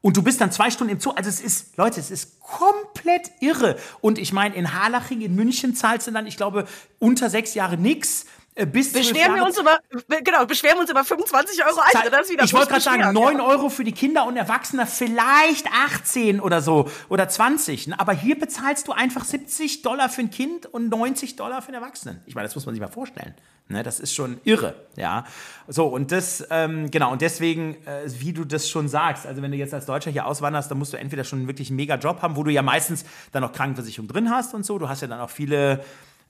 Und 0.00 0.16
du 0.16 0.22
bist 0.22 0.40
dann 0.40 0.50
zwei 0.50 0.68
Stunden 0.70 0.94
im 0.94 1.00
Zoo. 1.00 1.12
Also 1.12 1.30
es 1.30 1.40
ist, 1.40 1.76
Leute, 1.76 2.00
es 2.00 2.10
ist 2.10 2.40
komplett 2.40 3.30
irre. 3.38 3.76
Und 4.00 4.18
ich 4.18 4.32
meine, 4.32 4.56
in 4.56 4.74
Harlaching, 4.74 5.20
in 5.20 5.36
München 5.36 5.76
zahlst 5.76 6.08
du 6.08 6.10
dann, 6.10 6.26
ich 6.26 6.36
glaube, 6.36 6.66
unter 6.98 7.30
sechs 7.30 7.54
Jahre 7.54 7.76
nichts. 7.76 8.26
Äh, 8.54 8.66
bis 8.66 8.92
beschweren 8.92 9.34
wir 9.34 9.44
uns 9.44 9.58
über 9.58 9.78
genau 10.22 10.44
beschweren 10.44 10.76
wir 10.76 10.80
uns 10.82 10.90
über 10.90 11.04
25 11.04 11.64
Euro 11.64 11.80
Eintritt. 11.80 12.12
Das 12.12 12.28
wieder 12.28 12.44
ich 12.44 12.52
wollte 12.52 12.68
gerade 12.68 12.82
sagen 12.82 13.12
9 13.12 13.40
Euro 13.40 13.70
für 13.70 13.82
die 13.82 13.92
Kinder 13.92 14.26
und 14.26 14.36
Erwachsene 14.36 14.86
vielleicht 14.86 15.66
18 15.72 16.38
oder 16.38 16.60
so 16.60 16.90
oder 17.08 17.28
20. 17.28 17.88
Ne? 17.88 18.00
Aber 18.00 18.12
hier 18.12 18.38
bezahlst 18.38 18.88
du 18.88 18.92
einfach 18.92 19.24
70 19.24 19.80
Dollar 19.80 20.10
für 20.10 20.20
ein 20.20 20.30
Kind 20.30 20.66
und 20.66 20.90
90 20.90 21.36
Dollar 21.36 21.62
für 21.62 21.68
einen 21.68 21.82
Erwachsenen. 21.82 22.20
Ich 22.26 22.34
meine, 22.34 22.46
das 22.46 22.54
muss 22.54 22.66
man 22.66 22.74
sich 22.74 22.82
mal 22.82 22.88
vorstellen. 22.88 23.34
Ne? 23.68 23.82
Das 23.82 24.00
ist 24.00 24.14
schon 24.14 24.38
irre, 24.44 24.74
ja. 24.96 25.24
So 25.66 25.86
und 25.86 26.12
das 26.12 26.46
ähm, 26.50 26.90
genau 26.90 27.10
und 27.10 27.22
deswegen, 27.22 27.76
äh, 27.86 28.02
wie 28.18 28.34
du 28.34 28.44
das 28.44 28.68
schon 28.68 28.86
sagst, 28.86 29.26
also 29.26 29.40
wenn 29.40 29.50
du 29.50 29.56
jetzt 29.56 29.72
als 29.72 29.86
Deutscher 29.86 30.10
hier 30.10 30.26
auswanderst, 30.26 30.70
dann 30.70 30.76
musst 30.76 30.92
du 30.92 30.98
entweder 30.98 31.24
schon 31.24 31.46
wirklich 31.46 31.70
einen 31.70 31.76
mega 31.76 31.94
Job 31.94 32.20
haben, 32.20 32.36
wo 32.36 32.42
du 32.42 32.50
ja 32.50 32.60
meistens 32.60 33.06
dann 33.32 33.42
noch 33.42 33.52
Krankenversicherung 33.52 34.08
drin 34.08 34.28
hast 34.28 34.52
und 34.52 34.66
so. 34.66 34.78
Du 34.78 34.90
hast 34.90 35.00
ja 35.00 35.08
dann 35.08 35.20
auch 35.20 35.30
viele 35.30 35.82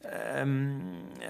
ähm, 0.05 0.81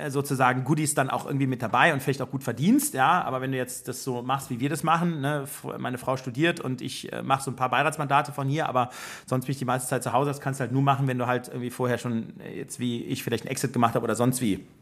sozusagen 0.08 0.64
Goodies 0.64 0.94
dann 0.94 1.10
auch 1.10 1.26
irgendwie 1.26 1.46
mit 1.46 1.62
dabei 1.62 1.92
und 1.92 2.02
vielleicht 2.02 2.22
auch 2.22 2.30
gut 2.30 2.42
verdienst, 2.42 2.94
ja, 2.94 3.22
aber 3.22 3.40
wenn 3.40 3.52
du 3.52 3.58
jetzt 3.58 3.88
das 3.88 4.04
so 4.04 4.22
machst, 4.22 4.50
wie 4.50 4.60
wir 4.60 4.68
das 4.68 4.82
machen, 4.82 5.20
ne, 5.20 5.44
meine 5.78 5.98
Frau 5.98 6.16
studiert 6.16 6.60
und 6.60 6.80
ich 6.80 7.12
äh, 7.12 7.22
mache 7.22 7.42
so 7.42 7.50
ein 7.50 7.56
paar 7.56 7.70
Beiratsmandate 7.70 8.32
von 8.32 8.48
hier, 8.48 8.68
aber 8.68 8.90
sonst 9.26 9.46
bin 9.46 9.52
ich 9.52 9.58
die 9.58 9.64
meiste 9.64 9.88
Zeit 9.88 10.02
zu 10.02 10.12
Hause, 10.12 10.30
das 10.30 10.40
kannst 10.40 10.60
du 10.60 10.62
halt 10.62 10.72
nur 10.72 10.82
machen, 10.82 11.06
wenn 11.06 11.18
du 11.18 11.26
halt 11.26 11.48
irgendwie 11.48 11.70
vorher 11.70 11.98
schon 11.98 12.40
äh, 12.40 12.56
jetzt 12.56 12.80
wie 12.80 13.04
ich 13.04 13.22
vielleicht 13.22 13.44
einen 13.44 13.50
Exit 13.50 13.72
gemacht 13.72 13.94
habe 13.94 14.04
oder 14.04 14.14
sonst 14.14 14.40
wie. 14.40 14.54
äh, 14.54 14.81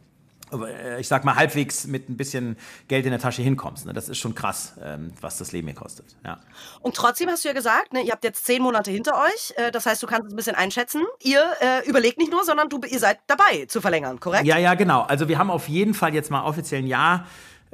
ich 0.98 1.08
sag 1.08 1.24
mal, 1.24 1.36
halbwegs 1.36 1.86
mit 1.86 2.08
ein 2.08 2.16
bisschen 2.16 2.56
Geld 2.88 3.04
in 3.04 3.10
der 3.10 3.20
Tasche 3.20 3.42
hinkommst. 3.42 3.86
Ne? 3.86 3.92
Das 3.92 4.08
ist 4.08 4.18
schon 4.18 4.34
krass, 4.34 4.74
ähm, 4.82 5.12
was 5.20 5.38
das 5.38 5.52
Leben 5.52 5.68
hier 5.68 5.76
kostet. 5.76 6.06
Ja. 6.24 6.38
Und 6.80 6.96
trotzdem 6.96 7.28
hast 7.28 7.44
du 7.44 7.48
ja 7.48 7.54
gesagt, 7.54 7.92
ne, 7.92 8.02
ihr 8.02 8.12
habt 8.12 8.24
jetzt 8.24 8.44
zehn 8.44 8.62
Monate 8.62 8.90
hinter 8.90 9.14
euch. 9.14 9.54
Äh, 9.56 9.70
das 9.70 9.86
heißt, 9.86 10.02
du 10.02 10.06
kannst 10.06 10.28
es 10.28 10.32
ein 10.32 10.36
bisschen 10.36 10.56
einschätzen. 10.56 11.04
Ihr 11.22 11.42
äh, 11.60 11.88
überlegt 11.88 12.18
nicht 12.18 12.30
nur, 12.30 12.44
sondern 12.44 12.68
du, 12.68 12.80
ihr 12.88 12.98
seid 12.98 13.18
dabei 13.26 13.66
zu 13.66 13.80
verlängern, 13.80 14.20
korrekt? 14.20 14.44
Ja, 14.44 14.58
ja, 14.58 14.74
genau. 14.74 15.02
Also 15.02 15.28
wir 15.28 15.38
haben 15.38 15.50
auf 15.50 15.68
jeden 15.68 15.94
Fall 15.94 16.14
jetzt 16.14 16.30
mal 16.30 16.42
offiziell 16.42 16.82
ein 16.82 16.86
Jahr 16.86 17.26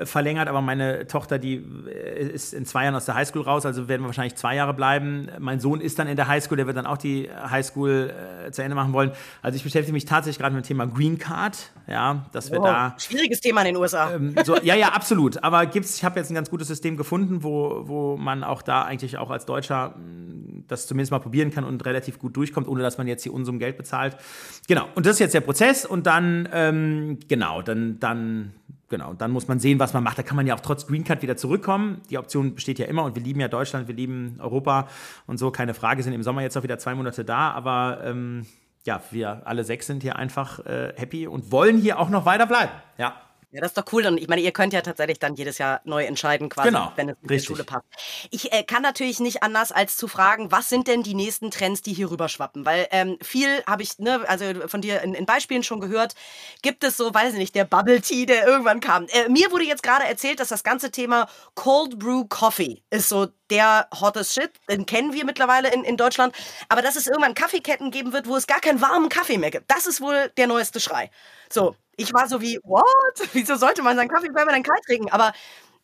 verlängert, 0.04 0.48
aber 0.48 0.60
meine 0.60 1.06
Tochter, 1.06 1.38
die 1.38 1.54
äh, 1.54 2.28
ist 2.28 2.52
in 2.52 2.66
zwei 2.66 2.84
Jahren 2.84 2.94
aus 2.94 3.06
der 3.06 3.14
Highschool 3.14 3.42
raus, 3.42 3.64
also 3.64 3.88
werden 3.88 4.02
wir 4.02 4.08
wahrscheinlich 4.08 4.34
zwei 4.34 4.54
Jahre 4.54 4.74
bleiben. 4.74 5.28
Mein 5.38 5.58
Sohn 5.58 5.80
ist 5.80 5.98
dann 5.98 6.06
in 6.06 6.16
der 6.16 6.28
Highschool, 6.28 6.58
der 6.58 6.66
wird 6.66 6.76
dann 6.76 6.86
auch 6.86 6.98
die 6.98 7.30
Highschool 7.30 8.12
äh, 8.46 8.50
zu 8.50 8.62
Ende 8.62 8.74
machen 8.74 8.92
wollen. 8.92 9.12
Also 9.40 9.56
ich 9.56 9.62
beschäftige 9.62 9.94
mich 9.94 10.04
tatsächlich 10.04 10.38
gerade 10.38 10.54
mit 10.54 10.64
dem 10.64 10.68
Thema 10.68 10.86
Green 10.86 11.16
Card, 11.16 11.70
ja, 11.86 12.26
dass 12.32 12.52
wir 12.52 12.60
da 12.60 12.94
schwieriges 12.98 13.40
Thema 13.40 13.62
in 13.62 13.68
den 13.68 13.76
USA. 13.76 14.12
Ähm, 14.12 14.34
so, 14.44 14.56
ja, 14.58 14.74
ja, 14.74 14.88
absolut. 14.88 15.42
Aber 15.42 15.64
gibt's, 15.64 15.96
ich 15.96 16.04
habe 16.04 16.18
jetzt 16.18 16.30
ein 16.30 16.34
ganz 16.34 16.50
gutes 16.50 16.68
System 16.68 16.98
gefunden, 16.98 17.42
wo, 17.42 17.84
wo 17.86 18.16
man 18.18 18.44
auch 18.44 18.60
da 18.60 18.82
eigentlich 18.82 19.16
auch 19.16 19.30
als 19.30 19.46
Deutscher 19.46 19.94
mm, 19.96 20.64
das 20.68 20.86
zumindest 20.86 21.12
mal 21.12 21.20
probieren 21.20 21.50
kann 21.50 21.64
und 21.64 21.84
relativ 21.86 22.18
gut 22.18 22.36
durchkommt, 22.36 22.68
ohne 22.68 22.82
dass 22.82 22.98
man 22.98 23.06
jetzt 23.06 23.22
hier 23.22 23.32
Unsummen 23.32 23.58
Geld 23.58 23.76
bezahlt. 23.76 24.16
Genau. 24.68 24.88
Und 24.94 25.06
das 25.06 25.14
ist 25.14 25.20
jetzt 25.20 25.34
der 25.34 25.40
Prozess 25.40 25.86
und 25.86 26.06
dann 26.06 26.48
ähm, 26.52 27.18
genau, 27.28 27.62
dann 27.62 27.98
dann 28.00 28.52
genau, 28.88 29.14
dann 29.14 29.30
muss 29.30 29.48
man 29.48 29.58
sehen, 29.58 29.78
was 29.78 29.92
man 29.92 30.02
macht. 30.02 30.18
Da 30.18 30.22
kann 30.22 30.36
man 30.36 30.46
ja 30.46 30.54
auch 30.54 30.60
trotz 30.60 30.86
Green 30.86 31.04
Card 31.04 31.22
wieder 31.22 31.36
zurückkommen. 31.36 32.02
Die 32.10 32.18
Option 32.18 32.54
besteht 32.54 32.78
ja 32.78 32.86
immer 32.86 33.04
und 33.04 33.14
wir 33.16 33.22
lieben 33.22 33.40
ja 33.40 33.48
Deutschland, 33.48 33.88
wir 33.88 33.94
lieben 33.94 34.38
Europa 34.40 34.88
und 35.26 35.38
so, 35.38 35.50
keine 35.50 35.74
Frage, 35.74 36.02
sind 36.02 36.12
im 36.12 36.22
Sommer 36.22 36.42
jetzt 36.42 36.56
auch 36.56 36.62
wieder 36.62 36.78
zwei 36.78 36.94
Monate 36.94 37.24
da, 37.24 37.50
aber 37.50 38.00
ähm, 38.04 38.46
ja, 38.84 39.02
wir 39.10 39.42
alle 39.46 39.64
sechs 39.64 39.86
sind 39.86 40.02
hier 40.02 40.16
einfach 40.16 40.64
äh, 40.64 40.92
happy 40.96 41.26
und 41.26 41.50
wollen 41.50 41.78
hier 41.78 41.98
auch 41.98 42.08
noch 42.08 42.24
weiter 42.24 42.46
bleiben. 42.46 42.72
Ja. 42.98 43.25
Ja, 43.50 43.60
das 43.60 43.70
ist 43.70 43.78
doch 43.78 43.92
cool. 43.92 44.04
Und 44.06 44.18
ich 44.18 44.28
meine, 44.28 44.40
ihr 44.40 44.52
könnt 44.52 44.72
ja 44.72 44.80
tatsächlich 44.80 45.18
dann 45.18 45.34
jedes 45.34 45.58
Jahr 45.58 45.80
neu 45.84 46.04
entscheiden, 46.04 46.48
quasi, 46.48 46.68
genau, 46.68 46.92
wenn 46.96 47.10
es 47.10 47.16
in 47.22 47.28
der 47.28 47.38
Schule 47.38 47.64
passt. 47.64 47.84
Ich 48.30 48.52
äh, 48.52 48.64
kann 48.64 48.82
natürlich 48.82 49.20
nicht 49.20 49.42
anders, 49.42 49.70
als 49.70 49.96
zu 49.96 50.08
fragen, 50.08 50.50
was 50.50 50.68
sind 50.68 50.88
denn 50.88 51.02
die 51.02 51.14
nächsten 51.14 51.50
Trends, 51.50 51.80
die 51.80 51.92
hier 51.92 52.10
rüberschwappen? 52.10 52.66
Weil 52.66 52.88
ähm, 52.90 53.18
viel 53.22 53.62
habe 53.66 53.82
ich, 53.82 53.98
ne, 53.98 54.24
also 54.26 54.44
von 54.66 54.80
dir 54.80 55.00
in, 55.02 55.14
in, 55.14 55.26
Beispielen 55.26 55.62
schon 55.62 55.80
gehört, 55.80 56.14
gibt 56.62 56.82
es 56.82 56.96
so, 56.96 57.14
weiß 57.14 57.34
ich 57.34 57.38
nicht, 57.38 57.54
der 57.54 57.64
Bubble 57.64 58.00
Tea, 58.00 58.26
der 58.26 58.46
irgendwann 58.46 58.80
kam. 58.80 59.06
Äh, 59.08 59.28
mir 59.28 59.50
wurde 59.52 59.64
jetzt 59.64 59.84
gerade 59.84 60.04
erzählt, 60.04 60.40
dass 60.40 60.48
das 60.48 60.64
ganze 60.64 60.90
Thema 60.90 61.28
Cold 61.54 61.98
Brew 61.98 62.24
Coffee 62.28 62.82
ist 62.90 63.08
so 63.08 63.28
der 63.50 63.88
hottest 64.00 64.34
Shit. 64.34 64.50
Den 64.68 64.86
kennen 64.86 65.12
wir 65.12 65.24
mittlerweile 65.24 65.72
in, 65.72 65.84
in 65.84 65.96
Deutschland. 65.96 66.34
Aber 66.68 66.82
dass 66.82 66.96
es 66.96 67.06
irgendwann 67.06 67.34
Kaffeeketten 67.34 67.90
geben 67.90 68.12
wird, 68.12 68.26
wo 68.26 68.36
es 68.36 68.46
gar 68.46 68.60
keinen 68.60 68.80
warmen 68.80 69.08
Kaffee 69.08 69.38
mehr 69.38 69.50
gibt, 69.50 69.70
das 69.70 69.86
ist 69.86 70.00
wohl 70.00 70.32
der 70.36 70.46
neueste 70.46 70.80
Schrei. 70.80 71.10
So, 71.50 71.76
ich 71.96 72.12
war 72.12 72.28
so 72.28 72.40
wie, 72.40 72.58
what? 72.62 72.84
Wieso 73.32 73.56
sollte 73.56 73.82
man 73.82 73.96
seinen 73.96 74.08
Kaffee, 74.08 74.30
man 74.30 74.46
dann 74.46 74.62
kalt 74.62 74.82
trinken? 74.84 75.10
Aber 75.10 75.32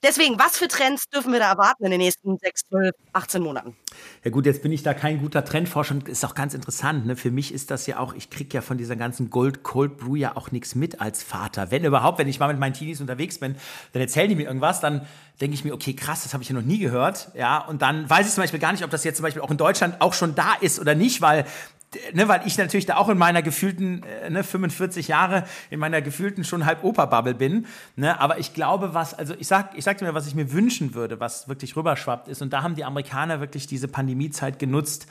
Deswegen, 0.05 0.37
was 0.37 0.59
für 0.59 0.67
Trends 0.67 1.09
dürfen 1.11 1.33
wir 1.33 1.39
da 1.39 1.49
erwarten 1.49 1.85
in 1.85 1.93
den 1.93 2.01
nächsten 2.01 2.37
6, 2.37 2.63
12, 2.71 2.95
18 3.13 3.41
Monaten? 3.41 3.77
Ja 4.25 4.33
gut, 4.33 4.47
jetzt 4.47 4.61
bin 4.61 4.73
ich 4.73 4.83
da 4.83 4.95
kein 4.95 5.21
guter 5.21 5.45
Trendforscher 5.45 5.95
und 5.95 6.09
ist 6.09 6.25
auch 6.25 6.35
ganz 6.35 6.55
interessant. 6.55 7.07
Ne? 7.07 7.15
Für 7.15 7.31
mich 7.31 7.55
ist 7.55 7.71
das 7.71 7.87
ja 7.87 8.01
auch, 8.01 8.13
ich 8.15 8.29
kriege 8.29 8.53
ja 8.53 8.63
von 8.63 8.79
dieser 8.79 8.97
ganzen 8.97 9.31
Gold 9.31 9.63
Cold 9.63 9.99
Brew 9.99 10.17
ja 10.17 10.37
auch 10.37 10.51
nichts 10.51 10.75
mit 10.75 11.01
als 11.01 11.23
Vater. 11.23 11.71
Wenn 11.71 11.85
überhaupt, 11.85 12.19
wenn 12.19 12.27
ich 12.27 12.41
mal 12.41 12.49
mit 12.49 12.59
meinen 12.59 12.73
Teenies 12.73 13.01
unterwegs 13.01 13.39
bin, 13.39 13.55
dann 13.93 14.03
erzählen 14.03 14.29
die 14.29 14.35
mir 14.35 14.49
irgendwas, 14.49 14.81
dann 14.81 15.07
denke 15.41 15.55
ich 15.55 15.65
mir, 15.65 15.73
okay, 15.73 15.95
krass, 15.95 16.25
das 16.25 16.35
habe 16.35 16.43
ich 16.43 16.49
ja 16.49 16.57
noch 16.57 16.63
nie 16.63 16.79
gehört. 16.79 17.31
Ja, 17.35 17.59
und 17.59 17.81
dann 17.81 18.11
weiß 18.11 18.27
ich 18.27 18.35
zum 18.35 18.43
Beispiel 18.43 18.59
gar 18.59 18.73
nicht, 18.73 18.83
ob 18.83 18.91
das 18.91 19.05
jetzt 19.05 19.19
zum 19.19 19.23
Beispiel 19.23 19.43
auch 19.43 19.53
in 19.53 19.57
Deutschland 19.57 20.01
auch 20.01 20.15
schon 20.15 20.35
da 20.35 20.55
ist 20.61 20.81
oder 20.81 20.97
nicht, 20.97 21.21
weil 21.21 21.47
ne, 22.13 22.29
weil 22.29 22.43
ich 22.47 22.59
natürlich 22.59 22.87
da 22.87 22.97
auch 22.97 23.09
in 23.09 23.19
meiner 23.19 23.43
gefühlten 23.43 24.03
äh, 24.03 24.31
ne, 24.31 24.45
45 24.45 25.09
Jahre 25.09 25.45
in 25.71 25.79
meiner 25.79 26.03
gefühlten 26.03 26.45
schon 26.45 26.67
halb 26.67 26.85
Opa-Bubble 26.85 27.35
bin. 27.35 27.67
Ne, 27.97 28.19
aber 28.21 28.39
ich 28.39 28.55
glaube, 28.55 28.95
was, 28.95 29.15
also 29.15 29.35
ich 29.39 29.47
sag, 29.47 29.77
ich 29.77 29.85
sagte 29.85 30.05
mir, 30.05 30.15
was 30.15 30.27
ich 30.27 30.35
mir 30.35 30.53
wünschen 30.53 30.95
würde, 30.95 31.21
was 31.21 31.49
wirklich 31.49 31.77
rüberschwappt 31.77 32.29
ist. 32.29 32.43
Und 32.43 32.53
da 32.53 32.63
haben 32.63 32.75
die 32.75 32.85
Amerikaner 32.85 33.41
wirklich 33.41 33.67
diese 33.67 33.89
Pandemiezeit 33.89 34.59
genutzt, 34.59 35.07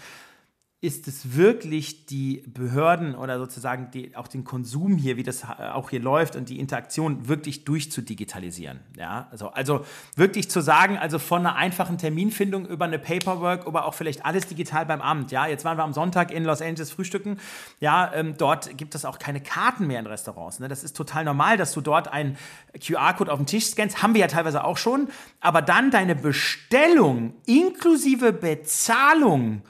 ist 0.84 1.08
es 1.08 1.36
wirklich 1.36 2.08
die 2.08 2.44
Behörden 2.48 3.14
oder 3.14 3.38
sozusagen 3.38 3.92
die, 3.92 4.16
auch 4.16 4.28
den 4.28 4.44
Konsum 4.44 4.98
hier, 4.98 5.16
wie 5.16 5.22
das 5.22 5.44
auch 5.46 5.92
hier 5.92 6.00
läuft 6.00 6.36
und 6.36 6.50
die 6.50 6.60
Interaktion 6.60 7.28
wirklich 7.28 7.66
durchzudigitalisieren. 7.66 8.80
Ja, 8.98 9.28
also, 9.30 9.50
also 9.50 9.86
wirklich 10.16 10.50
zu 10.50 10.60
sagen, 10.60 10.98
also 10.98 11.20
von 11.20 11.46
einer 11.46 11.56
einfachen 11.56 12.00
Terminfindung 12.00 12.66
über 12.66 12.86
eine 12.86 12.98
Paperwork, 12.98 13.68
aber 13.68 13.86
auch 13.86 13.94
vielleicht 13.94 14.26
alles 14.26 14.48
digital 14.48 14.88
beim 14.88 15.02
Amt. 15.02 15.32
Ja, 15.32 15.46
jetzt 15.46 15.66
waren 15.66 15.78
wir 15.78 15.84
am 15.84 15.94
Sonntag 15.94 16.32
in 16.32 16.46
Los 16.46 16.64
Angeles 16.64 16.90
frühstücken. 16.90 17.38
Ja, 17.80 18.12
ähm, 18.16 18.34
dort 18.40 18.76
gibt 18.76 18.96
es 18.96 19.06
auch 19.06 19.20
keine 19.20 19.40
Karten 19.40 19.86
mehr 19.86 20.00
in 20.00 20.08
Restaurants. 20.08 20.60
Ne? 20.60 20.68
Das 20.68 20.84
ist 20.84 20.98
total 20.98 21.26
normal, 21.26 21.58
dass 21.58 21.74
du 21.74 21.82
dort 21.82 22.08
einen 22.08 22.38
QR-Code 22.84 23.32
auf 23.32 23.38
dem 23.38 23.46
Tisch 23.46 23.68
scannst. 23.68 24.02
Haben 24.02 24.16
wir 24.16 24.22
ja 24.22 24.28
teilweise 24.28 24.64
auch 24.64 24.78
schon. 24.78 25.10
Aber 25.42 25.62
dann 25.62 25.92
deine 25.92 26.16
Bestellung 26.16 27.36
inklusive 27.46 28.34
Bezahlung 28.34 29.62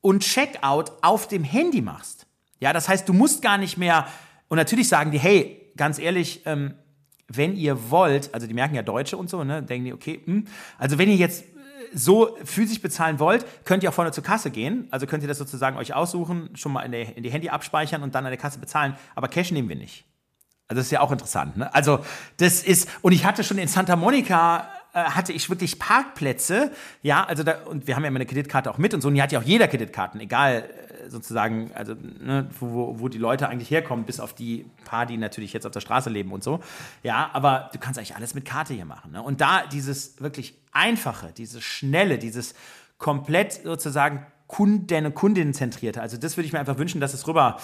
und 0.00 0.22
Checkout 0.22 0.92
auf 1.02 1.28
dem 1.28 1.44
Handy 1.44 1.82
machst. 1.82 2.26
Ja, 2.60 2.72
das 2.72 2.88
heißt, 2.88 3.08
du 3.08 3.12
musst 3.12 3.42
gar 3.42 3.58
nicht 3.58 3.76
mehr, 3.78 4.06
und 4.48 4.56
natürlich 4.56 4.88
sagen 4.88 5.10
die, 5.10 5.18
hey, 5.18 5.72
ganz 5.76 5.98
ehrlich, 5.98 6.42
ähm, 6.46 6.74
wenn 7.28 7.56
ihr 7.56 7.90
wollt, 7.90 8.34
also 8.34 8.46
die 8.46 8.54
merken 8.54 8.74
ja 8.74 8.82
Deutsche 8.82 9.16
und 9.16 9.30
so, 9.30 9.44
ne, 9.44 9.62
denken 9.62 9.86
die, 9.86 9.92
okay, 9.92 10.20
mh, 10.26 10.34
hm, 10.34 10.46
also 10.78 10.98
wenn 10.98 11.08
ihr 11.08 11.16
jetzt 11.16 11.42
äh, 11.42 11.46
so 11.94 12.36
physisch 12.44 12.82
bezahlen 12.82 13.18
wollt, 13.18 13.46
könnt 13.64 13.82
ihr 13.82 13.90
auch 13.90 13.94
vorne 13.94 14.12
zur 14.12 14.24
Kasse 14.24 14.50
gehen. 14.50 14.88
Also 14.90 15.06
könnt 15.06 15.22
ihr 15.22 15.28
das 15.28 15.38
sozusagen 15.38 15.76
euch 15.76 15.94
aussuchen, 15.94 16.50
schon 16.54 16.72
mal 16.72 16.82
in, 16.82 16.92
der, 16.92 17.16
in 17.16 17.22
die 17.22 17.30
Handy 17.30 17.48
abspeichern 17.48 18.02
und 18.02 18.14
dann 18.14 18.26
an 18.26 18.30
der 18.30 18.40
Kasse 18.40 18.58
bezahlen. 18.58 18.96
Aber 19.14 19.28
Cash 19.28 19.52
nehmen 19.52 19.68
wir 19.68 19.76
nicht. 19.76 20.04
Also 20.66 20.80
das 20.80 20.86
ist 20.86 20.92
ja 20.92 21.00
auch 21.00 21.12
interessant. 21.12 21.56
Ne? 21.56 21.72
Also 21.74 22.04
das 22.36 22.62
ist, 22.62 22.88
und 23.02 23.12
ich 23.12 23.24
hatte 23.24 23.42
schon 23.44 23.58
in 23.58 23.68
Santa 23.68 23.96
Monica 23.96 24.68
hatte 24.92 25.32
ich 25.32 25.48
wirklich 25.50 25.78
Parkplätze, 25.78 26.72
ja, 27.02 27.24
also 27.24 27.42
da, 27.42 27.62
und 27.64 27.86
wir 27.86 27.96
haben 27.96 28.02
ja 28.02 28.08
immer 28.08 28.18
eine 28.18 28.26
Kreditkarte 28.26 28.70
auch 28.70 28.78
mit 28.78 28.94
und 28.94 29.00
so, 29.00 29.08
und 29.08 29.14
die 29.14 29.22
hat 29.22 29.32
ja 29.32 29.38
auch 29.38 29.44
jeder 29.44 29.68
Kreditkarten, 29.68 30.20
egal 30.20 30.64
äh, 31.06 31.08
sozusagen, 31.08 31.70
also 31.74 31.94
ne, 31.94 32.48
wo, 32.58 32.98
wo 32.98 33.08
die 33.08 33.18
Leute 33.18 33.48
eigentlich 33.48 33.70
herkommen, 33.70 34.04
bis 34.04 34.20
auf 34.20 34.34
die 34.34 34.66
paar, 34.84 35.06
die 35.06 35.16
natürlich 35.16 35.52
jetzt 35.52 35.66
auf 35.66 35.72
der 35.72 35.80
Straße 35.80 36.10
leben 36.10 36.32
und 36.32 36.42
so. 36.42 36.60
Ja, 37.02 37.30
aber 37.32 37.70
du 37.72 37.78
kannst 37.78 37.98
eigentlich 37.98 38.16
alles 38.16 38.34
mit 38.34 38.44
Karte 38.44 38.74
hier 38.74 38.84
machen. 38.84 39.12
Ne? 39.12 39.22
Und 39.22 39.40
da 39.40 39.66
dieses 39.66 40.20
wirklich 40.20 40.54
einfache, 40.72 41.32
dieses 41.36 41.62
schnelle, 41.62 42.18
dieses 42.18 42.54
komplett 42.98 43.60
sozusagen 43.64 44.26
Kunden- 44.46 45.06
und 45.06 45.14
Kundinnen 45.14 45.54
zentrierte, 45.54 46.02
also 46.02 46.16
das 46.16 46.36
würde 46.36 46.46
ich 46.46 46.52
mir 46.52 46.58
einfach 46.58 46.78
wünschen, 46.78 47.00
dass 47.00 47.14
es 47.14 47.26
rüber 47.28 47.58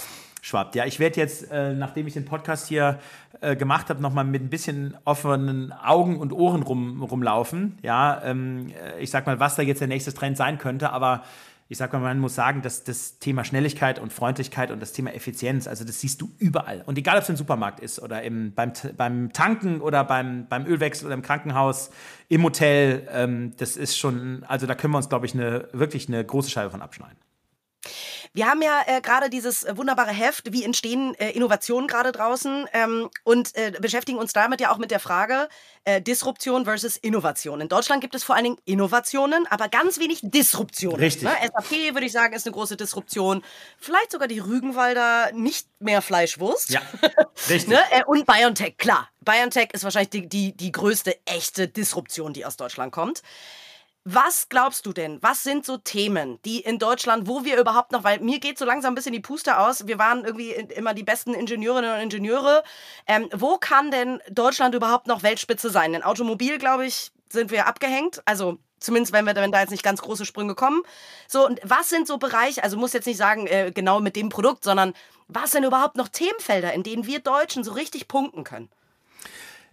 schwappt. 0.47 0.77
Ja, 0.77 0.87
ich 0.87 1.01
werde 1.01 1.21
jetzt, 1.21 1.51
äh, 1.51 1.75
nachdem 1.75 2.07
ich 2.07 2.15
den 2.15 2.25
Podcast 2.25 2.69
hier 2.69 3.01
äh, 3.41 3.57
gemacht 3.57 3.91
habe, 3.91 4.01
nochmal 4.01 4.25
mit 4.25 4.43
ein 4.43 4.49
bisschen 4.49 4.97
offenen 5.05 5.73
Augen 5.73 6.19
und 6.19 6.33
Ohren 6.33 6.63
rum, 6.63 7.03
rumlaufen. 7.03 7.79
Ja, 7.83 8.23
ähm, 8.23 8.69
äh, 8.69 9.01
ich 9.01 9.11
sag 9.11 9.27
mal, 9.27 9.41
was 9.41 9.57
da 9.57 9.63
jetzt 9.63 9.81
der 9.81 9.89
nächste 9.89 10.15
Trend 10.15 10.37
sein 10.37 10.59
könnte, 10.59 10.91
aber 10.91 11.25
ich 11.69 11.79
sag 11.79 11.93
mal, 11.93 11.99
man 11.99 12.21
muss 12.21 12.37
sagen, 12.37 12.63
dass 12.63 12.85
das 12.85 13.19
Thema 13.19 13.43
Schnelligkeit 13.43 13.99
und 13.99 14.13
Freundlichkeit 14.13 14.71
und 14.71 14.81
das 14.81 14.93
Thema 14.93 15.13
Effizienz, 15.13 15.67
also 15.67 15.85
das 15.85 16.01
siehst 16.01 16.21
du 16.21 16.31
überall. 16.39 16.85
Und 16.87 16.97
egal, 16.97 17.17
ob 17.17 17.25
es 17.25 17.29
im 17.29 17.35
Supermarkt 17.35 17.81
ist 17.81 18.01
oder 18.01 18.23
im, 18.23 18.55
beim, 18.55 18.73
beim 18.97 19.33
Tanken 19.33 19.81
oder 19.81 20.05
beim, 20.05 20.47
beim 20.49 20.65
Ölwechsel 20.65 21.07
oder 21.07 21.15
im 21.15 21.23
Krankenhaus, 21.23 21.91
im 22.29 22.45
Hotel, 22.45 23.09
ähm, 23.11 23.55
das 23.57 23.77
ist 23.77 23.99
schon, 23.99 24.45
also 24.47 24.67
da 24.67 24.77
können 24.77 24.93
wir 24.93 24.99
uns, 24.99 25.09
glaube 25.09 25.27
ich, 25.27 25.35
eine, 25.35 25.69
wirklich 25.73 26.07
eine 26.07 26.25
große 26.25 26.51
Scheibe 26.51 26.71
von 26.71 26.83
abschneiden. 26.83 27.19
Wir 28.37 28.49
haben 28.49 28.61
ja 28.61 28.83
äh, 28.87 29.01
gerade 29.01 29.31
dieses 29.31 29.63
äh, 29.65 29.79
wunderbare 29.79 30.11
Heft, 30.11 30.53
wie 30.53 30.63
entstehen 30.63 31.15
äh, 31.15 31.31
Innovationen 31.31 31.89
gerade 31.89 32.13
draußen 32.13 32.67
ähm, 32.75 33.09
und 33.25 33.57
äh, 33.57 33.73
beschäftigen 33.81 34.19
uns 34.19 34.35
damit 34.35 34.61
ja 34.61 34.71
auch 34.71 34.77
mit 34.77 34.91
der 34.91 35.01
Frage 35.01 35.49
äh, 35.85 36.03
Disruption 36.03 36.67
versus 36.67 36.99
Innovation. 36.99 37.63
In 37.63 37.71
Deutschland 37.71 38.03
gibt 38.03 38.15
es 38.15 38.25
vor 38.25 38.35
allen 38.35 38.45
Dingen 38.45 38.59
Innovationen, 38.67 39.47
aber 39.49 39.71
ganz 39.71 39.99
wenig 39.99 40.21
Disruption. 40.23 40.97
Richtig. 40.97 41.23
Ne? 41.23 41.31
SAP 41.45 41.95
würde 41.95 42.05
ich 42.05 42.13
sagen, 42.13 42.35
ist 42.35 42.47
eine 42.47 42.53
große 42.53 42.77
Disruption. 42.77 43.43
Vielleicht 43.79 44.13
sogar 44.13 44.29
die 44.29 44.41
Rügenwalder 44.41 45.33
nicht 45.33 45.67
mehr 45.81 46.03
Fleischwurst. 46.03 46.69
Ja, 46.69 46.83
richtig. 47.49 47.69
ne? 47.69 47.81
Äh, 47.91 48.05
und 48.05 48.27
BioNTech, 48.27 48.77
klar. 48.77 49.09
BioNTech 49.23 49.71
ist 49.73 49.83
wahrscheinlich 49.83 50.11
die, 50.11 50.29
die, 50.29 50.55
die 50.55 50.73
größte 50.73 51.17
echte 51.25 51.69
Disruption, 51.69 52.35
die 52.35 52.45
aus 52.45 52.59
Deutschland 52.59 52.93
kommt. 52.93 53.23
Was 54.09 54.49
glaubst 54.49 54.87
du 54.87 54.93
denn? 54.93 55.21
Was 55.21 55.43
sind 55.43 55.67
so 55.67 55.79
Themen, 55.79 56.39
die 56.45 56.61
in 56.61 56.79
Deutschland, 56.79 57.27
wo 57.27 57.45
wir 57.45 57.59
überhaupt 57.59 57.91
noch, 57.91 58.05
weil 58.05 58.21
mir 58.21 58.39
geht 58.39 58.57
so 58.57 58.65
langsam 58.65 58.93
ein 58.93 58.95
bisschen 58.95 59.13
die 59.13 59.19
Puste 59.19 59.59
aus, 59.59 59.89
wir 59.89 59.99
waren 59.99 60.25
irgendwie 60.25 60.53
immer 60.53 60.95
die 60.95 61.03
besten 61.03 61.35
Ingenieurinnen 61.35 61.93
und 61.93 62.01
Ingenieure. 62.01 62.63
Ähm, 63.09 63.29
wo 63.35 63.59
kann 63.59 63.91
denn 63.91 64.23
Deutschland 64.31 64.77
überhaupt 64.77 65.09
noch 65.09 65.25
Weltspitze 65.25 65.71
sein? 65.71 65.93
In 65.93 66.05
Automobil, 66.05 66.59
glaube 66.59 66.87
ich, 66.87 67.11
sind 67.31 67.51
wir 67.51 67.67
abgehängt. 67.67 68.23
Also 68.27 68.59
zumindest 68.79 69.13
wenn 69.13 69.25
wir 69.25 69.35
wenn 69.35 69.51
da 69.51 69.59
jetzt 69.59 69.71
nicht 69.71 69.83
ganz 69.83 70.01
große 70.03 70.25
Sprünge 70.25 70.55
kommen. 70.55 70.83
So, 71.27 71.45
und 71.45 71.59
was 71.65 71.89
sind 71.89 72.07
so 72.07 72.19
Bereiche, 72.19 72.63
also 72.63 72.77
muss 72.77 72.93
jetzt 72.93 73.07
nicht 73.07 73.17
sagen, 73.17 73.49
äh, 73.49 73.73
genau 73.75 73.99
mit 73.99 74.15
dem 74.15 74.29
Produkt, 74.29 74.63
sondern 74.63 74.95
was 75.27 75.51
sind 75.51 75.65
überhaupt 75.65 75.97
noch 75.97 76.07
Themenfelder, 76.07 76.73
in 76.75 76.85
denen 76.85 77.07
wir 77.07 77.19
Deutschen 77.19 77.65
so 77.65 77.73
richtig 77.73 78.07
punkten 78.07 78.45
können? 78.45 78.71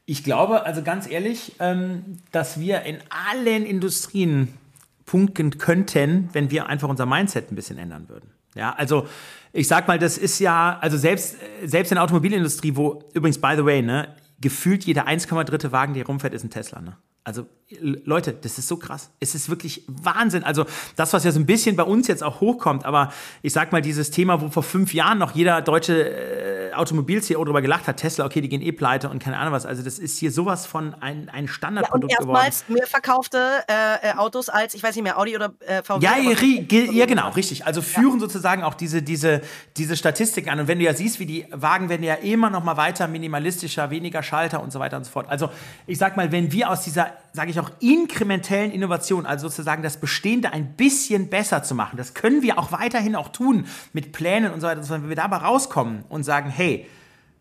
Ich 0.05 0.23
glaube, 0.23 0.65
also 0.65 0.83
ganz 0.83 1.09
ehrlich, 1.09 1.53
ähm, 1.59 2.17
dass 2.31 2.59
wir 2.59 2.81
in 2.81 2.97
allen 3.09 3.65
Industrien 3.65 4.57
punkten 5.05 5.57
könnten, 5.57 6.29
wenn 6.33 6.51
wir 6.51 6.67
einfach 6.67 6.89
unser 6.89 7.05
Mindset 7.05 7.51
ein 7.51 7.55
bisschen 7.55 7.77
ändern 7.77 8.09
würden. 8.09 8.31
Ja, 8.55 8.73
also 8.73 9.07
ich 9.51 9.67
sag 9.67 9.87
mal, 9.87 9.99
das 9.99 10.17
ist 10.17 10.39
ja, 10.39 10.77
also 10.81 10.97
selbst, 10.97 11.37
selbst 11.63 11.91
in 11.91 11.95
der 11.95 12.03
Automobilindustrie, 12.03 12.75
wo 12.75 13.03
übrigens, 13.13 13.39
by 13.39 13.53
the 13.55 13.65
way, 13.65 13.81
ne, 13.81 14.15
gefühlt 14.41 14.83
jeder 14.83 15.07
1,3 15.07 15.71
Wagen, 15.71 15.93
der 15.93 16.05
rumfährt, 16.05 16.33
ist 16.33 16.43
ein 16.43 16.49
Tesla. 16.49 16.81
Ne? 16.81 16.97
Also 17.23 17.45
Leute, 17.81 18.33
das 18.33 18.57
ist 18.57 18.67
so 18.67 18.77
krass. 18.77 19.09
Es 19.19 19.35
ist 19.35 19.49
wirklich 19.49 19.83
Wahnsinn. 19.87 20.43
Also 20.43 20.65
das, 20.95 21.13
was 21.13 21.23
ja 21.23 21.31
so 21.31 21.39
ein 21.39 21.45
bisschen 21.45 21.75
bei 21.75 21.83
uns 21.83 22.07
jetzt 22.07 22.23
auch 22.23 22.41
hochkommt, 22.41 22.85
aber 22.85 23.11
ich 23.41 23.53
sag 23.53 23.71
mal, 23.71 23.81
dieses 23.81 24.11
Thema, 24.11 24.41
wo 24.41 24.49
vor 24.49 24.63
fünf 24.63 24.93
Jahren 24.93 25.17
noch 25.17 25.31
jeder 25.31 25.61
deutsche 25.61 26.71
äh, 26.71 26.73
Automobil-CEO 26.73 27.43
darüber 27.43 27.61
gelacht 27.61 27.87
hat, 27.87 27.97
Tesla, 27.97 28.25
okay, 28.25 28.41
die 28.41 28.49
gehen 28.49 28.61
eh 28.61 28.71
pleite 28.71 29.09
und 29.09 29.21
keine 29.21 29.37
Ahnung 29.37 29.53
was. 29.53 29.65
Also 29.65 29.83
das 29.83 29.99
ist 29.99 30.17
hier 30.17 30.31
sowas 30.31 30.65
von 30.65 30.95
ein, 31.01 31.29
ein 31.29 31.47
Standardprodukt 31.47 32.11
ja, 32.11 32.19
und 32.19 32.29
erstmals 32.29 32.61
geworden. 32.61 32.79
mehr 32.79 32.87
verkaufte 32.87 33.63
äh, 33.67 34.09
äh, 34.09 34.13
Autos 34.15 34.49
als, 34.49 34.73
ich 34.73 34.83
weiß 34.83 34.95
nicht 34.95 35.03
mehr, 35.03 35.17
Audi 35.17 35.35
oder 35.35 35.53
äh, 35.59 35.83
VW. 35.83 36.03
Ja, 36.03 36.17
ja, 36.17 37.05
genau, 37.05 37.29
richtig. 37.29 37.65
Also 37.65 37.81
führen 37.81 38.15
ja. 38.15 38.19
sozusagen 38.19 38.63
auch 38.63 38.73
diese, 38.73 39.01
diese, 39.01 39.41
diese 39.77 39.95
Statistik 39.95 40.51
an. 40.51 40.59
Und 40.59 40.67
wenn 40.67 40.79
du 40.79 40.85
ja 40.85 40.93
siehst, 40.93 41.19
wie 41.19 41.25
die 41.25 41.45
Wagen 41.51 41.89
werden 41.89 42.03
ja 42.03 42.15
immer 42.15 42.49
noch 42.49 42.63
mal 42.63 42.77
weiter 42.77 43.07
minimalistischer, 43.07 43.89
weniger 43.89 44.23
Schalter 44.23 44.61
und 44.61 44.71
so 44.71 44.79
weiter 44.79 44.97
und 44.97 45.05
so 45.05 45.11
fort. 45.11 45.27
Also 45.29 45.49
ich 45.87 45.97
sag 45.97 46.17
mal, 46.17 46.31
wenn 46.31 46.51
wir 46.51 46.69
aus 46.69 46.81
dieser 46.81 47.11
sage 47.33 47.49
ich 47.49 47.59
auch, 47.59 47.71
inkrementellen 47.79 48.71
Innovationen, 48.71 49.25
also 49.25 49.49
sozusagen 49.49 49.81
das 49.81 49.97
Bestehende 49.97 50.53
ein 50.53 50.75
bisschen 50.75 51.29
besser 51.29 51.63
zu 51.63 51.73
machen. 51.73 51.97
Das 51.97 52.13
können 52.13 52.43
wir 52.43 52.59
auch 52.59 52.71
weiterhin 52.71 53.15
auch 53.15 53.29
tun 53.29 53.65
mit 53.91 54.11
Plänen 54.11 54.53
und 54.53 54.61
so 54.61 54.67
weiter. 54.67 54.87
Wenn 54.87 55.09
wir 55.09 55.15
dabei 55.15 55.37
rauskommen 55.37 56.05
und 56.09 56.23
sagen, 56.23 56.51
hey, 56.51 56.87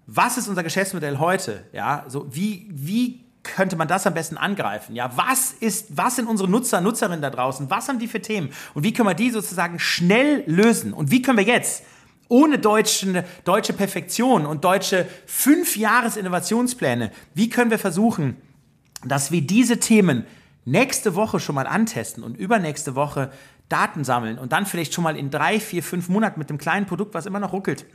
was 0.07 0.39
ist 0.39 0.49
unser 0.49 0.63
Geschäftsmodell 0.63 1.19
heute? 1.19 1.65
Ja, 1.73 2.05
so 2.09 2.27
wie, 2.35 2.69
wie 2.71 3.25
könnte 3.43 3.77
man 3.77 3.87
das 3.87 4.07
am 4.07 4.15
besten 4.15 4.39
angreifen? 4.39 4.97
Ja, 4.97 5.11
was 5.17 5.53
ist, 5.53 5.97
was 5.97 6.17
sind 6.17 6.27
unsere 6.27 6.49
Nutzer, 6.49 6.81
Nutzerinnen 6.81 7.21
da 7.21 7.31
draußen? 7.31 7.69
Was 7.69 7.89
haben 7.89 7.99
die 7.99 8.09
für 8.09 8.23
Themen? 8.23 8.51
Und 8.73 8.85
wie 8.85 8.95
können 8.95 9.09
wir 9.09 9.15
die 9.15 9.31
sozusagen 9.31 9.79
schnell 9.79 10.43
lösen? 10.47 10.95
Und 10.95 11.11
wie 11.11 11.21
können 11.21 11.39
wir 11.39 11.45
jetzt 11.45 11.85
ohne 12.29 12.59
deutsche, 12.59 13.25
deutsche 13.45 13.75
Perfektion 13.75 14.47
und 14.47 14.65
deutsche 14.65 15.07
fünf 15.27 15.77
Jahres 15.77 16.17
Innovationspläne, 16.17 17.13
wie 17.35 17.51
können 17.51 17.71
wir 17.71 17.79
versuchen, 17.79 18.39
dass 19.05 19.31
wir 19.31 19.43
diese 19.43 19.79
Themen 19.79 20.25
nächste 20.65 21.15
Woche 21.15 21.41
schon 21.41 21.55
mal 21.55 21.67
antesten 21.67 22.23
und 22.23 22.37
übernächste 22.37 22.95
Woche 22.95 23.31
Daten 23.69 24.05
sammeln 24.05 24.39
und 24.39 24.53
dann 24.53 24.67
vielleicht 24.67 24.93
schon 24.95 25.05
mal 25.05 25.17
in 25.17 25.31
drei, 25.31 25.59
vier, 25.59 25.83
fünf 25.83 26.09
Monaten 26.09 26.39
mit 26.39 26.51
dem 26.51 26.59
kleinen 26.59 26.87
Produkt, 26.87 27.15
was 27.15 27.27
immer 27.27 27.41
noch 27.41 27.53
ruckelt, 27.53 27.87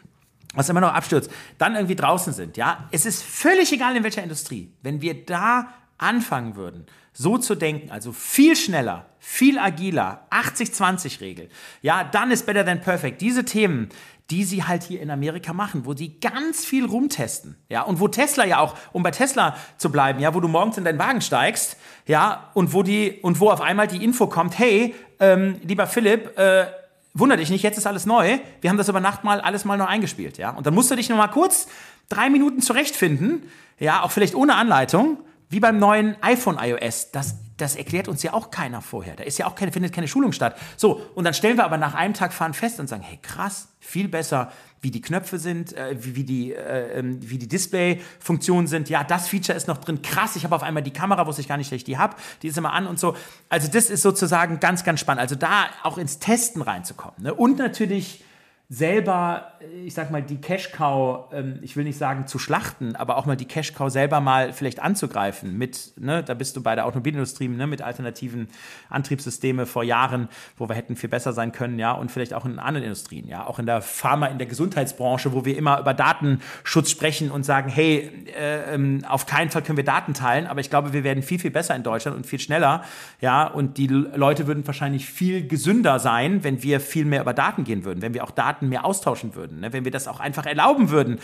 was 0.53 0.69
immer 0.69 0.81
noch 0.81 0.93
abstürzt, 0.93 1.31
dann 1.57 1.75
irgendwie 1.75 1.95
draußen 1.95 2.33
sind. 2.33 2.57
Ja, 2.57 2.87
es 2.91 3.05
ist 3.05 3.23
völlig 3.23 3.71
egal 3.71 3.95
in 3.95 4.03
welcher 4.03 4.23
Industrie. 4.23 4.71
Wenn 4.81 5.01
wir 5.01 5.25
da 5.25 5.67
anfangen 5.97 6.55
würden, 6.55 6.85
so 7.13 7.37
zu 7.37 7.55
denken, 7.55 7.91
also 7.91 8.11
viel 8.11 8.55
schneller, 8.55 9.05
viel 9.19 9.57
agiler, 9.59 10.27
80-20-Regel, 10.31 11.49
ja, 11.81 12.03
dann 12.03 12.31
ist 12.31 12.45
better 12.45 12.65
than 12.65 12.81
perfect. 12.81 13.21
Diese 13.21 13.45
Themen, 13.45 13.89
die 14.29 14.43
sie 14.43 14.63
halt 14.63 14.83
hier 14.83 15.01
in 15.01 15.09
Amerika 15.09 15.53
machen, 15.53 15.85
wo 15.85 15.93
sie 15.93 16.19
ganz 16.19 16.65
viel 16.65 16.85
rumtesten, 16.85 17.55
ja, 17.69 17.81
und 17.83 17.99
wo 17.99 18.07
Tesla 18.07 18.45
ja 18.45 18.59
auch, 18.59 18.75
um 18.91 19.03
bei 19.03 19.11
Tesla 19.11 19.55
zu 19.77 19.91
bleiben, 19.91 20.19
ja, 20.19 20.33
wo 20.33 20.39
du 20.39 20.47
morgens 20.47 20.77
in 20.77 20.83
deinen 20.83 20.99
Wagen 20.99 21.21
steigst, 21.21 21.77
ja, 22.05 22.49
und 22.53 22.73
wo 22.73 22.83
die, 22.83 23.19
und 23.21 23.39
wo 23.39 23.49
auf 23.49 23.61
einmal 23.61 23.87
die 23.87 24.03
Info 24.03 24.27
kommt, 24.27 24.59
hey, 24.59 24.95
ähm, 25.19 25.59
lieber 25.63 25.87
Philipp, 25.87 26.37
äh, 26.37 26.67
wunder 27.13 27.37
dich 27.37 27.49
nicht, 27.49 27.63
jetzt 27.63 27.77
ist 27.77 27.87
alles 27.87 28.05
neu, 28.05 28.39
wir 28.61 28.69
haben 28.69 28.77
das 28.77 28.89
über 28.89 28.99
Nacht 28.99 29.23
mal 29.23 29.39
alles 29.39 29.63
mal 29.63 29.77
neu 29.77 29.85
eingespielt, 29.85 30.37
ja, 30.37 30.51
und 30.51 30.67
dann 30.67 30.73
musst 30.73 30.91
du 30.91 30.95
dich 30.95 31.07
noch 31.09 31.17
mal 31.17 31.27
kurz 31.27 31.67
drei 32.09 32.29
Minuten 32.29 32.61
zurechtfinden, 32.61 33.43
ja, 33.79 34.03
auch 34.03 34.11
vielleicht 34.11 34.35
ohne 34.35 34.55
Anleitung, 34.55 35.19
wie 35.49 35.59
beim 35.59 35.79
neuen 35.79 36.21
iPhone 36.21 36.57
iOS. 36.59 37.11
Das, 37.11 37.35
das 37.57 37.75
erklärt 37.75 38.07
uns 38.07 38.23
ja 38.23 38.33
auch 38.33 38.51
keiner 38.51 38.81
vorher. 38.81 39.15
Da 39.15 39.23
ist 39.23 39.37
ja 39.39 39.47
auch 39.47 39.55
keine, 39.55 39.71
findet 39.71 39.93
keine 39.93 40.07
Schulung 40.07 40.31
statt. 40.31 40.55
So, 40.77 41.01
und 41.15 41.23
dann 41.23 41.33
stellen 41.33 41.57
wir 41.57 41.65
aber 41.65 41.77
nach 41.77 41.95
einem 41.95 42.13
Tag 42.13 42.33
fahren 42.33 42.53
fest 42.53 42.79
und 42.79 42.87
sagen, 42.87 43.01
hey 43.01 43.17
krass, 43.21 43.69
viel 43.79 44.07
besser, 44.07 44.51
wie 44.81 44.91
die 44.91 45.01
Knöpfe 45.01 45.39
sind, 45.39 45.73
äh, 45.73 45.95
wie, 45.99 46.15
wie, 46.15 46.23
die, 46.23 46.53
äh, 46.53 46.99
ähm, 46.99 47.19
wie 47.21 47.39
die 47.39 47.47
Display-Funktionen 47.47 48.67
sind. 48.67 48.89
Ja, 48.89 49.03
das 49.03 49.27
Feature 49.27 49.57
ist 49.57 49.67
noch 49.67 49.79
drin. 49.79 50.01
Krass, 50.03 50.35
ich 50.35 50.43
habe 50.43 50.55
auf 50.55 50.63
einmal 50.63 50.83
die 50.83 50.93
Kamera, 50.93 51.25
wusste 51.25 51.41
ich 51.41 51.47
gar 51.47 51.57
nicht, 51.57 51.71
dass 51.71 51.77
ich 51.77 51.83
die 51.83 51.97
habe. 51.97 52.15
Die 52.43 52.47
ist 52.47 52.57
immer 52.57 52.73
an 52.73 52.85
und 52.85 52.99
so. 52.99 53.15
Also 53.49 53.67
das 53.69 53.89
ist 53.89 54.03
sozusagen 54.03 54.59
ganz, 54.59 54.83
ganz 54.83 54.99
spannend. 54.99 55.21
Also 55.21 55.35
da 55.35 55.65
auch 55.83 55.97
ins 55.97 56.19
Testen 56.19 56.61
reinzukommen. 56.61 57.23
Ne? 57.23 57.33
Und 57.33 57.57
natürlich 57.57 58.23
selber, 58.69 59.53
ich 59.85 59.93
sag 59.93 60.11
mal, 60.11 60.21
die 60.21 60.41
Cash-Cow, 60.41 61.31
ähm, 61.31 61.59
ich 61.61 61.77
will 61.77 61.85
nicht 61.85 61.97
sagen 61.97 62.27
zu 62.27 62.37
schlachten, 62.37 62.97
aber 62.97 63.15
auch 63.15 63.25
mal 63.25 63.37
die 63.37 63.45
Cash-Cow 63.45 63.89
selber 63.89 64.19
mal 64.19 64.51
vielleicht 64.51 64.81
anzugreifen 64.81 65.57
mit, 65.57 65.93
ne, 65.97 66.21
da 66.21 66.33
bist 66.33 66.57
du 66.57 66.61
bei 66.61 66.75
der 66.75 66.85
Automobilindustrie, 66.85 67.47
ne, 67.47 67.65
mit 67.65 67.81
alternativen 67.81 68.49
Antriebssysteme 68.89 69.65
vor 69.67 69.85
Jahren, 69.85 70.27
wo 70.57 70.67
wir 70.67 70.75
hätten 70.75 70.97
viel 70.97 71.07
besser 71.07 71.31
sein 71.31 71.53
können, 71.53 71.79
ja, 71.79 71.93
und 71.93 72.11
vielleicht 72.11 72.33
auch 72.33 72.43
in 72.43 72.59
anderen 72.59 72.83
Industrien, 72.83 73.25
ja, 73.25 73.47
auch 73.47 73.57
in 73.57 73.65
der 73.65 73.81
Pharma, 73.81 74.27
in 74.27 74.37
der 74.37 74.47
Gesundheitsbranche, 74.47 75.31
wo 75.31 75.45
wir 75.45 75.57
immer 75.57 75.79
über 75.79 75.93
Datenschutz 75.93 76.91
sprechen 76.91 77.31
und 77.31 77.45
sagen, 77.45 77.69
hey, 77.69 78.11
äh, 78.37 78.73
ähm, 78.73 79.05
auf 79.07 79.27
keinen 79.27 79.49
Fall 79.49 79.63
können 79.63 79.77
wir 79.77 79.85
Daten 79.85 80.13
teilen, 80.13 80.45
aber 80.45 80.59
ich 80.59 80.69
glaube, 80.69 80.91
wir 80.91 81.05
werden 81.05 81.23
viel, 81.23 81.39
viel 81.39 81.51
besser 81.51 81.73
in 81.73 81.83
Deutschland 81.83 82.17
und 82.17 82.25
viel 82.25 82.39
schneller, 82.39 82.83
ja, 83.21 83.47
und 83.47 83.77
die 83.77 83.87
Leute 83.87 84.45
würden 84.45 84.67
wahrscheinlich 84.67 85.05
viel 85.05 85.47
gesünder 85.47 85.99
sein, 85.99 86.43
wenn 86.43 86.63
wir 86.63 86.81
viel 86.81 87.05
mehr 87.05 87.21
über 87.21 87.33
Daten 87.33 87.63
gehen 87.63 87.85
würden, 87.85 88.01
wenn 88.01 88.13
wir 88.13 88.25
auch 88.25 88.31
Daten 88.31 88.56
Daten 88.57 88.69
mehr 88.69 88.85
austauschen 88.85 89.35
würden, 89.35 89.59
ne? 89.59 89.73
wenn 89.73 89.85
wir 89.85 89.91
das 89.91 90.07
auch 90.07 90.19
einfach 90.19 90.45
erlauben 90.45 90.89
würden, 90.89 91.19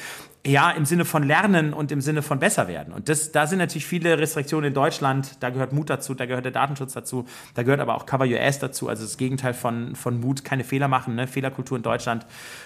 ja, 0.45 0.71
im 0.71 0.83
Sinne 0.83 1.05
von 1.05 1.23
lernen 1.23 1.73
und 1.73 1.89
im 1.93 2.01
Sinne 2.01 2.21
von 2.21 2.37
besser 2.37 2.67
werden. 2.67 2.93
Und 2.93 3.07
das, 3.07 3.31
da 3.31 3.47
sind 3.47 3.59
natürlich 3.59 3.85
viele 3.85 4.17
Restriktionen 4.17 4.67
in 4.67 4.73
Deutschland, 4.73 5.37
da 5.39 5.49
gehört 5.49 5.71
Mut 5.71 5.89
dazu, 5.89 6.13
da 6.15 6.25
gehört 6.25 6.43
der 6.43 6.51
Datenschutz 6.51 6.91
dazu, 6.91 7.25
da 7.55 7.63
gehört 7.63 7.79
aber 7.79 7.95
auch 7.95 8.05
Cover 8.05 8.25
Your 8.25 8.41
Ass 8.41 8.59
dazu, 8.59 8.89
also 8.89 9.03
das 9.03 9.15
Gegenteil 9.15 9.53
von, 9.53 9.95
von 9.95 10.19
Mut, 10.19 10.43
keine 10.43 10.65
Fehler 10.65 10.89
machen, 10.89 11.15
ne? 11.15 11.27
Fehlerkultur 11.27 11.77
in 11.77 11.83
Deutschland, 11.83 12.25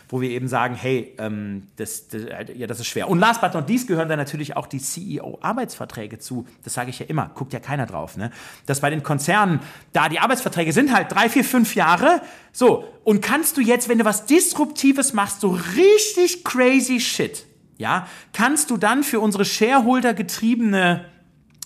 wo 0.09 0.21
wir 0.21 0.32
eben 0.32 0.47
sagen, 0.47 0.73
hey, 0.73 1.13
ähm, 1.19 1.67
das, 1.75 2.07
das, 2.07 2.23
ja, 2.55 2.65
das 2.65 2.80
ist 2.80 2.88
schwer. 2.88 3.09
Und 3.09 3.19
last 3.19 3.41
but 3.41 3.53
not 3.53 3.69
least 3.69 3.88
gehören 3.88 4.09
da 4.09 4.15
natürlich 4.15 4.57
auch 4.57 4.65
die 4.65 4.80
CEO-Arbeitsverträge 4.80 6.17
zu, 6.17 6.47
das 6.63 6.73
sage 6.73 6.89
ich 6.89 6.97
ja 6.97 7.05
immer, 7.05 7.30
guckt 7.36 7.53
ja 7.53 7.59
keiner 7.59 7.86
drauf, 7.86 8.17
ne? 8.17 8.32
dass 8.65 8.80
bei 8.80 8.89
den 8.89 9.03
Konzernen, 9.03 9.59
da 9.93 10.09
die 10.09 10.19
Arbeitsverträge 10.19 10.73
sind 10.73 10.95
halt 10.95 11.11
drei, 11.11 11.30
vier, 11.30 11.43
fünf 11.43 11.75
Jahre, 11.75 12.21
so, 12.51 12.91
und 13.03 13.21
kannst 13.21 13.55
du 13.57 13.61
jetzt, 13.61 13.88
wenn 13.88 13.99
du 13.99 14.05
was 14.05 14.25
Disruptives 14.25 15.13
machst, 15.13 15.41
so 15.41 15.59
richtig 15.75 16.43
crazy 16.43 16.99
Shit, 16.99 17.47
ja, 17.78 18.07
kannst 18.34 18.69
du 18.69 18.78
dann 18.78 19.03
für 19.03 19.19
unsere 19.19 19.45
Shareholder 19.45 20.13
getriebene 20.13 21.05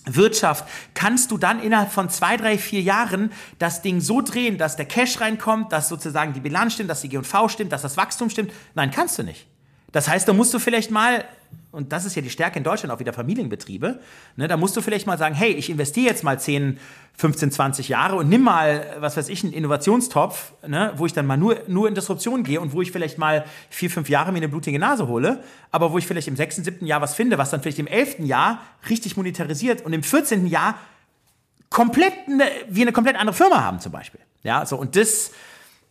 Wirtschaft, 0.04 0.64
kannst 0.94 1.30
du 1.30 1.38
dann 1.38 1.62
innerhalb 1.62 1.92
von 1.92 2.10
zwei, 2.10 2.36
drei, 2.36 2.58
vier 2.58 2.82
Jahren 2.82 3.32
das 3.58 3.82
Ding 3.82 4.00
so 4.00 4.20
drehen, 4.20 4.58
dass 4.58 4.76
der 4.76 4.86
Cash 4.86 5.20
reinkommt, 5.20 5.72
dass 5.72 5.88
sozusagen 5.88 6.32
die 6.32 6.40
Bilanz 6.40 6.74
stimmt, 6.74 6.90
dass 6.90 7.02
die 7.02 7.08
G&V 7.08 7.48
stimmt, 7.48 7.72
dass 7.72 7.82
das 7.82 7.96
Wachstum 7.96 8.28
stimmt? 8.28 8.52
Nein, 8.74 8.90
kannst 8.90 9.18
du 9.18 9.22
nicht. 9.22 9.46
Das 9.92 10.08
heißt, 10.08 10.26
da 10.26 10.32
musst 10.32 10.52
du 10.54 10.58
vielleicht 10.58 10.90
mal 10.90 11.24
und 11.72 11.92
das 11.92 12.04
ist 12.04 12.14
ja 12.14 12.22
die 12.22 12.30
Stärke 12.30 12.58
in 12.58 12.64
Deutschland 12.64 12.92
auch 12.92 13.00
wieder 13.00 13.12
Familienbetriebe, 13.12 14.00
ne, 14.36 14.48
da 14.48 14.56
musst 14.56 14.76
du 14.76 14.82
vielleicht 14.82 15.06
mal 15.06 15.18
sagen, 15.18 15.34
hey, 15.34 15.52
ich 15.52 15.70
investiere 15.70 16.06
jetzt 16.06 16.22
mal 16.22 16.38
10, 16.38 16.78
15, 17.16 17.50
20 17.50 17.88
Jahre 17.88 18.16
und 18.16 18.28
nimm 18.28 18.42
mal, 18.42 18.86
was 18.98 19.16
weiß 19.16 19.28
ich, 19.28 19.42
einen 19.44 19.52
Innovationstopf, 19.52 20.52
ne, 20.66 20.92
wo 20.96 21.06
ich 21.06 21.12
dann 21.12 21.26
mal 21.26 21.36
nur, 21.36 21.58
nur 21.68 21.88
in 21.88 21.94
Disruption 21.94 22.44
gehe 22.44 22.60
und 22.60 22.72
wo 22.72 22.82
ich 22.82 22.92
vielleicht 22.92 23.18
mal 23.18 23.44
vier, 23.70 23.90
fünf 23.90 24.08
Jahre 24.08 24.32
mir 24.32 24.38
eine 24.38 24.48
blutige 24.48 24.78
Nase 24.78 25.08
hole, 25.08 25.42
aber 25.70 25.92
wo 25.92 25.98
ich 25.98 26.06
vielleicht 26.06 26.28
im 26.28 26.36
sechsten, 26.36 26.64
siebten 26.64 26.86
Jahr 26.86 27.00
was 27.00 27.14
finde, 27.14 27.38
was 27.38 27.50
dann 27.50 27.62
vielleicht 27.62 27.78
im 27.78 27.86
elften 27.86 28.26
Jahr 28.26 28.60
richtig 28.88 29.16
monetarisiert 29.16 29.84
und 29.84 29.92
im 29.92 30.02
14. 30.02 30.46
Jahr 30.46 30.76
komplett 31.70 32.12
eine, 32.26 32.44
wir 32.68 32.82
eine 32.82 32.92
komplett 32.92 33.16
andere 33.16 33.34
Firma 33.34 33.62
haben 33.62 33.80
zum 33.80 33.92
Beispiel. 33.92 34.20
Ja, 34.42 34.66
so 34.66 34.76
und 34.76 34.96
das, 34.96 35.32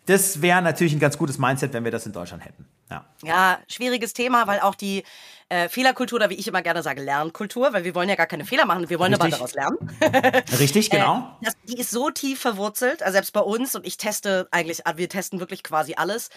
das 0.06 0.42
wäre 0.42 0.62
natürlich 0.62 0.94
ein 0.94 1.00
ganz 1.00 1.18
gutes 1.18 1.38
Mindset, 1.38 1.74
wenn 1.74 1.84
wir 1.84 1.92
das 1.92 2.06
in 2.06 2.14
Deutschland 2.14 2.46
hätten. 2.46 2.66
Ja. 2.90 3.06
ja, 3.24 3.60
schwieriges 3.70 4.14
Thema, 4.14 4.48
weil 4.48 4.60
auch 4.60 4.76
die 4.76 5.04
äh, 5.52 5.68
Fehlerkultur 5.68 6.16
oder 6.16 6.30
wie 6.30 6.36
ich 6.36 6.48
immer 6.48 6.62
gerne 6.62 6.82
sage, 6.82 7.02
Lernkultur, 7.02 7.74
weil 7.74 7.84
wir 7.84 7.94
wollen 7.94 8.08
ja 8.08 8.16
gar 8.16 8.26
keine 8.26 8.46
Fehler 8.46 8.66
machen, 8.66 8.90
wir 8.90 9.00
wollen 9.00 9.14
Richtig. 9.14 9.34
aber 9.34 9.50
daraus 9.50 9.54
lernen. 9.54 10.44
Richtig, 10.60 10.90
genau. 10.90 11.38
Äh, 11.42 11.46
das, 11.46 11.56
die 11.68 11.78
ist 11.78 11.92
so 11.92 12.10
tief 12.10 12.40
verwurzelt, 12.40 13.04
also 13.04 13.14
selbst 13.14 13.34
bei 13.34 13.42
uns 13.42 13.76
und 13.76 13.86
ich 13.86 13.98
teste 13.98 14.48
eigentlich, 14.52 14.82
wir 14.96 15.10
testen 15.10 15.42
wirklich 15.42 15.62
quasi 15.62 15.96
alles. 15.98 16.30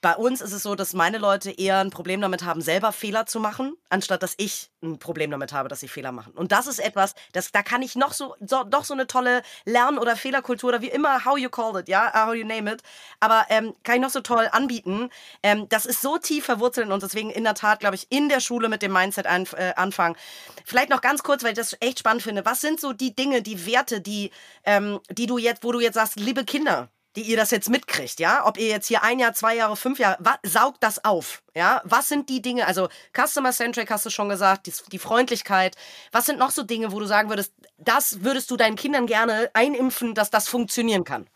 Bei 0.00 0.16
uns 0.16 0.40
ist 0.40 0.52
es 0.52 0.62
so, 0.62 0.74
dass 0.74 0.94
meine 0.94 1.18
Leute 1.18 1.50
eher 1.50 1.78
ein 1.78 1.90
Problem 1.90 2.22
damit 2.22 2.42
haben, 2.42 2.62
selber 2.62 2.90
Fehler 2.90 3.26
zu 3.26 3.38
machen, 3.38 3.76
anstatt 3.90 4.22
dass 4.22 4.34
ich 4.38 4.70
ein 4.82 4.98
Problem 4.98 5.30
damit 5.30 5.52
habe, 5.52 5.68
dass 5.68 5.80
sie 5.80 5.88
Fehler 5.88 6.10
machen. 6.10 6.32
Und 6.32 6.52
das 6.52 6.66
ist 6.66 6.78
etwas, 6.78 7.14
das, 7.32 7.52
da 7.52 7.62
kann 7.62 7.82
ich 7.82 7.96
noch 7.96 8.14
so, 8.14 8.34
so, 8.40 8.64
doch 8.64 8.84
so 8.84 8.94
eine 8.94 9.06
tolle 9.06 9.42
Lern- 9.66 9.98
oder 9.98 10.16
Fehlerkultur 10.16 10.70
oder 10.70 10.80
wie 10.80 10.88
immer, 10.88 11.26
how 11.26 11.36
you 11.36 11.50
call 11.50 11.78
it, 11.78 11.88
ja, 11.88 12.26
how 12.26 12.34
you 12.34 12.46
name 12.46 12.72
it, 12.72 12.82
aber 13.20 13.44
ähm, 13.50 13.74
kann 13.82 13.96
ich 13.96 14.00
noch 14.00 14.10
so 14.10 14.20
toll 14.20 14.48
anbieten. 14.50 15.10
Ähm, 15.42 15.68
das 15.68 15.84
ist 15.84 16.00
so 16.00 16.16
tief 16.16 16.46
verwurzelt 16.46 16.86
in 16.86 16.92
uns, 16.92 17.04
deswegen 17.04 17.28
in 17.28 17.44
der 17.44 17.54
Tat, 17.54 17.80
glaube 17.80 17.96
ich, 17.96 18.06
in 18.08 18.30
der 18.30 18.40
Schule 18.40 18.70
mit 18.70 18.80
dem 18.80 18.92
Mindset 18.92 19.26
ein, 19.26 19.46
äh, 19.56 19.74
anfangen. 19.76 20.16
Vielleicht 20.64 20.88
noch 20.88 21.02
ganz 21.02 21.22
kurz, 21.22 21.42
weil 21.42 21.50
ich 21.50 21.58
das 21.58 21.76
echt 21.80 21.98
spannend 21.98 22.22
finde. 22.22 22.46
Was 22.46 22.62
sind 22.62 22.80
so 22.80 22.94
die 22.94 23.14
Dinge, 23.14 23.42
die 23.42 23.66
Werte, 23.66 24.00
die, 24.00 24.30
ähm, 24.64 25.00
die 25.10 25.26
du 25.26 25.36
jetzt, 25.36 25.62
wo 25.62 25.72
du 25.72 25.80
jetzt 25.80 25.94
sagst, 25.94 26.18
liebe 26.18 26.44
Kinder, 26.44 26.88
die 27.16 27.22
ihr 27.22 27.36
das 27.36 27.50
jetzt 27.50 27.68
mitkriegt, 27.68 28.20
ja? 28.20 28.46
Ob 28.46 28.58
ihr 28.58 28.68
jetzt 28.68 28.86
hier 28.86 29.02
ein 29.02 29.18
Jahr, 29.18 29.32
zwei 29.32 29.56
Jahre, 29.56 29.76
fünf 29.76 29.98
Jahre, 29.98 30.18
saugt 30.42 30.82
das 30.82 31.04
auf, 31.04 31.42
ja? 31.56 31.82
Was 31.84 32.08
sind 32.08 32.28
die 32.28 32.40
Dinge, 32.40 32.66
also 32.66 32.88
Customer-Centric 33.16 33.90
hast 33.90 34.06
du 34.06 34.10
schon 34.10 34.28
gesagt, 34.28 34.66
die, 34.66 34.72
die, 34.92 34.98
Freundlichkeit. 34.98 35.76
Was 36.12 36.26
sind 36.26 36.38
noch 36.38 36.50
so 36.50 36.62
Dinge, 36.62 36.92
wo 36.92 37.00
du 37.00 37.06
sagen 37.06 37.28
würdest, 37.28 37.52
das 37.78 38.22
würdest 38.22 38.50
du 38.50 38.56
deinen 38.56 38.76
Kindern 38.76 39.06
gerne 39.06 39.50
einimpfen, 39.54 40.14
dass 40.14 40.30
das 40.30 40.48
funktionieren 40.48 41.04
kann? 41.04 41.26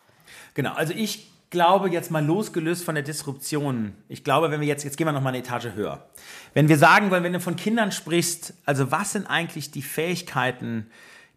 Genau, 0.54 0.74
also 0.74 0.92
ich 0.94 1.30
glaube, 1.50 1.88
jetzt 1.88 2.10
mal 2.10 2.24
losgelöst 2.24 2.84
von 2.84 2.94
der 2.94 3.04
Disruption, 3.04 3.94
ich 4.08 4.24
glaube, 4.24 4.50
wenn 4.50 4.60
wir 4.60 4.66
jetzt, 4.66 4.84
jetzt 4.84 4.96
gehen 4.96 5.06
wir 5.06 5.12
noch 5.12 5.22
mal 5.22 5.30
eine 5.30 5.38
Etage 5.38 5.68
höher. 5.74 6.08
Wenn 6.52 6.68
wir 6.68 6.78
sagen 6.78 7.10
wollen, 7.10 7.22
wenn 7.22 7.32
du 7.32 7.40
von 7.40 7.56
Kindern 7.56 7.92
sprichst, 7.92 8.54
also 8.64 8.90
was 8.90 9.12
sind 9.12 9.26
eigentlich 9.26 9.70
die 9.70 9.82
Fähigkeiten, 9.82 10.90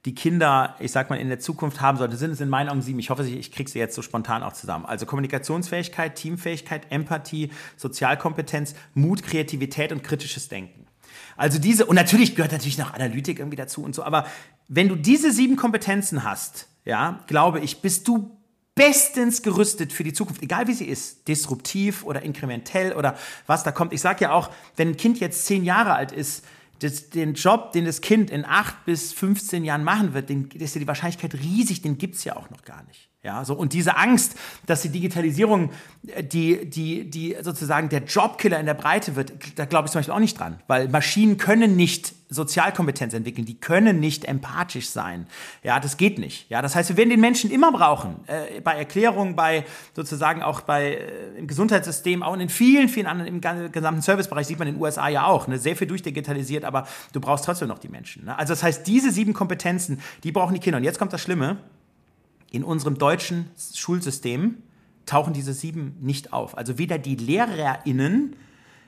die 0.07 0.15
Kinder, 0.15 0.77
ich 0.79 0.93
sag 0.93 1.09
mal, 1.09 1.17
in 1.17 1.27
der 1.27 1.41
Zukunft 1.41 1.81
haben 1.81 1.97
sollten, 1.97 2.15
sind 2.15 2.31
es 2.31 2.39
in 2.39 2.47
meinen 2.47 2.69
Augen 2.69 2.81
sieben. 2.81 2.97
Ich 2.97 3.09
hoffe, 3.09 3.27
ich 3.27 3.51
kriege 3.51 3.69
sie 3.69 3.77
jetzt 3.77 3.93
so 3.93 4.01
spontan 4.01 4.41
auch 4.41 4.53
zusammen. 4.53 4.85
Also 4.85 5.05
Kommunikationsfähigkeit, 5.05 6.15
Teamfähigkeit, 6.15 6.89
Empathie, 6.91 7.51
Sozialkompetenz, 7.75 8.73
Mut, 8.93 9.21
Kreativität 9.21 9.91
und 9.91 10.05
kritisches 10.05 10.47
Denken. 10.47 10.87
Also 11.35 11.59
diese, 11.59 11.85
und 11.85 11.95
natürlich 11.95 12.37
gehört 12.37 12.53
natürlich 12.53 12.77
noch 12.77 12.93
Analytik 12.93 13.39
irgendwie 13.39 13.57
dazu 13.57 13.83
und 13.83 13.93
so, 13.93 14.01
aber 14.01 14.25
wenn 14.69 14.87
du 14.87 14.95
diese 14.95 15.33
sieben 15.33 15.57
Kompetenzen 15.57 16.23
hast, 16.23 16.69
ja, 16.85 17.19
glaube 17.27 17.59
ich, 17.59 17.81
bist 17.81 18.07
du 18.07 18.31
bestens 18.75 19.41
gerüstet 19.41 19.91
für 19.91 20.05
die 20.05 20.13
Zukunft, 20.13 20.41
egal 20.41 20.67
wie 20.67 20.73
sie 20.73 20.85
ist, 20.85 21.27
disruptiv 21.27 22.05
oder 22.05 22.21
inkrementell 22.21 22.93
oder 22.93 23.17
was 23.45 23.63
da 23.63 23.73
kommt. 23.73 23.91
Ich 23.91 23.99
sage 23.99 24.23
ja 24.23 24.31
auch, 24.31 24.51
wenn 24.77 24.89
ein 24.89 24.97
Kind 24.97 25.19
jetzt 25.19 25.45
zehn 25.45 25.65
Jahre 25.65 25.95
alt 25.95 26.13
ist, 26.13 26.45
das, 26.79 27.09
den 27.09 27.33
Job, 27.33 27.71
den 27.71 27.85
das 27.85 28.01
Kind 28.01 28.29
in 28.29 28.45
acht 28.45 28.85
bis 28.85 29.13
15 29.13 29.63
Jahren 29.63 29.83
machen 29.83 30.13
wird, 30.13 30.29
den, 30.29 30.49
ist 30.51 30.75
ja 30.75 30.79
die 30.79 30.87
Wahrscheinlichkeit 30.87 31.33
riesig, 31.35 31.81
den 31.81 31.97
gibt 31.97 32.15
es 32.15 32.23
ja 32.23 32.35
auch 32.35 32.49
noch 32.49 32.63
gar 32.63 32.83
nicht. 32.83 33.09
Ja, 33.23 33.43
so, 33.43 33.55
und 33.55 33.73
diese 33.73 33.97
Angst, 33.97 34.35
dass 34.67 34.83
die 34.83 34.89
Digitalisierung 34.89 35.71
äh, 36.07 36.23
die, 36.23 36.69
die, 36.69 37.09
die 37.09 37.35
sozusagen 37.41 37.89
der 37.89 38.03
Jobkiller 38.03 38.59
in 38.59 38.67
der 38.67 38.75
Breite 38.75 39.15
wird, 39.15 39.33
da 39.55 39.65
glaube 39.65 39.87
ich 39.87 39.91
zum 39.91 39.99
Beispiel 39.99 40.13
auch 40.13 40.19
nicht 40.19 40.39
dran. 40.39 40.59
Weil 40.67 40.87
Maschinen 40.87 41.37
können 41.37 41.75
nicht 41.75 42.13
Sozialkompetenz 42.29 43.13
entwickeln, 43.13 43.45
die 43.45 43.59
können 43.59 43.99
nicht 43.99 44.25
empathisch 44.25 44.89
sein. 44.89 45.27
Ja, 45.63 45.79
das 45.79 45.97
geht 45.97 46.19
nicht. 46.19 46.49
Ja, 46.49 46.61
das 46.61 46.75
heißt, 46.75 46.89
wir 46.89 46.97
werden 46.97 47.09
den 47.09 47.19
Menschen 47.19 47.49
immer 47.49 47.71
brauchen. 47.71 48.19
Äh, 48.27 48.61
bei 48.61 48.73
Erklärungen, 48.73 49.35
bei 49.35 49.65
sozusagen 49.95 50.43
auch 50.43 50.61
bei 50.61 50.93
äh, 50.93 51.37
im 51.37 51.47
Gesundheitssystem, 51.47 52.21
auch 52.21 52.37
in 52.37 52.49
vielen, 52.49 52.87
vielen 52.87 53.07
anderen, 53.07 53.27
im 53.27 53.71
gesamten 53.71 54.01
Servicebereich 54.01 54.45
sieht 54.45 54.59
man 54.59 54.67
in 54.67 54.75
den 54.75 54.81
USA 54.81 55.07
ja 55.07 55.25
auch, 55.25 55.47
ne, 55.47 55.57
sehr 55.57 55.75
viel 55.75 55.87
durchdigitalisiert, 55.87 56.63
aber 56.63 56.87
du 57.13 57.19
brauchst 57.19 57.45
trotzdem 57.45 57.67
noch 57.67 57.79
die 57.79 57.89
Menschen. 57.89 58.25
Ne? 58.25 58.37
Also 58.37 58.53
das 58.53 58.61
heißt, 58.61 58.85
diese 58.85 59.11
sieben 59.11 59.33
Kompetenzen, 59.33 60.01
die 60.23 60.31
brauchen 60.31 60.53
die 60.53 60.59
Kinder. 60.59 60.77
Und 60.77 60.83
jetzt 60.83 60.99
kommt 60.99 61.13
das 61.13 61.21
Schlimme 61.21 61.57
in 62.57 62.63
unserem 62.63 62.97
deutschen 62.97 63.51
Schulsystem 63.75 64.57
tauchen 65.05 65.31
diese 65.31 65.53
sieben 65.53 65.95
nicht 66.01 66.33
auf. 66.33 66.57
Also 66.57 66.79
weder 66.79 66.97
die 66.97 67.15
LehrerInnen 67.15 68.35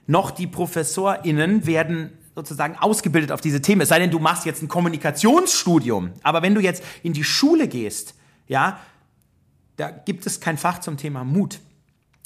noch 0.08 0.32
die 0.32 0.48
ProfessorInnen 0.48 1.68
werden 1.68 2.10
sozusagen 2.36 2.76
ausgebildet 2.76 3.32
auf 3.32 3.42
diese 3.42 3.62
Themen. 3.62 3.82
Es 3.82 3.90
sei 3.90 4.00
denn, 4.00 4.10
du 4.10 4.18
machst 4.18 4.46
jetzt 4.46 4.64
ein 4.64 4.68
Kommunikationsstudium. 4.68 6.14
Aber 6.24 6.42
wenn 6.42 6.56
du 6.56 6.62
jetzt 6.62 6.84
in 7.04 7.14
die 7.14 7.24
Schule 7.24 7.68
gehst, 7.68 8.16
ja, 8.48 8.80
da 9.78 9.92
gibt 9.92 10.26
es 10.26 10.40
kein 10.40 10.58
Fach 10.58 10.80
zum 10.80 10.98
Thema 10.98 11.24
Mut. 11.24 11.60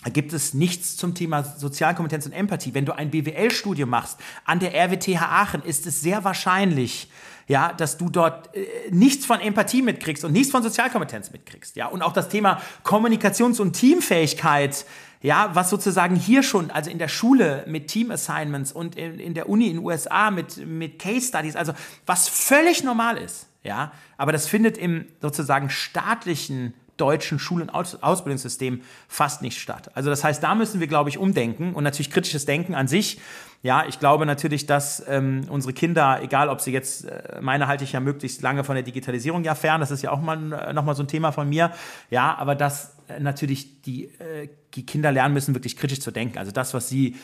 Da 0.03 0.09
gibt 0.09 0.33
es 0.33 0.53
nichts 0.53 0.97
zum 0.97 1.15
Thema 1.15 1.43
Sozialkompetenz 1.43 2.25
und 2.25 2.33
Empathie. 2.33 2.73
Wenn 2.73 2.85
du 2.85 2.93
ein 2.93 3.09
BWL-Studium 3.09 3.89
machst 3.89 4.19
an 4.45 4.59
der 4.59 4.73
RWTH 4.73 5.21
Aachen, 5.21 5.63
ist 5.63 5.87
es 5.87 6.01
sehr 6.01 6.23
wahrscheinlich, 6.23 7.09
ja, 7.47 7.73
dass 7.73 7.97
du 7.97 8.09
dort 8.09 8.55
äh, 8.55 8.65
nichts 8.91 9.25
von 9.25 9.39
Empathie 9.39 9.81
mitkriegst 9.81 10.23
und 10.25 10.33
nichts 10.33 10.51
von 10.51 10.63
Sozialkompetenz 10.63 11.31
mitkriegst, 11.31 11.75
ja. 11.75 11.87
Und 11.87 12.01
auch 12.01 12.13
das 12.13 12.29
Thema 12.29 12.61
Kommunikations- 12.83 13.59
und 13.59 13.73
Teamfähigkeit, 13.73 14.85
ja, 15.21 15.51
was 15.53 15.69
sozusagen 15.69 16.15
hier 16.15 16.43
schon, 16.43 16.69
also 16.69 16.89
in 16.89 16.99
der 16.99 17.07
Schule 17.07 17.63
mit 17.67 17.87
Team-Assignments 17.87 18.73
und 18.73 18.95
in, 18.95 19.19
in 19.19 19.33
der 19.33 19.47
Uni 19.47 19.67
in 19.67 19.77
den 19.77 19.85
USA 19.85 20.31
mit, 20.31 20.57
mit 20.65 20.99
Case-Studies, 20.99 21.55
also 21.55 21.73
was 22.05 22.27
völlig 22.27 22.83
normal 22.83 23.17
ist, 23.17 23.47
ja. 23.63 23.93
Aber 24.17 24.33
das 24.33 24.47
findet 24.47 24.77
im 24.77 25.05
sozusagen 25.21 25.69
staatlichen 25.69 26.73
deutschen 27.03 27.37
Schul- 27.37 27.61
und 27.61 27.69
Aus 27.69 28.01
Ausbildungssystem 28.01 28.81
fast 29.09 29.41
nicht 29.41 29.59
statt. 29.59 29.91
Also 29.93 30.09
das 30.09 30.23
heißt, 30.23 30.41
da 30.41 30.55
müssen 30.55 30.79
wir, 30.79 30.87
glaube 30.87 31.09
ich, 31.09 31.17
umdenken 31.17 31.73
und 31.73 31.83
natürlich 31.83 32.09
kritisches 32.09 32.45
Denken 32.45 32.75
an 32.75 32.87
sich. 32.87 33.19
Ja, 33.61 33.85
ich 33.85 33.99
glaube 33.99 34.25
natürlich, 34.25 34.65
dass 34.67 35.03
ähm, 35.05 35.41
unsere 35.49 35.73
Kinder, 35.73 36.21
egal 36.21 36.47
ob 36.47 36.61
sie 36.61 36.71
jetzt, 36.71 37.03
äh, 37.03 37.41
meine 37.41 37.67
halte 37.67 37.83
ich 37.83 37.91
ja 37.91 37.99
möglichst 37.99 38.41
lange 38.41 38.63
von 38.63 38.75
der 38.75 38.83
Digitalisierung 38.83 39.43
ja 39.43 39.53
fern, 39.53 39.81
das 39.81 39.91
ist 39.91 40.01
ja 40.01 40.11
auch 40.11 40.21
mal 40.21 40.53
äh, 40.53 40.71
nochmal 40.71 40.95
so 40.95 41.03
ein 41.03 41.09
Thema 41.09 41.33
von 41.33 41.49
mir, 41.49 41.71
ja, 42.09 42.35
aber 42.35 42.55
dass 42.55 42.95
äh, 43.09 43.19
natürlich 43.19 43.81
die, 43.81 44.05
äh, 44.05 44.47
die 44.75 44.85
Kinder 44.85 45.11
lernen 45.11 45.33
müssen, 45.33 45.53
wirklich 45.55 45.75
kritisch 45.75 45.99
zu 45.99 46.11
denken. 46.11 46.37
Also 46.37 46.51
das, 46.51 46.73
was 46.73 46.87
sie 46.87 47.17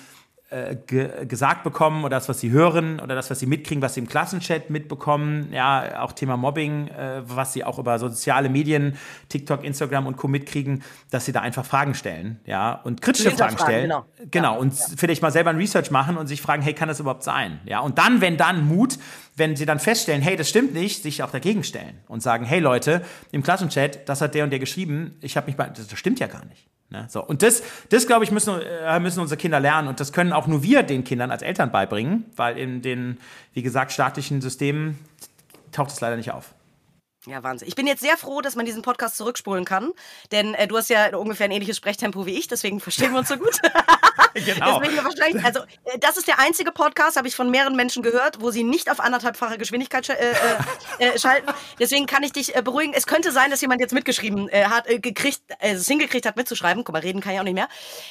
äh, 0.50 0.76
ge 0.88 1.26
gesagt 1.26 1.64
bekommen 1.64 2.04
oder 2.04 2.18
das, 2.18 2.28
was 2.28 2.39
sie 2.39 2.50
hören 2.50 3.00
oder 3.00 3.16
das, 3.16 3.30
was 3.30 3.39
sie 3.39 3.45
mitkriegen, 3.45 3.82
was 3.82 3.93
sie 3.93 4.00
im 4.00 4.08
Klassenchat 4.08 4.70
mitbekommen, 4.70 5.50
ja, 5.52 6.02
auch 6.02 6.12
Thema 6.12 6.38
Mobbing, 6.38 6.88
äh, 6.88 7.22
was 7.24 7.54
sie 7.54 7.64
auch 7.64 7.78
über 7.78 8.00
soziale 8.00 8.50
Medien, 8.50 8.97
TikTok, 9.30 9.64
Instagram 9.64 10.08
und 10.08 10.18
Co. 10.18 10.28
mitkriegen, 10.28 10.84
dass 11.12 11.26
sie 11.26 11.32
da 11.32 11.41
einfach 11.41 11.66
Fragen 11.66 11.93
stellen, 11.93 12.39
ja, 12.45 12.74
und 12.84 13.02
kritische 13.02 13.32
Fragen 13.32 13.58
stellen. 13.58 13.84
Genau, 13.84 14.06
genau 14.32 14.54
ja. 14.54 14.60
und 14.60 14.74
ja. 14.74 14.86
vielleicht 14.97 15.22
mal 15.22 15.32
selber 15.32 15.52
ein 15.52 15.58
Research 15.58 15.91
machen 15.91 16.18
und 16.18 16.28
sich 16.28 16.41
fragen, 16.41 16.62
hey, 16.64 16.74
kann 16.74 16.88
das 16.88 17.00
überhaupt 17.00 17.24
sein? 17.24 17.60
Ja, 17.66 17.80
und 17.82 17.97
dann, 17.97 18.22
wenn 18.22 18.38
dann 18.38 18.68
Mut, 18.68 18.97
wenn 19.36 19.56
sie 19.56 19.66
dann 19.66 19.80
feststellen, 19.80 20.22
hey, 20.22 20.36
das 20.36 20.50
stimmt 20.50 20.74
nicht, 20.74 21.04
sich 21.04 21.22
auch 21.24 21.32
dagegen 21.32 21.64
stellen 21.64 22.00
und 22.08 22.22
sagen, 22.22 22.45
hey 22.45 22.60
Leute, 22.60 23.04
im 23.32 23.43
Klassenchat, 23.43 24.10
das 24.10 24.22
hat 24.22 24.36
der 24.36 24.43
und 24.43 24.50
der 24.50 24.60
geschrieben, 24.60 25.16
ich 25.22 25.38
habe 25.38 25.47
mich 25.47 25.56
bei, 25.56 25.70
das 25.70 25.88
stimmt 25.97 26.20
ja 26.20 26.28
gar 26.28 26.45
nicht. 26.45 26.68
Ne? 26.90 27.06
So. 27.10 27.24
Und 27.24 27.44
das, 27.44 27.62
das 27.90 28.08
glaube 28.08 28.24
ich, 28.24 28.32
müssen, 28.32 28.60
äh, 28.62 29.00
müssen 29.00 29.20
unsere 29.20 29.38
Kinder 29.38 29.60
lernen. 29.60 29.88
Und 29.88 30.00
das 30.00 30.12
können 30.12 30.34
auch 30.34 30.48
nur 30.48 30.64
wir 30.64 30.84
den 30.84 31.04
Kindern 31.04 31.32
als 31.32 31.42
Eltern 31.42 31.72
beibringen, 31.72 32.26
weil 32.36 32.58
in 32.58 32.82
den, 32.82 33.20
wie 33.54 33.62
gesagt, 33.62 33.92
staatlichen 33.92 34.42
Systemen 34.42 34.98
taucht 35.72 35.92
es 35.92 36.02
leider 36.02 36.18
nicht 36.18 36.32
auf. 36.32 36.54
Ja, 37.30 37.43
Wahnsinn. 37.43 37.67
Ich 37.67 37.75
bin 37.75 37.86
jetzt 37.86 38.01
sehr 38.01 38.17
froh, 38.17 38.41
dass 38.41 38.55
man 38.55 38.65
diesen 38.65 38.82
Podcast 38.82 39.15
zurückspulen 39.15 39.63
kann, 39.63 39.91
denn 40.32 40.55
äh, 40.55 40.67
du 40.67 40.77
hast 40.77 40.89
ja 40.89 41.15
ungefähr 41.15 41.45
ein 41.45 41.51
ähnliches 41.51 41.77
Sprechtempo 41.77 42.25
wie 42.25 42.34
ich, 42.34 42.47
deswegen 42.47 42.80
verstehen 42.80 43.11
wir 43.11 43.19
uns 43.19 43.30
so 43.30 43.38
gut. 43.38 43.59
genau. 44.34 44.80
deswegen 44.80 45.03
wahrscheinlich, 45.03 45.45
also 45.45 45.59
äh, 45.59 45.99
das 45.99 46.17
ist 46.17 46.27
der 46.27 46.39
einzige 46.39 46.71
Podcast, 46.71 47.17
habe 47.17 47.27
ich 47.27 47.36
von 47.36 47.51
mehreren 47.51 47.75
Menschen 47.75 48.01
gehört, 48.01 48.41
wo 48.41 48.49
sie 48.49 48.63
nicht 48.63 48.89
auf 48.89 48.99
anderthalbfache 48.99 49.59
Geschwindigkeit 49.59 50.07
sch 50.07 50.09
äh, 50.09 50.13
äh, 50.15 51.05
äh, 51.05 51.19
schalten. 51.19 51.53
Deswegen 51.80 52.07
kann 52.07 52.23
ich 52.23 52.32
dich 52.32 52.55
äh, 52.55 52.63
beruhigen. 52.63 52.93
Es 52.95 53.05
könnte 53.05 53.32
sein, 53.32 53.51
dass 53.51 53.61
jemand 53.61 53.80
jetzt 53.80 53.93
mitgeschrieben 53.93 54.49
hat, 54.51 54.88
gekriegt, 54.88 55.41
es 55.59 55.88
hingekriegt 55.88 56.25
hat, 56.25 56.36
mitzuschreiben. 56.36 56.84
Guck 56.84 56.93
mal, 56.93 56.99
reden 57.01 57.21
kann 57.21 57.34
ich 57.34 57.39
auch 57.39 57.43
nicht 57.43 57.53
mehr. 57.53 57.67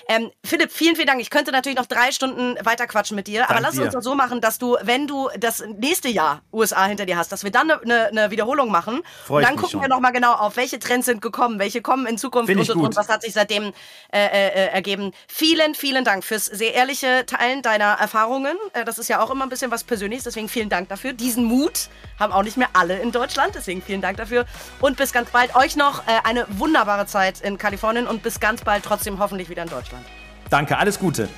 Ähm, 0.08 0.30
Philipp, 0.44 0.70
vielen, 0.70 0.94
vielen 0.94 1.08
Dank. 1.08 1.20
Ich 1.20 1.30
könnte 1.30 1.50
natürlich 1.50 1.76
noch 1.76 1.86
drei 1.86 2.12
Stunden 2.12 2.54
weiter 2.64 2.86
quatschen 2.86 3.16
mit 3.16 3.26
dir, 3.26 3.40
Dank 3.40 3.50
aber 3.50 3.60
lass 3.60 3.74
dir. 3.74 3.82
uns 3.82 3.94
doch 3.94 4.02
so 4.02 4.14
machen, 4.14 4.40
dass 4.40 4.58
du, 4.58 4.76
wenn 4.82 5.08
du 5.08 5.28
das 5.38 5.64
nächste 5.78 6.08
Jahr 6.08 6.42
USA 6.52 6.86
hinter 6.86 7.04
dir 7.04 7.16
hast, 7.16 7.32
dass 7.32 7.42
wir 7.42 7.50
dann 7.50 7.70
eine 7.70 7.80
ne, 7.84 8.10
ne 8.12 8.30
Wiederholung 8.30 8.70
machen 8.70 9.02
Freu 9.24 9.38
und 9.38 9.42
dann 9.44 9.56
gucken 9.56 9.70
schon. 9.70 9.80
wir 9.82 9.88
nochmal 9.88 10.12
genau 10.12 10.32
auf, 10.32 10.56
welche 10.56 10.78
Trends 10.78 11.06
sind 11.06 11.20
gekommen, 11.20 11.58
welche 11.58 11.82
kommen 11.82 12.06
in 12.06 12.18
Zukunft 12.18 12.50
und, 12.50 12.70
und, 12.70 12.76
und, 12.76 12.96
was 12.96 13.08
hat 13.08 13.22
sich 13.22 13.32
seitdem 13.32 13.72
äh, 14.12 14.26
äh, 14.26 14.48
äh, 14.48 14.66
ergeben. 14.68 15.12
Vielen, 15.26 15.74
vielen 15.74 16.04
Dank 16.04 16.24
fürs 16.24 16.46
sehr 16.46 16.74
ehrliche 16.74 17.24
Teilen 17.26 17.62
deiner 17.62 17.92
Erfahrungen. 18.00 18.56
Äh, 18.72 18.84
das 18.84 18.98
ist 18.98 19.08
ja 19.08 19.20
auch 19.20 19.30
immer 19.30 19.44
ein 19.44 19.48
bisschen 19.48 19.70
was 19.70 19.84
Persönliches, 19.84 20.24
deswegen 20.24 20.48
vielen 20.48 20.68
Dank 20.68 20.88
dafür. 20.88 21.12
Diesen 21.12 21.44
Mut 21.44 21.88
haben 22.18 22.32
auch 22.32 22.42
nicht 22.42 22.56
mehr 22.56 22.68
alle 22.72 22.98
in 22.98 23.12
Deutschland, 23.12 23.54
deswegen 23.54 23.82
vielen 23.82 24.00
Dank 24.00 24.16
dafür. 24.16 24.46
Und 24.80 24.96
bis 24.96 25.12
ganz 25.12 25.30
bald. 25.30 25.54
Euch 25.56 25.76
noch 25.76 26.06
äh, 26.06 26.10
eine 26.24 26.46
wunderbare 26.50 27.06
Zeit 27.06 27.40
in 27.40 27.58
Kalifornien 27.58 28.06
und 28.06 28.22
bis 28.22 28.40
ganz 28.40 28.62
bald 28.62 28.84
trotzdem 28.84 29.18
hoffentlich 29.18 29.48
wieder 29.48 29.62
in 29.62 29.68
Deutschland. 29.68 30.04
Danke, 30.50 30.78
alles 30.78 30.98
Gute. 30.98 31.28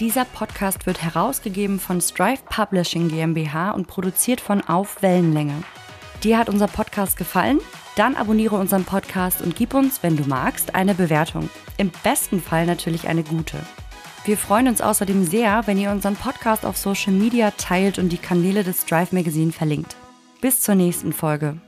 Dieser 0.00 0.24
Podcast 0.24 0.86
wird 0.86 1.02
herausgegeben 1.02 1.78
von 1.78 2.00
Strive 2.00 2.40
Publishing 2.48 3.08
GmbH 3.08 3.72
und 3.72 3.86
produziert 3.86 4.40
von 4.40 4.62
Auf 4.62 5.02
Wellenlänge. 5.02 5.62
Dir 6.24 6.38
hat 6.38 6.48
unser 6.48 6.68
Podcast 6.68 7.18
gefallen? 7.18 7.60
Dann 7.96 8.16
abonniere 8.16 8.56
unseren 8.56 8.84
Podcast 8.84 9.42
und 9.42 9.54
gib 9.54 9.74
uns, 9.74 10.02
wenn 10.02 10.16
du 10.16 10.24
magst, 10.24 10.74
eine 10.74 10.94
Bewertung. 10.94 11.50
Im 11.76 11.92
besten 12.02 12.40
Fall 12.40 12.64
natürlich 12.64 13.08
eine 13.08 13.22
gute. 13.22 13.58
Wir 14.24 14.38
freuen 14.38 14.68
uns 14.68 14.80
außerdem 14.80 15.26
sehr, 15.26 15.66
wenn 15.66 15.76
ihr 15.76 15.90
unseren 15.90 16.16
Podcast 16.16 16.64
auf 16.64 16.78
Social 16.78 17.12
Media 17.12 17.50
teilt 17.50 17.98
und 17.98 18.08
die 18.08 18.16
Kanäle 18.16 18.64
des 18.64 18.82
Strive 18.82 19.14
Magazine 19.14 19.52
verlinkt. 19.52 19.96
Bis 20.40 20.60
zur 20.60 20.76
nächsten 20.76 21.12
Folge. 21.12 21.60